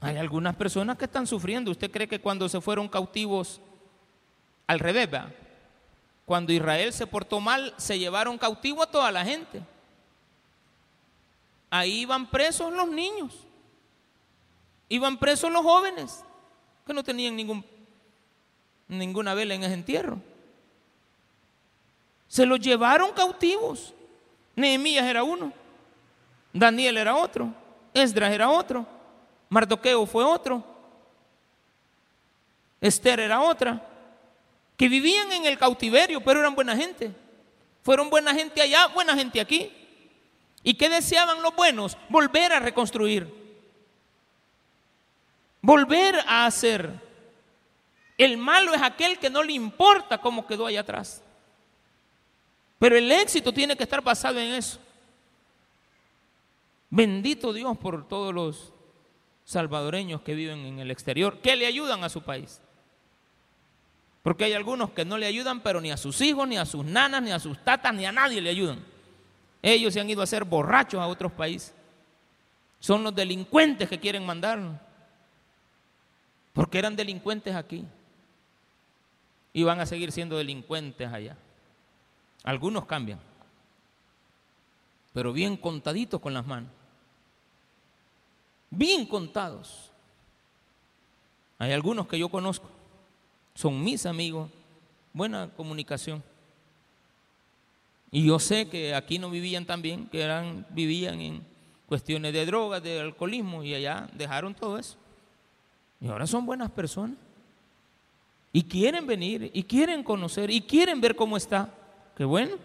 Hay 0.00 0.16
algunas 0.16 0.56
personas 0.56 0.96
que 0.96 1.04
están 1.04 1.26
sufriendo. 1.26 1.70
¿Usted 1.70 1.90
cree 1.90 2.08
que 2.08 2.20
cuando 2.20 2.48
se 2.48 2.60
fueron 2.60 2.88
cautivos, 2.88 3.60
al 4.66 4.78
revés, 4.78 5.08
cuando 6.24 6.52
Israel 6.52 6.92
se 6.92 7.06
portó 7.06 7.40
mal, 7.40 7.74
se 7.76 7.98
llevaron 7.98 8.38
cautivo 8.38 8.82
a 8.82 8.90
toda 8.90 9.12
la 9.12 9.24
gente? 9.24 9.60
Ahí 11.68 12.00
iban 12.00 12.26
presos 12.30 12.72
los 12.72 12.88
niños. 12.88 13.34
Iban 14.88 15.18
presos 15.18 15.52
los 15.52 15.62
jóvenes, 15.62 16.24
que 16.86 16.94
no 16.94 17.04
tenían 17.04 17.36
ningún, 17.36 17.62
ninguna 18.86 19.34
vela 19.34 19.54
en 19.54 19.64
ese 19.64 19.74
entierro. 19.74 20.18
Se 22.28 22.44
los 22.44 22.60
llevaron 22.60 23.12
cautivos. 23.12 23.94
Nehemías 24.54 25.06
era 25.06 25.22
uno. 25.22 25.52
Daniel 26.52 26.98
era 26.98 27.16
otro. 27.16 27.52
Esdras 27.94 28.32
era 28.32 28.50
otro. 28.50 28.86
Mardoqueo 29.48 30.06
fue 30.06 30.22
otro. 30.22 30.62
Esther 32.80 33.20
era 33.20 33.40
otra. 33.40 33.82
Que 34.76 34.88
vivían 34.88 35.32
en 35.32 35.46
el 35.46 35.58
cautiverio, 35.58 36.22
pero 36.22 36.40
eran 36.40 36.54
buena 36.54 36.76
gente. 36.76 37.12
Fueron 37.82 38.10
buena 38.10 38.34
gente 38.34 38.60
allá, 38.60 38.86
buena 38.88 39.14
gente 39.14 39.40
aquí. 39.40 39.72
¿Y 40.62 40.74
qué 40.74 40.88
deseaban 40.88 41.42
los 41.42 41.56
buenos? 41.56 41.96
Volver 42.08 42.52
a 42.52 42.60
reconstruir. 42.60 43.32
Volver 45.62 46.16
a 46.26 46.46
hacer. 46.46 46.92
El 48.16 48.36
malo 48.36 48.74
es 48.74 48.82
aquel 48.82 49.18
que 49.18 49.30
no 49.30 49.42
le 49.42 49.52
importa 49.52 50.18
cómo 50.18 50.46
quedó 50.46 50.66
allá 50.66 50.80
atrás. 50.80 51.22
Pero 52.78 52.96
el 52.96 53.10
éxito 53.10 53.52
tiene 53.52 53.76
que 53.76 53.82
estar 53.82 54.02
basado 54.02 54.38
en 54.38 54.54
eso. 54.54 54.78
Bendito 56.90 57.52
Dios 57.52 57.76
por 57.76 58.06
todos 58.08 58.32
los 58.32 58.72
salvadoreños 59.44 60.22
que 60.22 60.34
viven 60.34 60.64
en 60.64 60.78
el 60.78 60.90
exterior, 60.90 61.38
que 61.40 61.56
le 61.56 61.66
ayudan 61.66 62.04
a 62.04 62.08
su 62.08 62.22
país. 62.22 62.60
Porque 64.22 64.44
hay 64.44 64.52
algunos 64.52 64.90
que 64.90 65.04
no 65.04 65.16
le 65.16 65.26
ayudan, 65.26 65.60
pero 65.60 65.80
ni 65.80 65.90
a 65.90 65.96
sus 65.96 66.20
hijos, 66.20 66.46
ni 66.46 66.56
a 66.56 66.66
sus 66.66 66.84
nanas, 66.84 67.22
ni 67.22 67.30
a 67.30 67.38
sus 67.38 67.62
tatas, 67.64 67.94
ni 67.94 68.04
a 68.04 68.12
nadie 68.12 68.40
le 68.40 68.50
ayudan. 68.50 68.84
Ellos 69.62 69.94
se 69.94 70.00
han 70.00 70.10
ido 70.10 70.22
a 70.22 70.26
ser 70.26 70.44
borrachos 70.44 71.00
a 71.00 71.06
otros 71.06 71.32
países. 71.32 71.74
Son 72.80 73.02
los 73.02 73.14
delincuentes 73.14 73.88
que 73.88 73.98
quieren 73.98 74.24
mandarnos. 74.24 74.78
Porque 76.52 76.78
eran 76.78 76.94
delincuentes 76.94 77.54
aquí. 77.54 77.84
Y 79.52 79.62
van 79.62 79.80
a 79.80 79.86
seguir 79.86 80.12
siendo 80.12 80.36
delincuentes 80.36 81.10
allá. 81.10 81.36
Algunos 82.44 82.86
cambian. 82.86 83.20
Pero 85.12 85.32
bien 85.32 85.56
contaditos 85.56 86.20
con 86.20 86.34
las 86.34 86.46
manos. 86.46 86.70
Bien 88.70 89.06
contados. 89.06 89.90
Hay 91.58 91.72
algunos 91.72 92.06
que 92.06 92.18
yo 92.18 92.28
conozco. 92.28 92.68
Son 93.54 93.82
mis 93.82 94.06
amigos. 94.06 94.50
Buena 95.12 95.50
comunicación. 95.56 96.22
Y 98.10 98.26
yo 98.26 98.38
sé 98.38 98.68
que 98.68 98.94
aquí 98.94 99.18
no 99.18 99.30
vivían 99.30 99.66
tan 99.66 99.82
bien, 99.82 100.06
que 100.06 100.20
eran, 100.22 100.66
vivían 100.70 101.20
en 101.20 101.42
cuestiones 101.86 102.32
de 102.32 102.46
drogas, 102.46 102.82
de 102.82 103.00
alcoholismo, 103.00 103.62
y 103.62 103.74
allá 103.74 104.08
dejaron 104.14 104.54
todo 104.54 104.78
eso. 104.78 104.96
Y 106.00 106.08
ahora 106.08 106.26
son 106.26 106.46
buenas 106.46 106.70
personas. 106.70 107.16
Y 108.52 108.62
quieren 108.62 109.06
venir, 109.06 109.50
y 109.52 109.62
quieren 109.62 110.02
conocer, 110.02 110.50
y 110.50 110.60
quieren 110.60 111.00
ver 111.00 111.16
cómo 111.16 111.36
está. 111.36 111.74
Qué 112.18 112.24
bueno. 112.24 112.56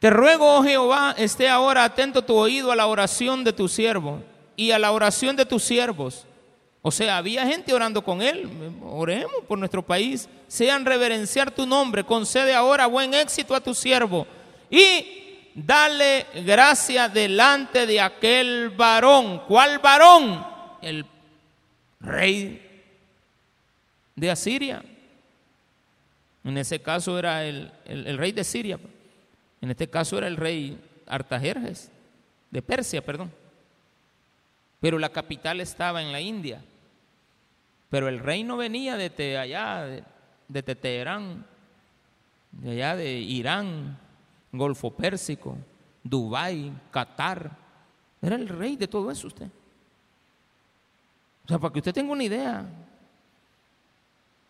Te 0.00 0.10
ruego, 0.10 0.56
oh 0.56 0.64
Jehová, 0.64 1.14
esté 1.16 1.48
ahora 1.48 1.84
atento 1.84 2.22
tu 2.22 2.34
oído 2.34 2.72
a 2.72 2.76
la 2.76 2.88
oración 2.88 3.44
de 3.44 3.52
tu 3.52 3.68
siervo 3.68 4.20
y 4.56 4.72
a 4.72 4.78
la 4.80 4.90
oración 4.90 5.36
de 5.36 5.46
tus 5.46 5.62
siervos 5.62 6.26
o 6.86 6.90
sea, 6.90 7.16
había 7.16 7.46
gente 7.46 7.72
orando 7.72 8.04
con 8.04 8.20
él. 8.20 8.46
Oremos 8.82 9.42
por 9.48 9.58
nuestro 9.58 9.80
país. 9.80 10.28
Sean 10.48 10.84
reverenciar 10.84 11.50
tu 11.50 11.64
nombre. 11.64 12.04
Concede 12.04 12.52
ahora 12.52 12.84
buen 12.84 13.14
éxito 13.14 13.54
a 13.54 13.60
tu 13.62 13.74
siervo. 13.74 14.26
Y 14.68 15.48
dale 15.54 16.26
gracia 16.44 17.08
delante 17.08 17.86
de 17.86 18.02
aquel 18.02 18.68
varón. 18.68 19.40
¿Cuál 19.48 19.78
varón? 19.78 20.46
El 20.82 21.06
rey 22.00 22.60
de 24.14 24.30
Asiria. 24.30 24.84
En 26.44 26.58
ese 26.58 26.80
caso 26.80 27.18
era 27.18 27.44
el, 27.44 27.72
el 27.86 28.18
rey 28.18 28.32
de 28.32 28.44
Siria. 28.44 28.78
En 29.60 29.70
este 29.70 29.88
caso 29.88 30.18
era 30.18 30.26
el 30.26 30.36
rey 30.36 30.78
Artajerjes, 31.06 31.90
de 32.50 32.62
Persia, 32.62 33.04
perdón. 33.04 33.32
Pero 34.80 34.98
la 34.98 35.08
capital 35.08 35.60
estaba 35.60 36.02
en 36.02 36.12
la 36.12 36.20
India. 36.20 36.62
Pero 37.88 38.08
el 38.08 38.18
reino 38.18 38.56
venía 38.56 38.96
de 38.96 39.38
allá, 39.38 39.84
de, 39.84 40.04
de 40.48 40.74
Teherán, 40.74 41.46
de 42.52 42.72
allá 42.72 42.96
de 42.96 43.12
Irán, 43.12 43.98
Golfo 44.52 44.90
Pérsico, 44.90 45.56
Dubái, 46.02 46.72
Qatar. 46.90 47.56
Era 48.20 48.36
el 48.36 48.48
rey 48.48 48.76
de 48.76 48.88
todo 48.88 49.10
eso 49.10 49.28
usted. 49.28 49.48
O 51.44 51.48
sea, 51.48 51.58
para 51.58 51.72
que 51.72 51.78
usted 51.78 51.92
tenga 51.92 52.12
una 52.12 52.24
idea, 52.24 52.66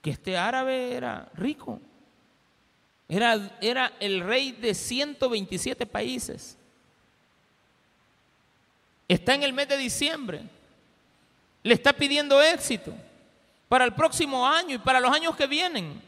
que 0.05 0.11
este 0.11 0.37
árabe 0.37 0.93
era 0.93 1.31
rico. 1.33 1.81
Era, 3.09 3.57
era 3.63 3.95
el 3.99 4.21
rey 4.21 4.53
de 4.53 4.75
127 4.75 5.87
países. 5.87 6.59
Está 9.09 9.35
en 9.35 9.45
el 9.45 9.55
mes 9.55 9.67
de 9.67 9.79
diciembre. 9.79 10.43
Le 11.63 11.73
está 11.73 11.95
pidiendo 11.95 12.43
éxito 12.43 12.95
para 13.67 13.87
el 13.87 13.95
próximo 13.95 14.47
año 14.47 14.75
y 14.75 14.79
para 14.79 15.01
los 15.01 15.11
años 15.11 15.35
que 15.37 15.47
vienen. 15.47 16.03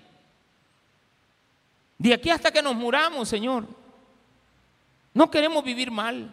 De 1.97 2.13
aquí 2.13 2.29
hasta 2.29 2.53
que 2.53 2.61
nos 2.61 2.75
muramos, 2.75 3.31
Señor. 3.31 3.65
No 5.15 5.31
queremos 5.31 5.65
vivir 5.65 5.91
mal. 5.91 6.31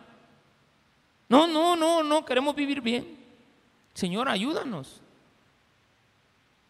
No, 1.30 1.47
no, 1.47 1.78
no, 1.78 2.03
no, 2.03 2.26
queremos 2.26 2.53
vivir 2.57 2.82
bien. 2.82 3.18
Señor, 3.93 4.28
ayúdanos. 4.28 5.02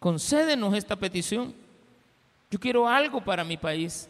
Concédenos 0.04 0.74
esta 0.74 0.96
petición. 0.96 1.54
Yo 2.50 2.60
quiero 2.60 2.86
algo 2.86 3.24
para 3.24 3.42
mi 3.42 3.56
país. 3.56 4.06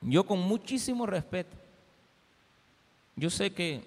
Yo 0.00 0.26
con 0.26 0.40
muchísimo 0.40 1.06
respeto. 1.06 1.56
Yo 3.14 3.30
sé 3.30 3.52
que, 3.54 3.84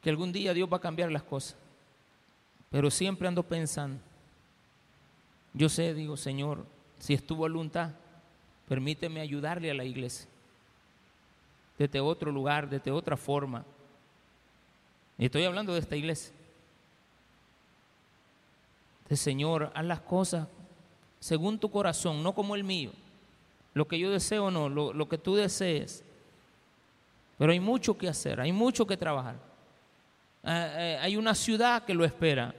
que 0.00 0.08
algún 0.08 0.32
día 0.32 0.54
Dios 0.54 0.72
va 0.72 0.78
a 0.78 0.80
cambiar 0.80 1.12
las 1.12 1.22
cosas. 1.22 1.54
Pero 2.70 2.90
siempre 2.90 3.28
ando 3.28 3.42
pensando, 3.42 4.00
yo 5.52 5.68
sé, 5.68 5.92
digo, 5.92 6.16
Señor, 6.16 6.64
si 6.98 7.12
es 7.12 7.26
tu 7.26 7.36
voluntad, 7.36 7.90
permíteme 8.66 9.20
ayudarle 9.20 9.70
a 9.70 9.74
la 9.74 9.84
iglesia. 9.84 10.26
Desde 11.76 12.00
otro 12.00 12.32
lugar, 12.32 12.70
desde 12.70 12.90
otra 12.90 13.18
forma. 13.18 13.66
Y 15.18 15.26
estoy 15.26 15.44
hablando 15.44 15.74
de 15.74 15.80
esta 15.80 15.94
iglesia. 15.94 16.32
Señor, 19.16 19.72
haz 19.74 19.84
las 19.84 20.00
cosas 20.00 20.48
según 21.24 21.58
tu 21.58 21.70
corazón, 21.70 22.22
no 22.22 22.34
como 22.34 22.54
el 22.54 22.64
mío. 22.64 22.90
Lo 23.72 23.88
que 23.88 23.98
yo 23.98 24.10
deseo 24.10 24.50
no, 24.50 24.68
lo, 24.68 25.08
que 25.08 25.16
tú 25.16 25.34
desees. 25.34 26.04
Pero 27.38 27.50
hay 27.50 27.60
mucho 27.60 27.96
que 27.96 28.08
hacer, 28.08 28.40
hay 28.40 28.52
mucho 28.52 28.86
que 28.86 28.96
trabajar. 28.96 29.36
Eh, 30.44 30.74
eh, 30.76 30.98
hay 31.00 31.16
una 31.16 31.34
ciudad 31.34 31.84
que 31.84 31.94
lo 31.94 32.04
espera. 32.04 32.54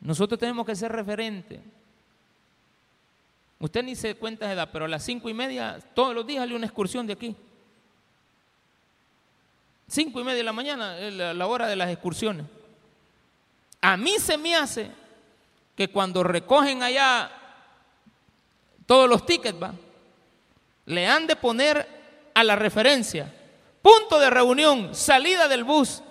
Nosotros 0.00 0.38
tenemos 0.38 0.66
que 0.66 0.76
ser 0.76 0.92
referente. 0.92 1.62
Usted 3.58 3.82
ni 3.82 3.96
se 3.96 4.14
cuenta 4.14 4.46
de 4.46 4.52
edad, 4.52 4.68
pero 4.70 4.84
a 4.84 4.88
las 4.88 5.02
cinco 5.02 5.30
y 5.30 5.34
media, 5.34 5.80
todos 5.94 6.14
los 6.14 6.26
días 6.26 6.42
hay 6.44 6.52
una 6.52 6.66
excursión 6.66 7.06
de 7.06 7.14
aquí. 7.14 7.34
Cinco 9.88 10.20
y 10.20 10.24
media 10.24 10.38
de 10.38 10.44
la 10.44 10.52
mañana 10.52 10.96
la, 11.10 11.46
hora 11.46 11.68
de 11.68 11.76
las 11.76 11.90
excursiones. 11.90 12.44
A 13.80 13.96
mí 13.96 14.18
se 14.18 14.36
me 14.38 14.56
hace 14.56 14.90
que 15.76 15.88
cuando 15.88 16.22
recogen 16.22 16.82
allá 16.82 17.30
todos 18.86 19.08
los 19.08 19.26
tickets, 19.26 19.62
va, 19.62 19.74
le 20.86 21.06
han 21.06 21.26
de 21.26 21.36
poner 21.36 21.86
a 22.34 22.44
la 22.44 22.56
referencia, 22.56 23.32
punto 23.82 24.18
de 24.18 24.30
reunión, 24.30 24.94
salida 24.94 25.48
del 25.48 25.64
bus, 25.64 26.02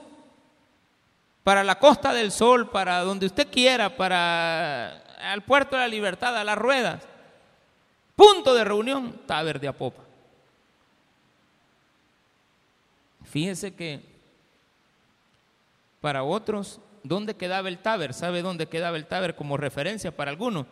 para 1.44 1.64
la 1.64 1.78
Costa 1.80 2.14
del 2.14 2.32
Sol, 2.32 2.70
para 2.70 3.02
donde 3.02 3.28
usted 3.28 3.50
quiera, 3.52 3.96
para 3.96 5.04
al 5.32 5.44
Puerto 5.44 5.76
de 5.76 5.84
la 5.84 5.88
Libertad, 5.88 6.36
a 6.38 6.44
las 6.44 6.58
ruedas. 6.58 7.04
Punto 8.16 8.54
de 8.54 8.64
reunión, 8.64 9.22
Taber 9.26 9.60
de 9.60 9.68
Apopa. 9.68 10.04
Fíjese 13.24 13.74
que 13.74 14.02
para 16.00 16.24
otros, 16.24 16.80
¿dónde 17.08 17.36
quedaba 17.36 17.70
el 17.70 17.80
Taber? 17.80 18.14
¿Sabe 18.14 18.42
dónde 18.42 18.68
quedaba 18.68 18.98
el 18.98 19.06
Taber 19.06 19.36
como 19.36 19.58
referencia 19.58 20.16
para 20.16 20.32
algunos? 20.32 20.66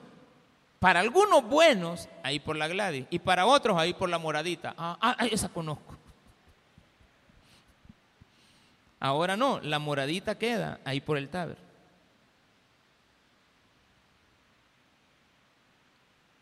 Para 0.79 0.99
algunos 0.99 1.47
buenos, 1.47 2.09
ahí 2.23 2.39
por 2.39 2.57
la 2.57 2.67
Gladys, 2.67 3.05
y 3.09 3.19
para 3.19 3.45
otros, 3.45 3.77
ahí 3.77 3.93
por 3.93 4.09
la 4.09 4.17
Moradita. 4.17 4.73
Ah, 4.77 4.97
ah 4.99 5.25
esa 5.27 5.47
conozco. 5.49 5.95
Ahora 8.99 9.36
no, 9.36 9.59
la 9.59 9.79
moradita 9.79 10.38
queda 10.38 10.79
ahí 10.86 11.01
por 11.01 11.17
el 11.17 11.27
taber. 11.27 11.57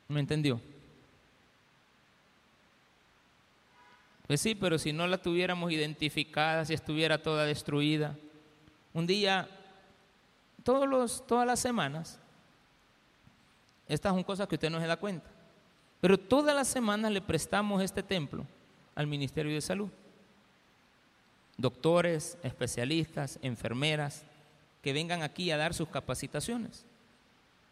¿Me 0.08 0.20
entendió? 0.20 0.62
Pues 4.28 4.42
sí, 4.42 4.54
pero 4.54 4.78
si 4.78 4.94
no 4.94 5.08
la 5.08 5.18
tuviéramos 5.18 5.72
identificada, 5.72 6.64
si 6.64 6.76
estuviera 6.76 7.24
toda 7.24 7.46
destruida, 7.46 8.16
un 8.94 9.08
día, 9.08 9.50
todos 10.64 10.88
los, 10.88 11.26
todas 11.28 11.46
las 11.46 11.60
semanas, 11.60 12.20
estas 13.88 14.14
son 14.14 14.24
cosas 14.24 14.48
que 14.48 14.56
usted 14.56 14.70
no 14.70 14.80
se 14.80 14.88
da 14.88 14.98
cuenta, 14.98 15.30
pero 16.00 16.18
todas 16.18 16.56
las 16.56 16.68
semanas 16.68 17.12
le 17.12 17.22
prestamos 17.22 17.82
este 17.82 18.04
templo 18.04 18.46
al 18.96 19.08
Ministerio 19.08 19.54
de 19.54 19.62
Salud 19.62 19.90
doctores, 21.62 22.38
especialistas, 22.44 23.40
enfermeras, 23.42 24.24
que 24.82 24.94
vengan 24.94 25.22
aquí 25.22 25.52
a 25.52 25.58
dar 25.58 25.74
sus 25.74 25.88
capacitaciones. 25.88 26.86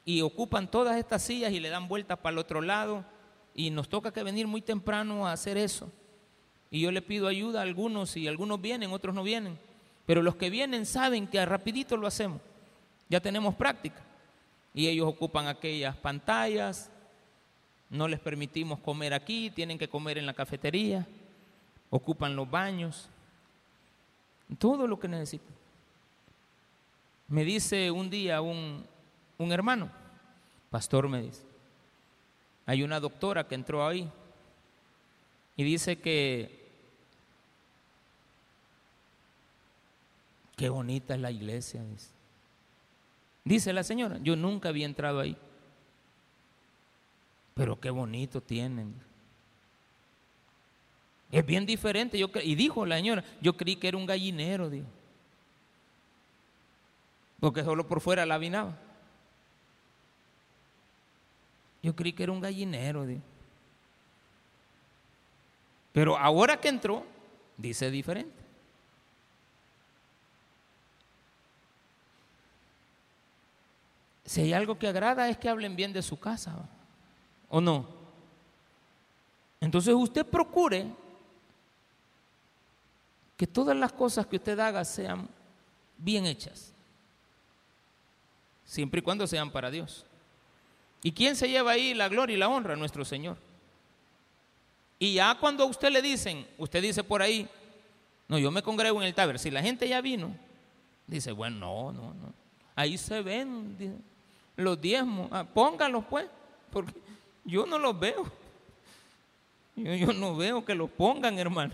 Y 0.05 0.21
ocupan 0.21 0.69
todas 0.69 0.97
estas 0.97 1.23
sillas 1.23 1.51
y 1.51 1.59
le 1.59 1.69
dan 1.69 1.87
vueltas 1.87 2.19
para 2.19 2.33
el 2.33 2.37
otro 2.37 2.61
lado 2.61 3.03
y 3.55 3.71
nos 3.71 3.89
toca 3.89 4.13
que 4.13 4.23
venir 4.23 4.47
muy 4.47 4.61
temprano 4.61 5.27
a 5.27 5.33
hacer 5.33 5.57
eso. 5.57 5.91
Y 6.71 6.81
yo 6.81 6.91
le 6.91 7.01
pido 7.01 7.27
ayuda 7.27 7.59
a 7.59 7.63
algunos 7.63 8.15
y 8.15 8.27
algunos 8.27 8.61
vienen, 8.61 8.91
otros 8.91 9.13
no 9.13 9.23
vienen. 9.23 9.57
Pero 10.05 10.21
los 10.21 10.35
que 10.35 10.49
vienen 10.49 10.85
saben 10.85 11.27
que 11.27 11.43
rapidito 11.45 11.97
lo 11.97 12.07
hacemos. 12.07 12.41
Ya 13.09 13.19
tenemos 13.19 13.55
práctica. 13.55 14.01
Y 14.73 14.87
ellos 14.87 15.07
ocupan 15.07 15.47
aquellas 15.47 15.97
pantallas, 15.97 16.91
no 17.89 18.07
les 18.07 18.19
permitimos 18.19 18.79
comer 18.79 19.13
aquí, 19.13 19.49
tienen 19.49 19.79
que 19.79 19.89
comer 19.89 20.19
en 20.19 20.27
la 20.27 20.33
cafetería, 20.33 21.07
ocupan 21.89 22.35
los 22.35 22.49
baños, 22.49 23.09
todo 24.59 24.87
lo 24.87 24.99
que 24.99 25.07
necesita. 25.07 25.51
Me 27.27 27.43
dice 27.43 27.89
un 27.89 28.09
día 28.09 28.41
un, 28.41 28.85
un 29.39 29.51
hermano, 29.51 29.89
pastor 30.69 31.09
me 31.09 31.23
dice, 31.23 31.43
hay 32.67 32.83
una 32.83 32.99
doctora 32.99 33.47
que 33.47 33.55
entró 33.55 33.85
ahí 33.85 34.09
y 35.55 35.63
dice 35.63 35.97
que 35.97 36.67
qué 40.55 40.69
bonita 40.69 41.15
es 41.15 41.21
la 41.21 41.31
iglesia, 41.31 41.81
dice. 41.83 42.18
Dice 43.43 43.73
la 43.73 43.83
señora, 43.83 44.19
yo 44.21 44.35
nunca 44.35 44.69
había 44.69 44.85
entrado 44.85 45.19
ahí, 45.19 45.35
pero 47.53 47.79
qué 47.79 47.89
bonito 47.89 48.41
tienen. 48.41 48.93
Es 51.31 51.45
bien 51.45 51.65
diferente. 51.65 52.17
Yo 52.17 52.29
y 52.43 52.55
dijo 52.55 52.85
la 52.85 52.95
señora, 52.95 53.23
yo 53.41 53.55
creí 53.55 53.75
que 53.75 53.87
era 53.87 53.97
un 53.97 54.05
gallinero, 54.05 54.69
dijo. 54.69 54.87
Porque 57.39 57.63
solo 57.63 57.87
por 57.87 58.01
fuera 58.01 58.25
la 58.25 58.37
vinaba. 58.37 58.77
Yo 61.81 61.95
creí 61.95 62.13
que 62.13 62.23
era 62.23 62.31
un 62.31 62.41
gallinero, 62.41 63.05
dijo. 63.05 63.21
Pero 65.93 66.17
ahora 66.17 66.59
que 66.59 66.67
entró, 66.67 67.05
dice 67.57 67.89
diferente. 67.91 68.38
Si 74.29 74.41
hay 74.41 74.53
algo 74.53 74.77
que 74.77 74.87
agrada 74.87 75.27
es 75.27 75.39
que 75.39 75.49
hablen 75.49 75.75
bien 75.75 75.91
de 75.91 76.03
su 76.03 76.19
casa, 76.19 76.53
¿o 77.49 77.59
no? 77.59 77.87
Entonces 79.59 79.91
usted 79.95 80.23
procure 80.23 80.85
que 83.35 83.47
todas 83.47 83.75
las 83.75 83.91
cosas 83.91 84.27
que 84.27 84.35
usted 84.35 84.59
haga 84.59 84.85
sean 84.85 85.27
bien 85.97 86.27
hechas, 86.27 86.71
siempre 88.65 88.99
y 88.99 89.01
cuando 89.01 89.25
sean 89.25 89.49
para 89.49 89.71
Dios. 89.71 90.05
¿Y 91.01 91.11
quién 91.11 91.35
se 91.35 91.49
lleva 91.49 91.71
ahí 91.71 91.95
la 91.95 92.07
gloria 92.07 92.35
y 92.35 92.39
la 92.39 92.49
honra? 92.49 92.75
Nuestro 92.75 93.03
Señor. 93.03 93.35
Y 94.99 95.15
ya 95.15 95.39
cuando 95.39 95.63
a 95.63 95.65
usted 95.65 95.89
le 95.89 96.03
dicen, 96.03 96.45
usted 96.59 96.83
dice 96.83 97.03
por 97.03 97.23
ahí, 97.23 97.49
no, 98.27 98.37
yo 98.37 98.51
me 98.51 98.61
congrego 98.61 99.01
en 99.01 99.07
el 99.07 99.15
taber, 99.15 99.39
si 99.39 99.49
la 99.49 99.63
gente 99.63 99.89
ya 99.89 100.01
vino, 100.01 100.35
dice, 101.07 101.31
bueno, 101.31 101.57
no, 101.57 101.91
no, 101.91 102.13
no, 102.13 102.33
ahí 102.75 102.95
se 102.95 103.23
ven 103.23 103.75
los 104.59 104.79
diezmos, 104.79 105.29
ah, 105.31 105.45
pónganlos 105.45 106.03
pues, 106.05 106.25
porque 106.71 106.93
yo 107.45 107.65
no 107.65 107.79
los 107.79 107.97
veo, 107.97 108.29
yo, 109.75 110.13
no 110.13 110.35
veo 110.35 110.65
que 110.65 110.75
los 110.75 110.89
pongan, 110.89 111.39
hermano. 111.39 111.73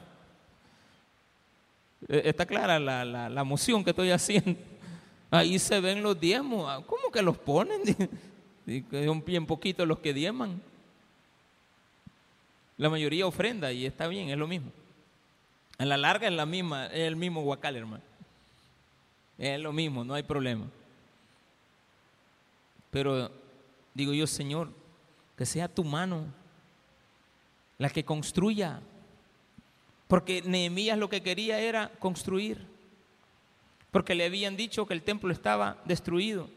Eh, 2.07 2.21
está 2.25 2.45
clara 2.45 2.79
la, 2.79 3.03
la, 3.03 3.43
moción 3.43 3.83
que 3.83 3.89
estoy 3.89 4.11
haciendo. 4.11 4.55
Ahí 5.31 5.57
se 5.57 5.79
ven 5.79 6.03
los 6.03 6.19
diezmos. 6.19 6.67
Ah, 6.69 6.83
¿Cómo 6.85 7.11
que 7.11 7.23
los 7.23 7.37
ponen? 7.37 7.81
Son 8.91 9.25
bien 9.25 9.45
poquitos 9.47 9.87
los 9.87 9.99
que 9.99 10.13
diezman. 10.13 10.61
La 12.77 12.89
mayoría 12.89 13.25
ofrenda 13.25 13.71
y 13.71 13.85
está 13.85 14.07
bien, 14.07 14.29
es 14.29 14.37
lo 14.37 14.47
mismo. 14.47 14.71
A 15.79 15.85
la 15.85 15.97
larga 15.97 16.27
es 16.27 16.33
la 16.33 16.45
misma, 16.45 16.87
es 16.87 16.99
el 16.99 17.15
mismo 17.15 17.41
guacal, 17.41 17.75
hermano. 17.75 18.03
Es 19.37 19.59
lo 19.59 19.73
mismo, 19.73 20.03
no 20.03 20.13
hay 20.13 20.23
problema. 20.23 20.67
Pero 22.95 23.29
digo 23.93 24.13
yo, 24.13 24.25
Señor, 24.25 24.69
que 25.37 25.45
sea 25.45 25.67
tu 25.67 25.83
mano 25.83 26.27
la 27.77 27.89
que 27.89 28.05
construya 28.05 28.79
porque 30.07 30.41
Nehemías 30.43 30.97
lo 30.97 31.09
que 31.09 31.21
quería 31.21 31.59
era 31.59 31.91
construir. 31.99 32.65
Porque 33.91 34.15
le 34.15 34.23
habían 34.23 34.55
dicho 34.55 34.85
que 34.85 34.93
el 34.93 35.01
templo 35.01 35.33
estaba 35.33 35.75
destruido, 35.83 36.49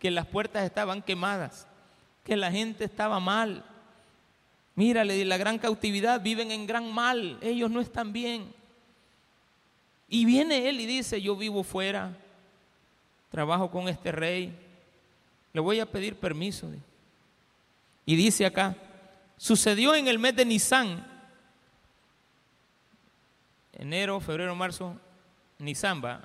que 0.00 0.10
las 0.10 0.26
puertas 0.26 0.64
estaban 0.64 1.02
quemadas, 1.02 1.68
que 2.24 2.34
la 2.34 2.50
gente 2.50 2.82
estaba 2.82 3.20
mal. 3.20 3.64
Mírale, 4.74 5.24
la 5.24 5.36
gran 5.36 5.56
cautividad 5.56 6.20
viven 6.20 6.50
en 6.50 6.66
gran 6.66 6.92
mal, 6.92 7.38
ellos 7.42 7.70
no 7.70 7.80
están 7.80 8.12
bien. 8.12 8.52
Y 10.08 10.24
viene 10.24 10.68
él 10.68 10.80
y 10.80 10.86
dice, 10.86 11.22
yo 11.22 11.36
vivo 11.36 11.62
fuera, 11.62 12.18
trabajo 13.30 13.70
con 13.70 13.88
este 13.88 14.10
rey, 14.10 14.65
le 15.56 15.62
voy 15.62 15.80
a 15.80 15.86
pedir 15.86 16.16
permiso. 16.16 16.70
Y 18.04 18.14
dice 18.14 18.44
acá, 18.44 18.76
sucedió 19.38 19.94
en 19.94 20.06
el 20.06 20.18
mes 20.18 20.36
de 20.36 20.44
Nisan, 20.44 21.02
enero, 23.72 24.20
febrero, 24.20 24.54
marzo, 24.54 25.00
Nisamba, 25.58 26.22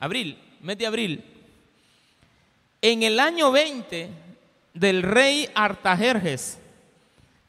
abril, 0.00 0.36
mes 0.60 0.76
de 0.76 0.86
abril. 0.88 1.24
En 2.82 3.04
el 3.04 3.20
año 3.20 3.52
20 3.52 4.10
del 4.74 5.04
rey 5.04 5.48
Artajerjes, 5.54 6.58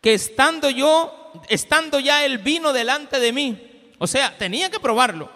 que 0.02 0.14
estando 0.14 0.70
yo, 0.70 1.34
estando 1.50 2.00
ya 2.00 2.24
el 2.26 2.38
vino 2.38 2.74
delante 2.74 3.20
de 3.20 3.34
mí, 3.34 3.92
o 3.98 4.06
sea, 4.06 4.38
tenía 4.38 4.70
que 4.70 4.80
probarlo. 4.80 5.32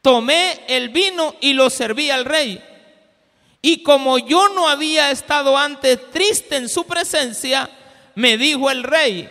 Tomé 0.00 0.60
el 0.68 0.90
vino 0.90 1.34
y 1.40 1.52
lo 1.52 1.68
serví 1.68 2.10
al 2.10 2.24
rey. 2.24 2.69
Y 3.62 3.82
como 3.82 4.18
yo 4.18 4.48
no 4.48 4.68
había 4.68 5.10
estado 5.10 5.56
antes 5.56 6.10
triste 6.10 6.56
en 6.56 6.68
su 6.68 6.86
presencia, 6.86 7.70
me 8.14 8.36
dijo 8.36 8.70
el 8.70 8.82
rey, 8.82 9.28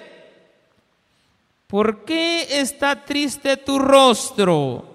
¿Por 1.70 2.04
qué 2.04 2.60
está 2.62 3.06
triste 3.06 3.56
tu 3.56 3.78
rostro? 3.78 4.90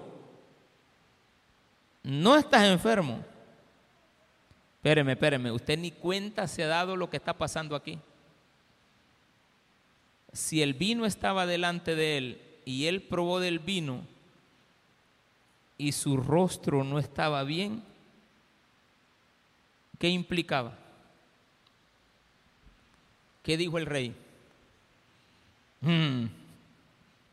No 2.03 2.35
estás 2.35 2.65
enfermo. 2.65 3.23
Espéreme, 4.75 5.13
espéreme, 5.13 5.51
usted 5.53 5.79
ni 5.79 5.91
cuenta 5.91 6.49
se 6.49 6.65
ha 6.65 6.67
dado 6.67 6.97
lo 6.97 7.09
que 7.09 7.15
está 7.15 7.33
pasando 7.33 7.77
aquí. 7.77 7.97
Si 10.33 10.61
el 10.61 10.73
vino 10.73 11.05
estaba 11.05 11.45
delante 11.45 11.95
de 11.95 12.17
él 12.17 12.41
y 12.65 12.87
él 12.87 13.03
probó 13.03 13.39
del 13.39 13.59
vino 13.59 14.01
y 15.77 15.93
su 15.93 16.17
rostro 16.17 16.83
no 16.83 16.99
estaba 16.99 17.45
bien, 17.45 17.81
¿qué 19.97 20.09
implicaba? 20.09 20.77
¿Qué 23.43 23.57
dijo 23.57 23.77
el 23.77 23.85
rey? 23.85 24.15
Hmm 25.81 26.25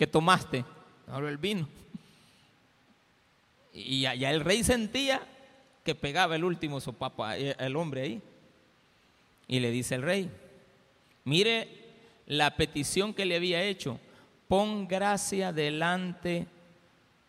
que 0.03 0.07
tomaste. 0.09 0.65
Ahora 1.07 1.29
el 1.29 1.39
vino. 1.39 1.69
Y 3.73 4.01
ya, 4.01 4.13
el 4.15 4.41
rey 4.41 4.65
sentía 4.65 5.23
que 5.85 5.95
pegaba 5.95 6.35
el 6.35 6.43
último 6.43 6.81
sopapa 6.81 7.39
eh, 7.39 7.55
el 7.57 7.77
hombre 7.77 8.03
ahí. 8.03 8.23
Y 9.47 9.61
le 9.61 9.71
dice 9.71 9.95
el 9.95 10.03
rey, 10.03 10.29
mire 11.23 11.69
la 12.27 12.57
petición 12.57 13.15
que 13.15 13.25
le 13.25 13.37
había 13.37 13.63
hecho, 13.63 14.01
pon 14.49 14.89
gracia 14.89 15.53
delante 15.53 16.49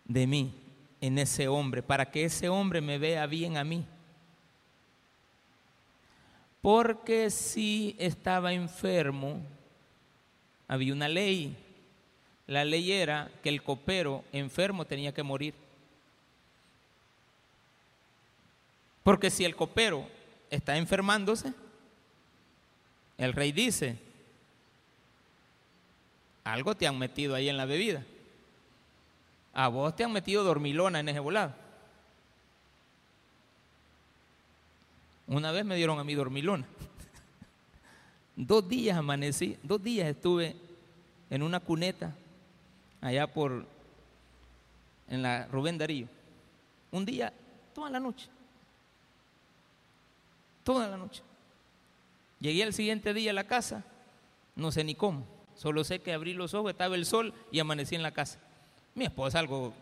de 0.06 0.26
mí 0.26 0.52
en 1.00 1.20
ese 1.20 1.48
hombre, 1.48 1.84
para 1.84 2.10
que 2.10 2.26
ese 2.26 2.50
hombre 2.50 2.82
me 2.82 2.98
vea 2.98 3.28
bien 3.28 3.56
a 3.56 3.64
mí. 3.64 3.86
Porque 6.64 7.30
si 7.30 7.96
estaba 8.00 8.54
enfermo, 8.54 9.40
había 10.68 10.94
una 10.94 11.08
ley 11.08 11.56
la 12.48 12.66
ley 12.66 12.92
era 12.92 13.32
que 13.42 13.50
el 13.50 13.64
copero 13.64 14.24
enfermo 14.32 14.86
tenía 14.86 15.14
que 15.14 15.24
morir. 15.24 15.54
Porque 19.04 19.30
si 19.30 19.46
el 19.46 19.56
copero 19.56 20.08
está 20.50 20.78
enfermándose, 20.78 21.54
el 23.18 23.34
rey 23.34 23.52
dice, 23.52 23.98
algo 26.44 26.76
te 26.76 26.88
han 26.88 26.98
metido 26.98 27.36
ahí 27.36 27.48
en 27.48 27.58
la 27.58 27.66
bebida. 27.66 28.04
A 29.54 29.68
vos 29.68 29.96
te 29.96 30.04
han 30.04 30.12
metido 30.12 30.44
dormilona 30.44 31.00
en 31.00 31.10
ese 31.10 31.20
volado. 31.20 31.54
Una 35.34 35.52
vez 35.52 35.66
me 35.66 35.76
dieron 35.76 35.98
a 35.98 36.04
mí 36.04 36.14
dormilona. 36.14 36.68
dos 38.36 38.70
días 38.70 38.96
amanecí, 38.96 39.58
dos 39.64 39.82
días 39.82 40.08
estuve 40.08 40.56
en 41.28 41.42
una 41.42 41.60
cuneta 41.60 42.14
allá 43.02 43.26
por, 43.26 43.66
en 45.10 45.24
la 45.24 45.48
Rubén 45.48 45.80
Darío. 45.80 46.08
Un 46.92 47.04
día, 47.04 47.34
toda 47.74 47.90
la 47.90 48.00
noche. 48.00 48.28
Toda 50.64 50.88
la 50.88 50.98
noche. 50.98 51.24
Llegué 52.40 52.62
al 52.62 52.74
siguiente 52.74 53.12
día 53.12 53.32
a 53.32 53.34
la 53.34 53.48
casa, 53.48 53.84
no 54.56 54.72
sé 54.72 54.84
ni 54.84 54.94
cómo. 54.94 55.26
Solo 55.56 55.84
sé 55.84 55.98
que 56.00 56.14
abrí 56.14 56.36
los 56.36 56.54
ojos, 56.54 56.70
estaba 56.70 56.94
el 56.94 57.08
sol 57.08 57.34
y 57.52 57.58
amanecí 57.58 57.96
en 57.96 58.04
la 58.04 58.12
casa. 58.12 58.38
Mi 58.94 59.06
esposa 59.06 59.40
algo 59.40 59.74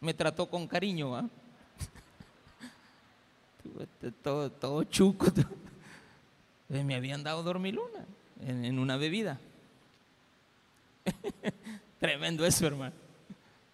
me 0.00 0.14
trató 0.14 0.48
con 0.48 0.66
cariño, 0.66 1.14
¿ah? 1.14 1.28
Todo, 4.22 4.50
todo 4.50 4.84
chuco. 4.84 5.26
Me 6.68 6.94
habían 6.94 7.22
dado 7.22 7.42
dormiluna 7.42 8.04
en, 8.40 8.64
en 8.64 8.78
una 8.78 8.96
bebida. 8.96 9.40
Tremendo 12.00 12.44
eso, 12.44 12.66
hermano. 12.66 12.94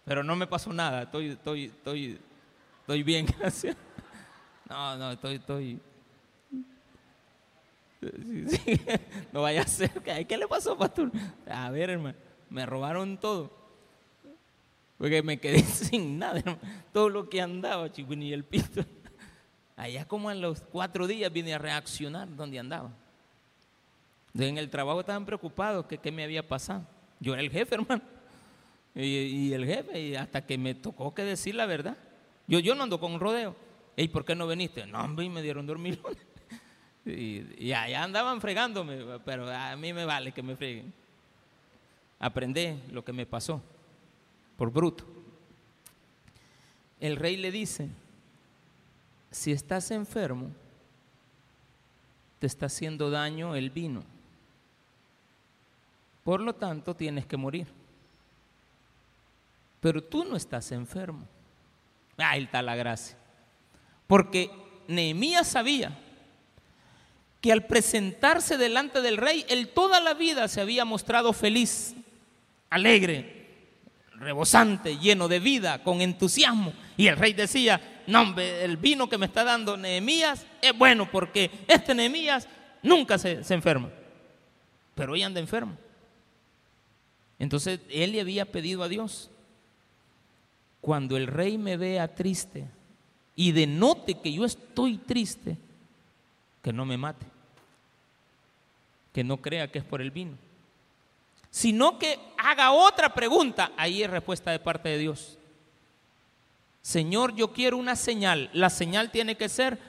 Pero 0.05 0.23
no 0.23 0.35
me 0.35 0.47
pasó 0.47 0.71
nada. 0.71 1.03
Estoy, 1.03 1.29
estoy, 1.29 1.65
estoy, 1.65 2.19
estoy 2.81 3.03
bien, 3.03 3.25
gracias. 3.39 3.75
No, 4.69 4.97
no, 4.97 5.11
estoy, 5.11 5.35
estoy. 5.35 5.79
No 9.31 9.41
vaya 9.41 9.63
a 9.63 9.67
ser. 9.67 9.91
¿Qué 10.27 10.37
le 10.37 10.47
pasó, 10.47 10.77
pastor? 10.77 11.11
A 11.49 11.69
ver, 11.71 11.89
hermano, 11.89 12.17
me 12.49 12.65
robaron 12.65 13.17
todo. 13.17 13.51
Porque 14.97 15.23
me 15.23 15.39
quedé 15.39 15.61
sin 15.63 16.19
nada. 16.19 16.41
Todo 16.93 17.09
lo 17.09 17.29
que 17.29 17.41
andaba, 17.41 17.91
chico, 17.91 18.15
ni 18.15 18.31
el 18.31 18.43
pito. 18.43 18.85
Allá 19.75 20.05
como 20.05 20.31
en 20.31 20.41
los 20.41 20.61
cuatro 20.61 21.05
días 21.07 21.31
vine 21.31 21.53
a 21.53 21.57
reaccionar 21.57 22.33
donde 22.35 22.59
andaba. 22.59 22.91
En 24.37 24.57
el 24.57 24.69
trabajo 24.69 24.99
estaban 24.99 25.25
preocupados 25.25 25.85
que 25.85 25.97
qué 25.97 26.11
me 26.11 26.23
había 26.23 26.47
pasado. 26.47 26.85
Yo 27.19 27.33
era 27.33 27.41
el 27.41 27.49
jefe, 27.49 27.75
hermano. 27.75 28.01
Y, 28.93 29.51
el 29.51 29.65
jefe, 29.65 29.99
y 29.99 30.15
hasta 30.15 30.45
que 30.45 30.57
me 30.57 30.73
tocó 30.73 31.13
que 31.13 31.23
decir 31.23 31.55
la 31.55 31.65
verdad. 31.65 31.97
Yo, 32.47 32.59
yo 32.59 32.75
no 32.75 32.83
ando 32.83 32.99
con 32.99 33.13
un 33.13 33.19
rodeo. 33.19 33.55
¿Y 33.97 34.07
por 34.07 34.23
qué 34.23 34.35
no 34.35 34.47
viniste? 34.47 34.85
No, 34.85 35.01
hombre, 35.01 35.25
y 35.25 35.29
me 35.29 35.41
dieron 35.41 35.65
dormir. 35.65 36.01
y, 37.05 37.71
allá 37.73 38.03
andaban 38.03 38.39
fregándome, 38.39 39.19
pero 39.25 39.49
a 39.51 39.75
mí 39.75 39.91
me 39.91 40.05
vale 40.05 40.31
que 40.31 40.41
me 40.41 40.55
freguen. 40.55 40.93
Aprendí 42.19 42.79
lo 42.91 43.03
que 43.03 43.11
me 43.11 43.25
pasó, 43.25 43.61
por 44.57 44.71
bruto. 44.71 45.05
El 46.99 47.17
rey 47.17 47.35
le 47.35 47.51
dice, 47.51 47.89
si 49.35 49.51
estás 49.51 49.91
enfermo, 49.91 50.49
te 52.39 52.47
está 52.47 52.67
haciendo 52.67 53.09
daño 53.09 53.53
el 53.53 53.69
vino. 53.69 54.01
Por 56.23 56.39
lo 56.39 56.55
tanto, 56.55 56.95
tienes 56.95 57.25
que 57.25 57.35
morir. 57.35 57.67
Pero 59.81 60.01
tú 60.01 60.23
no 60.23 60.37
estás 60.37 60.71
enfermo. 60.71 61.27
Ahí 62.17 62.43
está 62.43 62.61
la 62.61 62.77
gracia. 62.77 63.17
Porque 64.07 64.49
Nehemías 64.87 65.47
sabía 65.47 65.91
que 67.41 67.51
al 67.51 67.65
presentarse 67.65 68.57
delante 68.57 69.01
del 69.01 69.17
rey, 69.17 69.45
él 69.49 69.67
toda 69.67 69.99
la 69.99 70.13
vida 70.13 70.47
se 70.47 70.61
había 70.61 70.85
mostrado 70.85 71.33
feliz, 71.33 71.93
alegre, 72.69 73.49
rebosante, 74.13 74.97
lleno 74.97 75.27
de 75.27 75.41
vida, 75.41 75.83
con 75.83 75.99
entusiasmo. 75.99 76.71
Y 76.95 77.07
el 77.07 77.17
rey 77.17 77.33
decía, 77.33 77.94
no 78.07 78.21
hombre, 78.21 78.63
el 78.63 78.77
vino 78.77 79.09
que 79.09 79.17
me 79.17 79.25
está 79.25 79.43
dando 79.43 79.77
Nehemías 79.77 80.45
es 80.61 80.77
bueno 80.77 81.09
porque 81.09 81.49
este 81.67 81.93
Nehemías 81.93 82.47
nunca 82.81 83.17
se, 83.17 83.43
se 83.43 83.53
enferma. 83.53 83.89
Pero 84.93 85.13
hoy 85.13 85.23
anda 85.23 85.39
enfermo. 85.39 85.77
Entonces 87.37 87.79
él 87.89 88.13
le 88.13 88.21
había 88.21 88.45
pedido 88.45 88.83
a 88.83 88.87
Dios, 88.87 89.29
cuando 90.81 91.17
el 91.17 91.27
rey 91.27 91.57
me 91.57 91.77
vea 91.77 92.13
triste 92.13 92.67
y 93.35 93.51
denote 93.51 94.21
que 94.21 94.31
yo 94.31 94.45
estoy 94.45 94.97
triste, 94.97 95.57
que 96.61 96.71
no 96.71 96.85
me 96.85 96.97
mate, 96.97 97.25
que 99.11 99.23
no 99.23 99.37
crea 99.37 99.71
que 99.71 99.79
es 99.79 99.83
por 99.83 100.01
el 100.01 100.11
vino, 100.11 100.37
sino 101.49 101.97
que 101.97 102.19
haga 102.37 102.71
otra 102.71 103.13
pregunta, 103.13 103.71
ahí 103.77 104.03
es 104.03 104.09
respuesta 104.09 104.51
de 104.51 104.59
parte 104.59 104.89
de 104.89 104.97
Dios. 104.99 105.37
Señor, 106.85 107.33
yo 107.33 107.51
quiero 107.51 107.77
una 107.77 107.95
señal, 107.95 108.47
la 108.53 108.69
señal 108.69 109.09
tiene 109.09 109.35
que 109.35 109.49
ser 109.49 109.79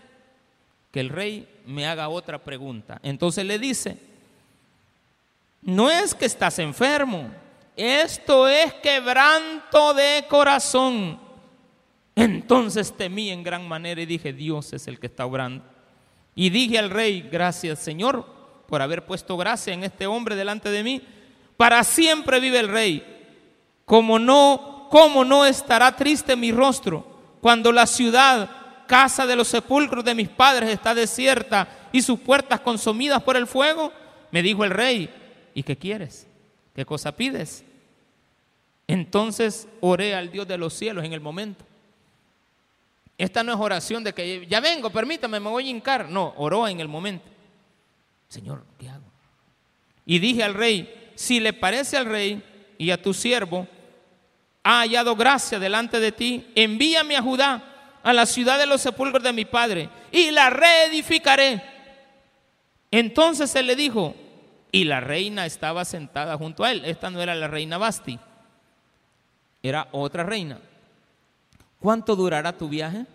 que 0.90 1.01
el 1.01 1.11
rey 1.11 1.47
me 1.66 1.86
haga 1.86 2.09
otra 2.09 2.42
pregunta. 2.42 2.99
Entonces 3.03 3.44
le 3.44 3.59
dice, 3.59 3.99
no 5.61 5.90
es 5.90 6.14
que 6.14 6.24
estás 6.24 6.59
enfermo, 6.59 7.30
esto 7.76 8.49
es 8.49 8.72
quebranto 8.76 9.92
de 9.92 10.24
corazón. 10.26 11.20
Entonces 12.14 12.97
temí 12.97 13.28
en 13.28 13.42
gran 13.42 13.68
manera 13.68 14.01
y 14.01 14.07
dije, 14.07 14.32
Dios 14.32 14.72
es 14.72 14.88
el 14.88 14.99
que 14.99 15.09
está 15.09 15.26
obrando. 15.26 15.62
Y 16.34 16.49
dije 16.49 16.78
al 16.78 16.88
rey, 16.88 17.28
gracias 17.30 17.78
Señor 17.78 18.24
por 18.66 18.80
haber 18.80 19.05
puesto 19.05 19.36
gracia 19.36 19.74
en 19.74 19.84
este 19.84 20.07
hombre 20.07 20.34
delante 20.34 20.70
de 20.70 20.82
mí. 20.82 21.03
Para 21.59 21.84
siempre 21.84 22.40
vive 22.40 22.59
el 22.59 22.68
rey. 22.68 23.05
Como 23.84 24.18
no, 24.18 24.76
cómo 24.91 25.24
no 25.24 25.45
estará 25.45 25.95
triste 25.95 26.37
mi 26.37 26.53
rostro 26.53 27.07
cuando 27.41 27.72
la 27.72 27.87
ciudad, 27.87 28.51
casa 28.87 29.26
de 29.26 29.37
los 29.37 29.49
sepulcros 29.49 30.05
de 30.05 30.14
mis 30.14 30.28
padres, 30.28 30.70
está 30.70 30.95
desierta 30.95 31.68
y 31.93 32.03
sus 32.03 32.20
puertas 32.20 32.61
consumidas 32.61 33.22
por 33.22 33.37
el 33.37 33.47
fuego. 33.47 33.93
Me 34.30 34.43
dijo 34.43 34.64
el 34.64 34.70
rey, 34.70 35.11
¿Y 35.57 35.62
qué 35.62 35.74
quieres? 35.74 36.26
¿Qué 36.74 36.84
cosa 36.84 37.16
pides? 37.16 37.64
Entonces 38.87 39.66
oré 39.80 40.14
al 40.14 40.30
Dios 40.30 40.47
de 40.47 40.59
los 40.59 40.74
cielos 40.74 41.03
en 41.03 41.14
el 41.14 41.20
momento. 41.22 41.64
Esta 43.16 43.43
no 43.43 43.55
es 43.55 43.59
oración 43.59 44.05
de 44.05 44.12
que 44.12 44.47
ya 44.47 44.61
vengo, 44.61 44.91
permítame, 44.91 45.41
me 45.41 45.49
voy 45.49 45.66
a 45.66 45.70
hincar. 45.70 46.11
No, 46.11 46.34
oró 46.37 46.68
en 46.68 46.78
el 46.80 46.89
momento. 46.89 47.24
Señor, 48.28 48.64
¿qué 48.78 48.91
hago? 48.91 49.07
Y 50.05 50.18
dije 50.18 50.45
al 50.45 50.53
rey, 50.53 51.11
si 51.14 51.41
le 51.41 51.55
parece 51.55 51.97
al 51.97 52.05
rey 52.05 52.43
y 52.76 52.91
a 52.91 53.01
tu 53.01 53.14
siervo, 53.14 53.66
ha 54.69 54.81
hallado 54.81 55.14
gracia 55.14 55.61
delante 55.61 56.01
de 56.01 56.11
ti, 56.11 56.51
envíame 56.57 57.17
a 57.17 57.23
Judá, 57.23 57.62
a 58.03 58.12
la 58.12 58.27
ciudad 58.27 58.59
de 58.59 58.67
los 58.67 58.81
sepulcros 58.81 59.23
de 59.23 59.33
mi 59.33 59.45
padre, 59.45 59.89
y 60.11 60.33
la 60.33 60.51
reedificaré. 60.51 61.62
Entonces 62.91 63.55
él 63.55 63.69
le 63.69 63.77
dijo, 63.77 64.17
y 64.73 64.83
la 64.83 64.99
reina 64.99 65.47
estaba 65.47 65.85
sentada 65.85 66.37
junto 66.37 66.64
a 66.64 66.73
él. 66.73 66.85
Esta 66.85 67.11
no 67.11 67.23
era 67.23 67.37
la 67.37 67.47
reina 67.47 67.79
Basti, 67.79 68.19
era 69.62 69.87
otra 69.93 70.25
reina. 70.25 70.59
¿Cuánto 71.79 72.17
durará 72.17 72.53
tu 72.53 72.69
viaje? 72.69 73.07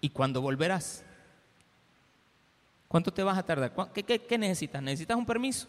¿Y 0.00 0.10
cuándo 0.10 0.40
volverás? 0.40 1.02
¿Cuánto 2.86 3.12
te 3.12 3.24
vas 3.24 3.36
a 3.36 3.42
tardar? 3.42 3.72
¿Qué, 3.92 4.38
necesitas? 4.38 4.80
¿Necesitas 4.80 5.16
un 5.16 5.26
permiso? 5.26 5.66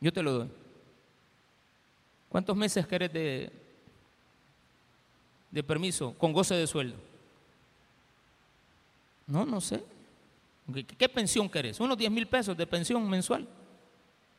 Yo 0.00 0.12
te 0.12 0.22
lo 0.22 0.32
doy. 0.32 0.59
¿Cuántos 2.30 2.56
meses 2.56 2.86
querés 2.86 3.12
de, 3.12 3.52
de 5.50 5.62
permiso 5.62 6.14
con 6.16 6.32
goce 6.32 6.54
de 6.54 6.66
sueldo? 6.66 6.96
No, 9.26 9.44
no 9.44 9.60
sé. 9.60 9.82
¿Qué, 10.96 11.08
pensión 11.08 11.48
querés? 11.50 11.80
Unos 11.80 11.98
10 11.98 12.10
mil 12.10 12.28
pesos 12.28 12.56
de 12.56 12.66
pensión 12.66 13.08
mensual. 13.10 13.48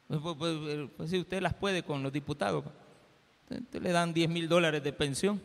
Pues, 0.08 0.22
pues, 0.22 0.36
pues, 0.38 0.90
pues 0.96 1.10
si 1.10 1.20
usted 1.20 1.42
las 1.42 1.54
puede 1.54 1.84
con 1.84 2.02
los 2.02 2.14
diputados, 2.14 2.64
usted 3.50 3.82
le 3.82 3.92
dan 3.92 4.14
10 4.14 4.30
mil 4.30 4.48
dólares 4.48 4.82
de 4.82 4.94
pensión. 4.94 5.42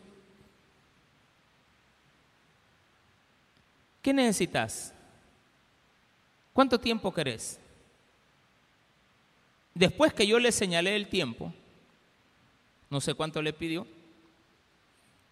¿Qué 4.01 4.13
necesitas? 4.13 4.93
¿Cuánto 6.53 6.79
tiempo 6.79 7.13
querés? 7.13 7.59
Después 9.73 10.13
que 10.13 10.25
yo 10.25 10.39
le 10.39 10.53
señalé 10.53 10.95
el 10.95 11.09
tiempo, 11.09 11.53
no 12.89 13.01
sé 13.01 13.13
cuánto 13.13 13.41
le 13.41 13.53
pidió, 13.53 13.87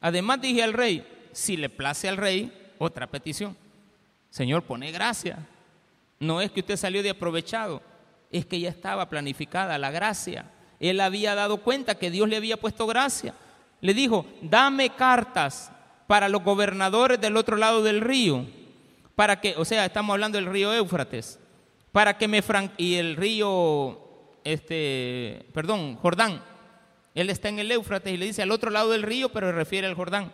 además 0.01 0.41
dije 0.41 0.63
al 0.63 0.73
rey, 0.73 1.05
si 1.31 1.57
le 1.57 1.69
place 1.69 2.07
al 2.07 2.17
rey, 2.17 2.51
otra 2.77 3.07
petición. 3.07 3.57
Señor, 4.29 4.63
pone 4.63 4.91
gracia. 4.91 5.47
No 6.19 6.41
es 6.41 6.51
que 6.51 6.61
usted 6.61 6.77
salió 6.77 7.03
de 7.03 7.09
aprovechado, 7.11 7.81
es 8.31 8.45
que 8.45 8.59
ya 8.59 8.69
estaba 8.69 9.09
planificada 9.09 9.77
la 9.77 9.91
gracia. 9.91 10.51
Él 10.79 10.99
había 10.99 11.35
dado 11.35 11.57
cuenta 11.57 11.95
que 11.95 12.11
Dios 12.11 12.27
le 12.29 12.37
había 12.37 12.57
puesto 12.57 12.87
gracia. 12.87 13.33
Le 13.81 13.93
dijo, 13.93 14.25
dame 14.41 14.89
cartas 14.89 15.71
para 16.07 16.29
los 16.29 16.43
gobernadores 16.43 17.19
del 17.19 17.37
otro 17.37 17.57
lado 17.57 17.83
del 17.83 18.01
río, 18.01 18.45
para 19.15 19.39
que, 19.39 19.55
o 19.57 19.65
sea, 19.65 19.85
estamos 19.85 20.13
hablando 20.13 20.37
del 20.37 20.47
río 20.47 20.73
Éufrates, 20.73 21.39
para 21.91 22.17
que 22.17 22.27
me 22.27 22.41
fran 22.41 22.71
y 22.77 22.95
el 22.95 23.15
río, 23.15 23.99
este, 24.43 25.45
perdón, 25.53 25.95
Jordán. 25.95 26.41
Él 27.15 27.29
está 27.29 27.49
en 27.49 27.59
el 27.59 27.71
Éufrates 27.71 28.13
y 28.13 28.17
le 28.17 28.27
dice 28.27 28.43
al 28.43 28.51
otro 28.51 28.69
lado 28.69 28.91
del 28.91 29.01
río, 29.01 29.29
pero 29.29 29.51
refiere 29.51 29.87
al 29.87 29.95
Jordán 29.95 30.31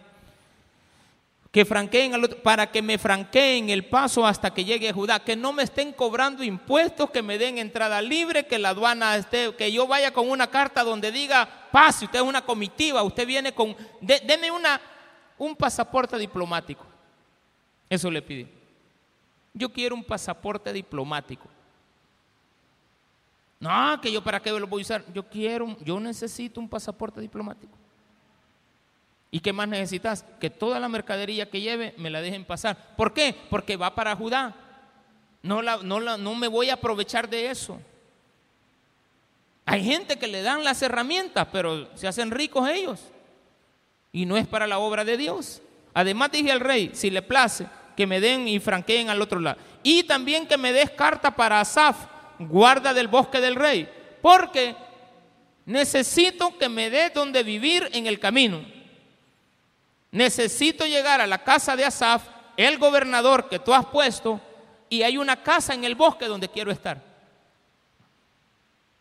que 1.51 1.65
franqueen 1.65 2.13
para 2.41 2.71
que 2.71 2.81
me 2.81 2.97
franqueen 2.97 3.69
el 3.69 3.85
paso 3.85 4.25
hasta 4.25 4.53
que 4.53 4.63
llegue 4.63 4.89
a 4.89 4.93
Judá, 4.93 5.19
que 5.19 5.35
no 5.35 5.51
me 5.51 5.63
estén 5.63 5.91
cobrando 5.91 6.43
impuestos, 6.43 7.11
que 7.11 7.21
me 7.21 7.37
den 7.37 7.57
entrada 7.57 8.01
libre, 8.01 8.47
que 8.47 8.57
la 8.57 8.69
aduana 8.69 9.17
esté, 9.17 9.53
que 9.55 9.69
yo 9.69 9.85
vaya 9.85 10.13
con 10.13 10.29
una 10.29 10.47
carta 10.47 10.83
donde 10.83 11.11
diga, 11.11 11.67
pase, 11.71 12.05
usted 12.05 12.19
es 12.19 12.25
una 12.25 12.41
comitiva, 12.41 13.03
usted 13.03 13.27
viene 13.27 13.53
con, 13.53 13.75
deme 13.99 14.49
una, 14.49 14.79
un 15.37 15.53
pasaporte 15.57 16.17
diplomático. 16.17 16.85
Eso 17.89 18.09
le 18.09 18.21
pide. 18.21 18.47
Yo 19.53 19.69
quiero 19.69 19.95
un 19.95 20.05
pasaporte 20.05 20.71
diplomático. 20.71 21.49
No, 23.61 24.01
que 24.01 24.11
yo 24.11 24.23
para 24.23 24.41
qué 24.41 24.51
lo 24.51 24.67
voy 24.67 24.81
a 24.81 24.85
usar. 24.85 25.05
Yo 25.13 25.23
quiero, 25.23 25.77
yo 25.85 25.99
necesito 25.99 26.59
un 26.59 26.67
pasaporte 26.67 27.21
diplomático. 27.21 27.77
¿Y 29.29 29.39
qué 29.39 29.53
más 29.53 29.67
necesitas? 29.67 30.25
Que 30.39 30.49
toda 30.49 30.79
la 30.79 30.89
mercadería 30.89 31.49
que 31.49 31.61
lleve 31.61 31.93
me 31.97 32.09
la 32.09 32.21
dejen 32.21 32.43
pasar. 32.43 32.95
¿Por 32.97 33.13
qué? 33.13 33.35
Porque 33.51 33.77
va 33.77 33.93
para 33.93 34.15
Judá. 34.15 34.55
No, 35.43 35.61
la, 35.61 35.77
no, 35.77 35.99
la, 35.99 36.17
no 36.17 36.33
me 36.33 36.47
voy 36.47 36.71
a 36.71 36.73
aprovechar 36.73 37.29
de 37.29 37.51
eso. 37.51 37.79
Hay 39.65 39.85
gente 39.85 40.17
que 40.17 40.27
le 40.27 40.41
dan 40.41 40.63
las 40.63 40.81
herramientas, 40.81 41.47
pero 41.51 41.87
se 41.95 42.07
hacen 42.07 42.31
ricos 42.31 42.67
ellos. 42.67 42.99
Y 44.11 44.25
no 44.25 44.37
es 44.37 44.47
para 44.47 44.65
la 44.65 44.79
obra 44.79 45.05
de 45.05 45.17
Dios. 45.17 45.61
Además 45.93 46.31
dije 46.31 46.51
al 46.51 46.59
rey, 46.59 46.89
si 46.93 47.11
le 47.11 47.21
place, 47.21 47.67
que 47.95 48.07
me 48.07 48.19
den 48.19 48.47
y 48.47 48.59
franqueen 48.59 49.09
al 49.09 49.21
otro 49.21 49.39
lado. 49.39 49.59
Y 49.83 50.03
también 50.03 50.47
que 50.47 50.57
me 50.57 50.73
des 50.73 50.89
carta 50.89 51.35
para 51.35 51.61
Asaf, 51.61 52.07
guarda 52.47 52.93
del 52.93 53.07
bosque 53.07 53.39
del 53.39 53.55
rey, 53.55 53.89
porque 54.21 54.75
necesito 55.65 56.57
que 56.57 56.69
me 56.69 56.89
dé 56.89 57.09
donde 57.09 57.43
vivir 57.43 57.89
en 57.93 58.07
el 58.07 58.19
camino. 58.19 58.63
Necesito 60.11 60.85
llegar 60.85 61.21
a 61.21 61.27
la 61.27 61.43
casa 61.43 61.75
de 61.75 61.85
Asaf, 61.85 62.23
el 62.57 62.77
gobernador 62.77 63.49
que 63.49 63.59
tú 63.59 63.73
has 63.73 63.85
puesto, 63.85 64.41
y 64.89 65.03
hay 65.03 65.17
una 65.17 65.41
casa 65.41 65.73
en 65.73 65.83
el 65.83 65.95
bosque 65.95 66.25
donde 66.25 66.49
quiero 66.49 66.71
estar. 66.71 67.01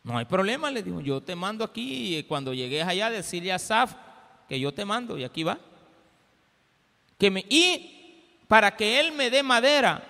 No 0.02 0.16
hay 0.16 0.24
problema, 0.24 0.70
le 0.70 0.82
digo, 0.82 1.00
yo 1.00 1.20
te 1.20 1.34
mando 1.34 1.64
aquí 1.64 2.16
y 2.16 2.22
cuando 2.22 2.54
llegues 2.54 2.86
allá 2.86 3.10
decirle 3.10 3.52
a 3.52 3.56
Asaf 3.56 3.94
que 4.48 4.58
yo 4.58 4.72
te 4.72 4.84
mando 4.84 5.18
y 5.18 5.24
aquí 5.24 5.42
va. 5.42 5.58
Que 7.18 7.30
me, 7.30 7.44
y 7.48 8.24
para 8.48 8.76
que 8.76 8.98
él 8.98 9.12
me 9.12 9.30
dé 9.30 9.42
madera 9.42 10.02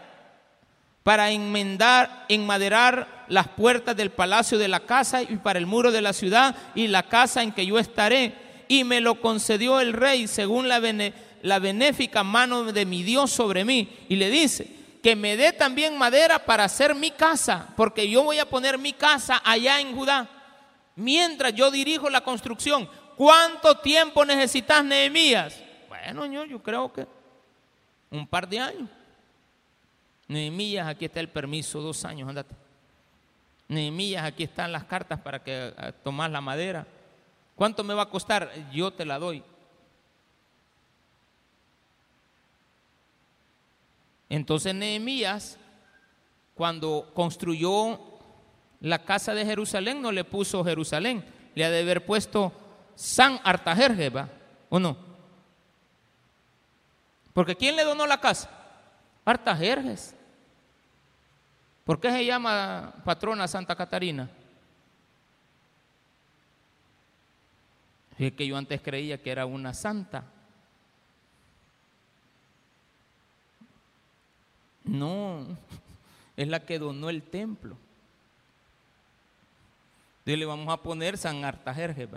para 1.02 1.30
enmendar, 1.30 2.26
enmaderar 2.28 3.19
las 3.30 3.48
puertas 3.48 3.96
del 3.96 4.10
palacio 4.10 4.58
de 4.58 4.68
la 4.68 4.80
casa 4.80 5.22
y 5.22 5.36
para 5.36 5.58
el 5.58 5.64
muro 5.64 5.92
de 5.92 6.02
la 6.02 6.12
ciudad 6.12 6.54
y 6.74 6.88
la 6.88 7.04
casa 7.04 7.42
en 7.42 7.52
que 7.52 7.64
yo 7.64 7.78
estaré. 7.78 8.34
Y 8.68 8.84
me 8.84 9.00
lo 9.00 9.20
concedió 9.20 9.80
el 9.80 9.92
rey 9.92 10.26
según 10.26 10.68
la, 10.68 10.80
la 11.42 11.58
benéfica 11.60 12.22
mano 12.22 12.64
de 12.64 12.84
mi 12.84 13.02
Dios 13.02 13.30
sobre 13.30 13.64
mí. 13.64 13.88
Y 14.08 14.16
le 14.16 14.30
dice, 14.30 14.66
que 15.02 15.16
me 15.16 15.36
dé 15.36 15.52
también 15.52 15.96
madera 15.96 16.44
para 16.44 16.64
hacer 16.64 16.94
mi 16.94 17.10
casa, 17.12 17.68
porque 17.76 18.10
yo 18.10 18.22
voy 18.24 18.38
a 18.38 18.48
poner 18.48 18.76
mi 18.78 18.92
casa 18.92 19.40
allá 19.44 19.80
en 19.80 19.94
Judá, 19.96 20.28
mientras 20.96 21.54
yo 21.54 21.70
dirijo 21.70 22.10
la 22.10 22.20
construcción. 22.20 22.88
¿Cuánto 23.16 23.78
tiempo 23.78 24.24
necesitas, 24.24 24.84
Nehemías? 24.84 25.56
Bueno, 25.88 26.26
yo, 26.26 26.44
yo 26.44 26.62
creo 26.62 26.92
que 26.92 27.06
un 28.10 28.26
par 28.26 28.48
de 28.48 28.58
años. 28.58 28.88
Nehemías, 30.26 30.88
aquí 30.88 31.04
está 31.04 31.20
el 31.20 31.28
permiso, 31.28 31.80
dos 31.80 32.04
años, 32.04 32.28
andate. 32.28 32.59
Nehemías, 33.70 34.24
aquí 34.24 34.42
están 34.42 34.72
las 34.72 34.82
cartas 34.82 35.20
para 35.20 35.44
que 35.44 35.72
eh, 35.76 35.92
tomas 36.02 36.28
la 36.28 36.40
madera. 36.40 36.84
¿Cuánto 37.54 37.84
me 37.84 37.94
va 37.94 38.02
a 38.02 38.10
costar? 38.10 38.50
Yo 38.72 38.90
te 38.92 39.04
la 39.04 39.16
doy. 39.20 39.44
Entonces 44.28 44.74
Nehemías, 44.74 45.56
cuando 46.56 47.12
construyó 47.14 48.00
la 48.80 49.04
casa 49.04 49.34
de 49.34 49.46
Jerusalén, 49.46 50.02
no 50.02 50.10
le 50.10 50.24
puso 50.24 50.64
Jerusalén, 50.64 51.24
le 51.54 51.64
ha 51.64 51.70
de 51.70 51.82
haber 51.82 52.04
puesto 52.04 52.52
San 52.96 53.40
Artajerjes, 53.44 54.12
¿O 54.68 54.80
no? 54.80 54.96
Porque 57.32 57.54
¿quién 57.54 57.76
le 57.76 57.84
donó 57.84 58.04
la 58.04 58.20
casa? 58.20 58.50
Artajerjes. 59.24 60.16
¿Por 61.90 61.98
qué 61.98 62.12
se 62.12 62.24
llama 62.24 62.94
patrona 63.04 63.48
Santa 63.48 63.74
Catarina? 63.74 64.30
Es 68.16 68.32
que 68.32 68.46
yo 68.46 68.56
antes 68.56 68.80
creía 68.80 69.20
que 69.20 69.28
era 69.28 69.44
una 69.44 69.74
santa. 69.74 70.22
No, 74.84 75.44
es 76.36 76.46
la 76.46 76.64
que 76.64 76.78
donó 76.78 77.10
el 77.10 77.24
templo. 77.24 77.76
le 80.26 80.46
vamos 80.46 80.72
a 80.72 80.80
poner 80.80 81.18
San 81.18 81.44
Artajerje. 81.44 82.08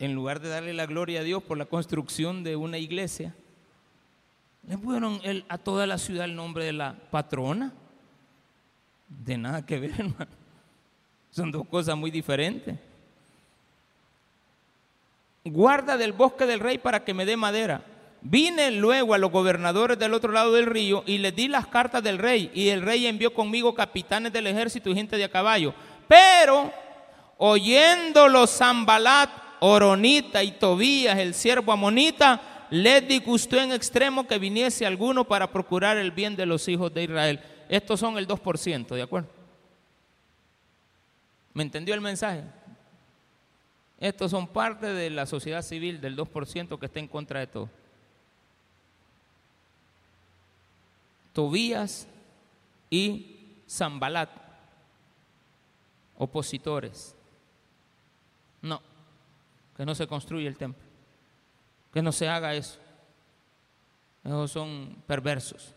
En 0.00 0.14
lugar 0.16 0.40
de 0.40 0.48
darle 0.48 0.72
la 0.72 0.86
gloria 0.86 1.20
a 1.20 1.22
Dios 1.22 1.44
por 1.44 1.58
la 1.58 1.66
construcción 1.66 2.42
de 2.42 2.56
una 2.56 2.78
iglesia, 2.78 3.36
le 4.68 4.78
pusieron 4.78 5.20
a 5.48 5.58
toda 5.58 5.86
la 5.86 5.98
ciudad 5.98 6.24
el 6.24 6.36
nombre 6.36 6.64
de 6.64 6.72
la 6.72 6.94
patrona. 7.10 7.72
De 9.08 9.36
nada 9.36 9.64
que 9.64 9.78
ver, 9.78 9.92
hermano. 9.98 10.30
Son 11.30 11.50
dos 11.50 11.66
cosas 11.66 11.96
muy 11.96 12.10
diferentes. 12.10 12.78
Guarda 15.44 15.96
del 15.96 16.12
bosque 16.12 16.46
del 16.46 16.60
rey 16.60 16.78
para 16.78 17.04
que 17.04 17.14
me 17.14 17.24
dé 17.24 17.36
madera. 17.36 17.84
Vine 18.20 18.70
luego 18.70 19.14
a 19.14 19.18
los 19.18 19.32
gobernadores 19.32 19.98
del 19.98 20.14
otro 20.14 20.30
lado 20.30 20.52
del 20.52 20.66
río 20.66 21.02
y 21.06 21.18
les 21.18 21.34
di 21.34 21.48
las 21.48 21.66
cartas 21.66 22.02
del 22.02 22.18
rey. 22.18 22.50
Y 22.54 22.68
el 22.68 22.82
rey 22.82 23.06
envió 23.06 23.34
conmigo 23.34 23.74
capitanes 23.74 24.32
del 24.32 24.46
ejército 24.46 24.90
y 24.90 24.94
gente 24.94 25.16
de 25.16 25.24
a 25.24 25.30
caballo. 25.30 25.74
Pero 26.06 26.72
oyéndolo 27.38 28.46
Zambalat, 28.46 29.30
Oronita 29.58 30.42
y 30.44 30.52
Tobías, 30.52 31.18
el 31.18 31.34
siervo 31.34 31.72
amonita, 31.72 32.51
les 32.72 33.06
disgustó 33.06 33.60
en 33.60 33.70
extremo 33.70 34.26
que 34.26 34.38
viniese 34.38 34.86
alguno 34.86 35.24
para 35.24 35.52
procurar 35.52 35.98
el 35.98 36.10
bien 36.10 36.36
de 36.36 36.46
los 36.46 36.66
hijos 36.68 36.92
de 36.94 37.04
Israel. 37.04 37.40
Estos 37.68 38.00
son 38.00 38.16
el 38.16 38.26
2%, 38.26 38.94
¿de 38.94 39.02
acuerdo? 39.02 39.28
¿Me 41.52 41.64
entendió 41.64 41.94
el 41.94 42.00
mensaje? 42.00 42.44
Estos 44.00 44.30
son 44.30 44.48
parte 44.48 44.86
de 44.86 45.10
la 45.10 45.26
sociedad 45.26 45.60
civil 45.60 46.00
del 46.00 46.16
2% 46.16 46.78
que 46.78 46.86
está 46.86 46.98
en 46.98 47.08
contra 47.08 47.40
de 47.40 47.46
todo. 47.46 47.68
Tobías 51.34 52.08
y 52.88 53.50
Zambalat, 53.68 54.30
opositores. 56.16 57.14
No, 58.62 58.80
que 59.76 59.84
no 59.84 59.94
se 59.94 60.06
construya 60.06 60.48
el 60.48 60.56
templo, 60.56 60.82
que 61.92 62.02
no 62.02 62.12
se 62.12 62.28
haga 62.28 62.54
eso. 62.54 62.78
Esos 64.24 64.50
son 64.50 64.96
perversos. 65.06 65.74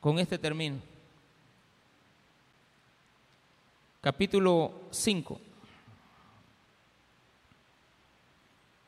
Con 0.00 0.18
este 0.18 0.38
termino. 0.38 0.78
Capítulo 4.00 4.72
5. 4.90 5.40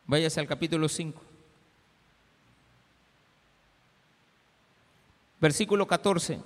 Váyase 0.07 0.41
al 0.41 0.49
capítulo 0.49 0.89
5. 0.89 1.23
Versículo 5.41 5.87
14. 5.87 6.41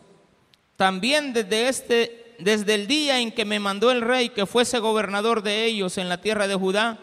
También 0.76 1.33
desde 1.33 1.68
este 1.68 2.29
desde 2.39 2.74
el 2.74 2.87
día 2.87 3.20
en 3.20 3.33
que 3.33 3.45
me 3.45 3.59
mandó 3.59 3.91
el 3.91 4.01
rey 4.01 4.29
que 4.29 4.47
fuese 4.47 4.79
gobernador 4.79 5.43
de 5.43 5.64
ellos 5.64 5.99
en 5.99 6.09
la 6.09 6.20
tierra 6.20 6.47
de 6.47 6.55
Judá, 6.55 6.99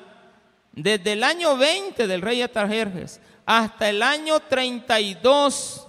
desde 0.76 1.14
el 1.14 1.24
año 1.24 1.58
20 1.58 2.08
del 2.08 2.22
rey 2.22 2.42
Atarjerjes 2.42 3.22
hasta 3.46 3.90
el 3.90 4.02
año 4.04 4.40
32, 4.40 5.88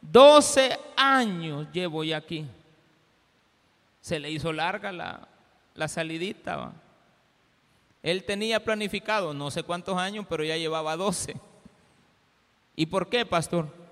12 0.00 0.78
años 0.96 1.66
llevo 1.72 2.04
ya 2.04 2.18
aquí. 2.18 2.46
Se 4.00 4.18
le 4.18 4.30
hizo 4.30 4.52
larga 4.52 4.92
la, 4.92 5.28
la 5.74 5.88
salidita. 5.88 6.72
Él 8.02 8.24
tenía 8.24 8.62
planificado 8.62 9.32
no 9.32 9.50
sé 9.50 9.62
cuántos 9.62 9.96
años, 9.96 10.26
pero 10.28 10.44
ya 10.44 10.56
llevaba 10.56 10.96
12. 10.96 11.36
¿Y 12.76 12.86
por 12.86 13.08
qué, 13.08 13.24
pastor? 13.24 13.84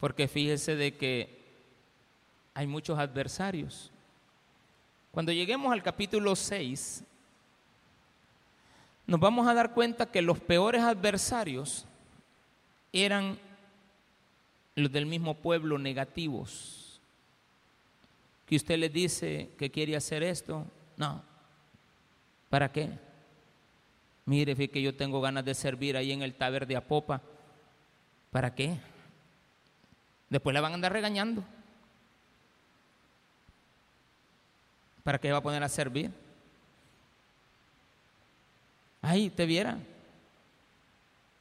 porque 0.00 0.28
fíjese 0.28 0.76
de 0.76 0.94
que 0.94 1.36
hay 2.54 2.66
muchos 2.66 2.98
adversarios. 2.98 3.90
Cuando 5.10 5.32
lleguemos 5.32 5.72
al 5.72 5.82
capítulo 5.82 6.36
6, 6.36 7.02
nos 9.06 9.20
vamos 9.20 9.46
a 9.46 9.54
dar 9.54 9.72
cuenta 9.72 10.10
que 10.10 10.22
los 10.22 10.40
peores 10.40 10.82
adversarios 10.82 11.86
eran 12.92 13.38
los 14.74 14.90
del 14.90 15.06
mismo 15.06 15.34
pueblo 15.34 15.78
negativos. 15.78 17.00
Que 18.46 18.56
usted 18.56 18.78
le 18.78 18.88
dice 18.88 19.50
que 19.58 19.70
quiere 19.70 19.96
hacer 19.96 20.22
esto, 20.22 20.66
no. 20.96 21.22
¿Para 22.50 22.70
qué? 22.70 22.90
Mire, 24.24 24.56
fíjate 24.56 24.72
que 24.72 24.82
yo 24.82 24.96
tengo 24.96 25.20
ganas 25.20 25.44
de 25.44 25.54
servir 25.54 25.96
ahí 25.96 26.10
en 26.10 26.22
el 26.22 26.34
taber 26.34 26.66
de 26.66 26.76
Apopa. 26.76 27.22
¿Para 28.30 28.54
qué? 28.54 28.76
Después 30.28 30.52
la 30.52 30.60
van 30.60 30.72
a 30.72 30.74
andar 30.74 30.92
regañando. 30.92 31.44
¿Para 35.04 35.20
qué 35.20 35.30
va 35.30 35.38
a 35.38 35.42
poner 35.42 35.62
a 35.62 35.68
servir? 35.68 36.10
Ay, 39.08 39.30
te 39.30 39.46
viera. 39.46 39.78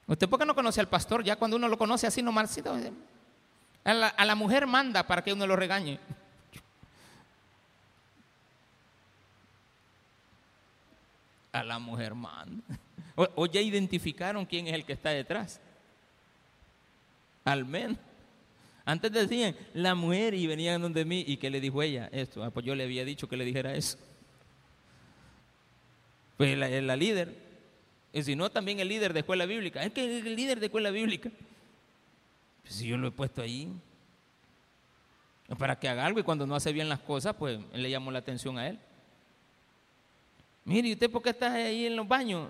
¿Usted 0.06 0.30
por 0.30 0.38
qué 0.38 0.46
no 0.46 0.54
conoce 0.54 0.80
al 0.80 0.88
pastor? 0.88 1.24
Ya 1.24 1.36
cuando 1.36 1.58
uno 1.58 1.68
lo 1.68 1.80
conoce 1.80 2.06
así 2.06 2.22
nomás, 2.22 2.56
a 3.84 3.94
la, 3.94 4.08
a 4.10 4.24
la 4.24 4.36
mujer 4.36 4.68
manda 4.68 5.08
para 5.08 5.24
que 5.24 5.34
uno 5.34 5.48
lo 5.48 5.56
regañe. 5.56 5.98
A 11.52 11.64
la 11.64 11.80
mujer 11.80 12.14
manda. 12.14 12.64
o 13.16 13.48
ya 13.48 13.62
identificaron 13.62 14.46
quién 14.46 14.68
es 14.68 14.74
el 14.74 14.86
que 14.86 14.94
está 14.94 15.10
detrás. 15.10 15.60
Al 17.46 17.66
menos. 17.66 17.98
Antes 18.86 19.12
decían 19.12 19.56
la 19.74 19.96
mujer 19.96 20.36
y 20.36 20.46
venían 20.46 20.84
donde 20.84 21.04
mí 21.04 21.26
y 21.28 21.38
que 21.38 21.50
le 21.50 21.60
dijo 21.60 21.82
ella 21.82 22.10
esto. 22.12 22.44
Ah, 22.44 22.52
pues 22.52 22.64
yo 22.64 22.76
le 22.76 22.84
había 22.84 23.04
dicho 23.06 23.28
que 23.28 23.38
le 23.38 23.46
dijera 23.46 23.74
eso. 23.74 23.98
Pues 26.38 26.56
la, 26.56 26.70
la 26.70 26.96
líder, 26.96 27.45
Y 28.16 28.24
si 28.24 28.34
no, 28.34 28.50
también 28.50 28.80
el 28.80 28.88
líder 28.88 29.12
de 29.12 29.20
escuela 29.20 29.46
bíblica. 29.46 29.84
Es 29.84 29.92
que 29.92 30.20
el 30.20 30.38
líder 30.38 30.62
de 30.62 30.68
escuela 30.68 30.90
bíblica. 30.90 31.30
Pues 32.62 32.76
si 32.76 32.88
yo 32.88 32.96
lo 32.96 33.10
he 33.10 33.12
puesto 33.12 33.42
ahí. 33.42 33.70
Para 35.60 35.78
que 35.78 35.90
haga 35.90 36.06
algo 36.06 36.22
y 36.22 36.24
cuando 36.24 36.48
no 36.48 36.56
hace 36.56 36.72
bien 36.72 36.88
las 36.88 37.02
cosas, 37.02 37.36
pues 37.36 37.60
le 37.74 37.90
llamo 37.90 38.12
la 38.12 38.20
atención 38.20 38.58
a 38.58 38.70
él. 38.70 38.80
Mire, 40.64 40.88
¿y 40.88 40.94
usted 40.94 41.12
por 41.12 41.22
qué 41.24 41.32
está 41.32 41.52
ahí 41.52 41.88
en 41.88 41.98
los 41.98 42.08
baños? 42.08 42.50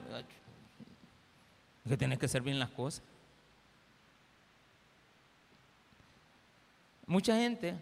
Que 1.90 1.98
tienes 1.98 2.20
que 2.20 2.28
hacer 2.28 2.44
bien 2.44 2.60
las 2.60 2.70
cosas. 2.70 3.02
Mucha 7.08 7.36
gente, 7.38 7.74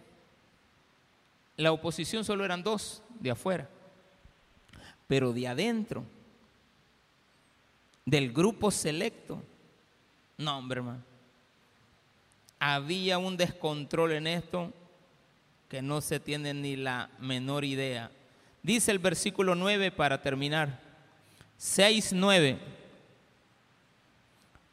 la 1.57 1.73
oposición 1.73 2.23
solo 2.23 2.45
eran 2.45 2.63
dos 2.63 3.03
de 3.19 3.31
afuera, 3.31 3.67
pero 5.05 5.33
de 5.33 5.49
adentro, 5.49 6.05
del 8.05 8.31
grupo 8.31 8.71
selecto, 8.71 9.41
no, 10.37 10.57
hombre, 10.57 10.79
hermano. 10.79 11.03
Había 12.59 13.17
un 13.17 13.37
descontrol 13.37 14.13
en 14.13 14.27
esto 14.27 14.71
que 15.69 15.81
no 15.81 16.01
se 16.01 16.19
tiene 16.19 16.53
ni 16.53 16.75
la 16.75 17.09
menor 17.19 17.65
idea. 17.65 18.09
Dice 18.61 18.91
el 18.91 18.99
versículo 18.99 19.55
9 19.55 19.91
para 19.91 20.21
terminar. 20.21 20.79
6, 21.57 22.13
9 22.13 22.73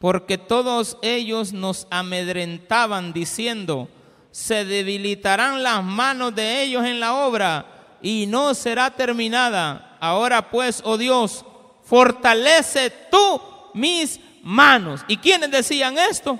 porque 0.00 0.38
todos 0.38 0.96
ellos 1.02 1.52
nos 1.52 1.86
amedrentaban 1.90 3.12
diciendo, 3.12 3.86
se 4.30 4.64
debilitarán 4.64 5.62
las 5.62 5.84
manos 5.84 6.34
de 6.34 6.62
ellos 6.62 6.86
en 6.86 7.00
la 7.00 7.14
obra 7.14 7.66
y 8.00 8.24
no 8.26 8.54
será 8.54 8.90
terminada. 8.90 9.98
Ahora 10.00 10.50
pues, 10.50 10.80
oh 10.86 10.96
Dios, 10.96 11.44
fortalece 11.90 12.92
tú 13.10 13.42
mis 13.74 14.20
manos. 14.44 15.04
¿Y 15.08 15.16
quiénes 15.16 15.50
decían 15.50 15.98
esto? 15.98 16.38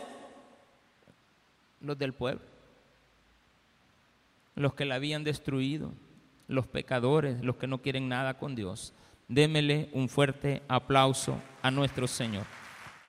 Los 1.80 1.98
del 1.98 2.12
pueblo, 2.12 2.44
los 4.55 4.74
que 4.74 4.84
la 4.84 4.94
habían 4.94 5.24
destruido, 5.24 5.92
los 6.46 6.68
pecadores, 6.68 7.42
los 7.42 7.57
que 7.57 7.66
no 7.66 7.78
quieren 7.78 8.09
nada 8.09 8.34
con 8.38 8.55
Dios. 8.55 8.94
Démele 9.26 9.90
un 9.92 10.09
fuerte 10.09 10.62
aplauso 10.68 11.36
a 11.62 11.70
nuestro 11.72 12.07
Señor. 12.07 12.46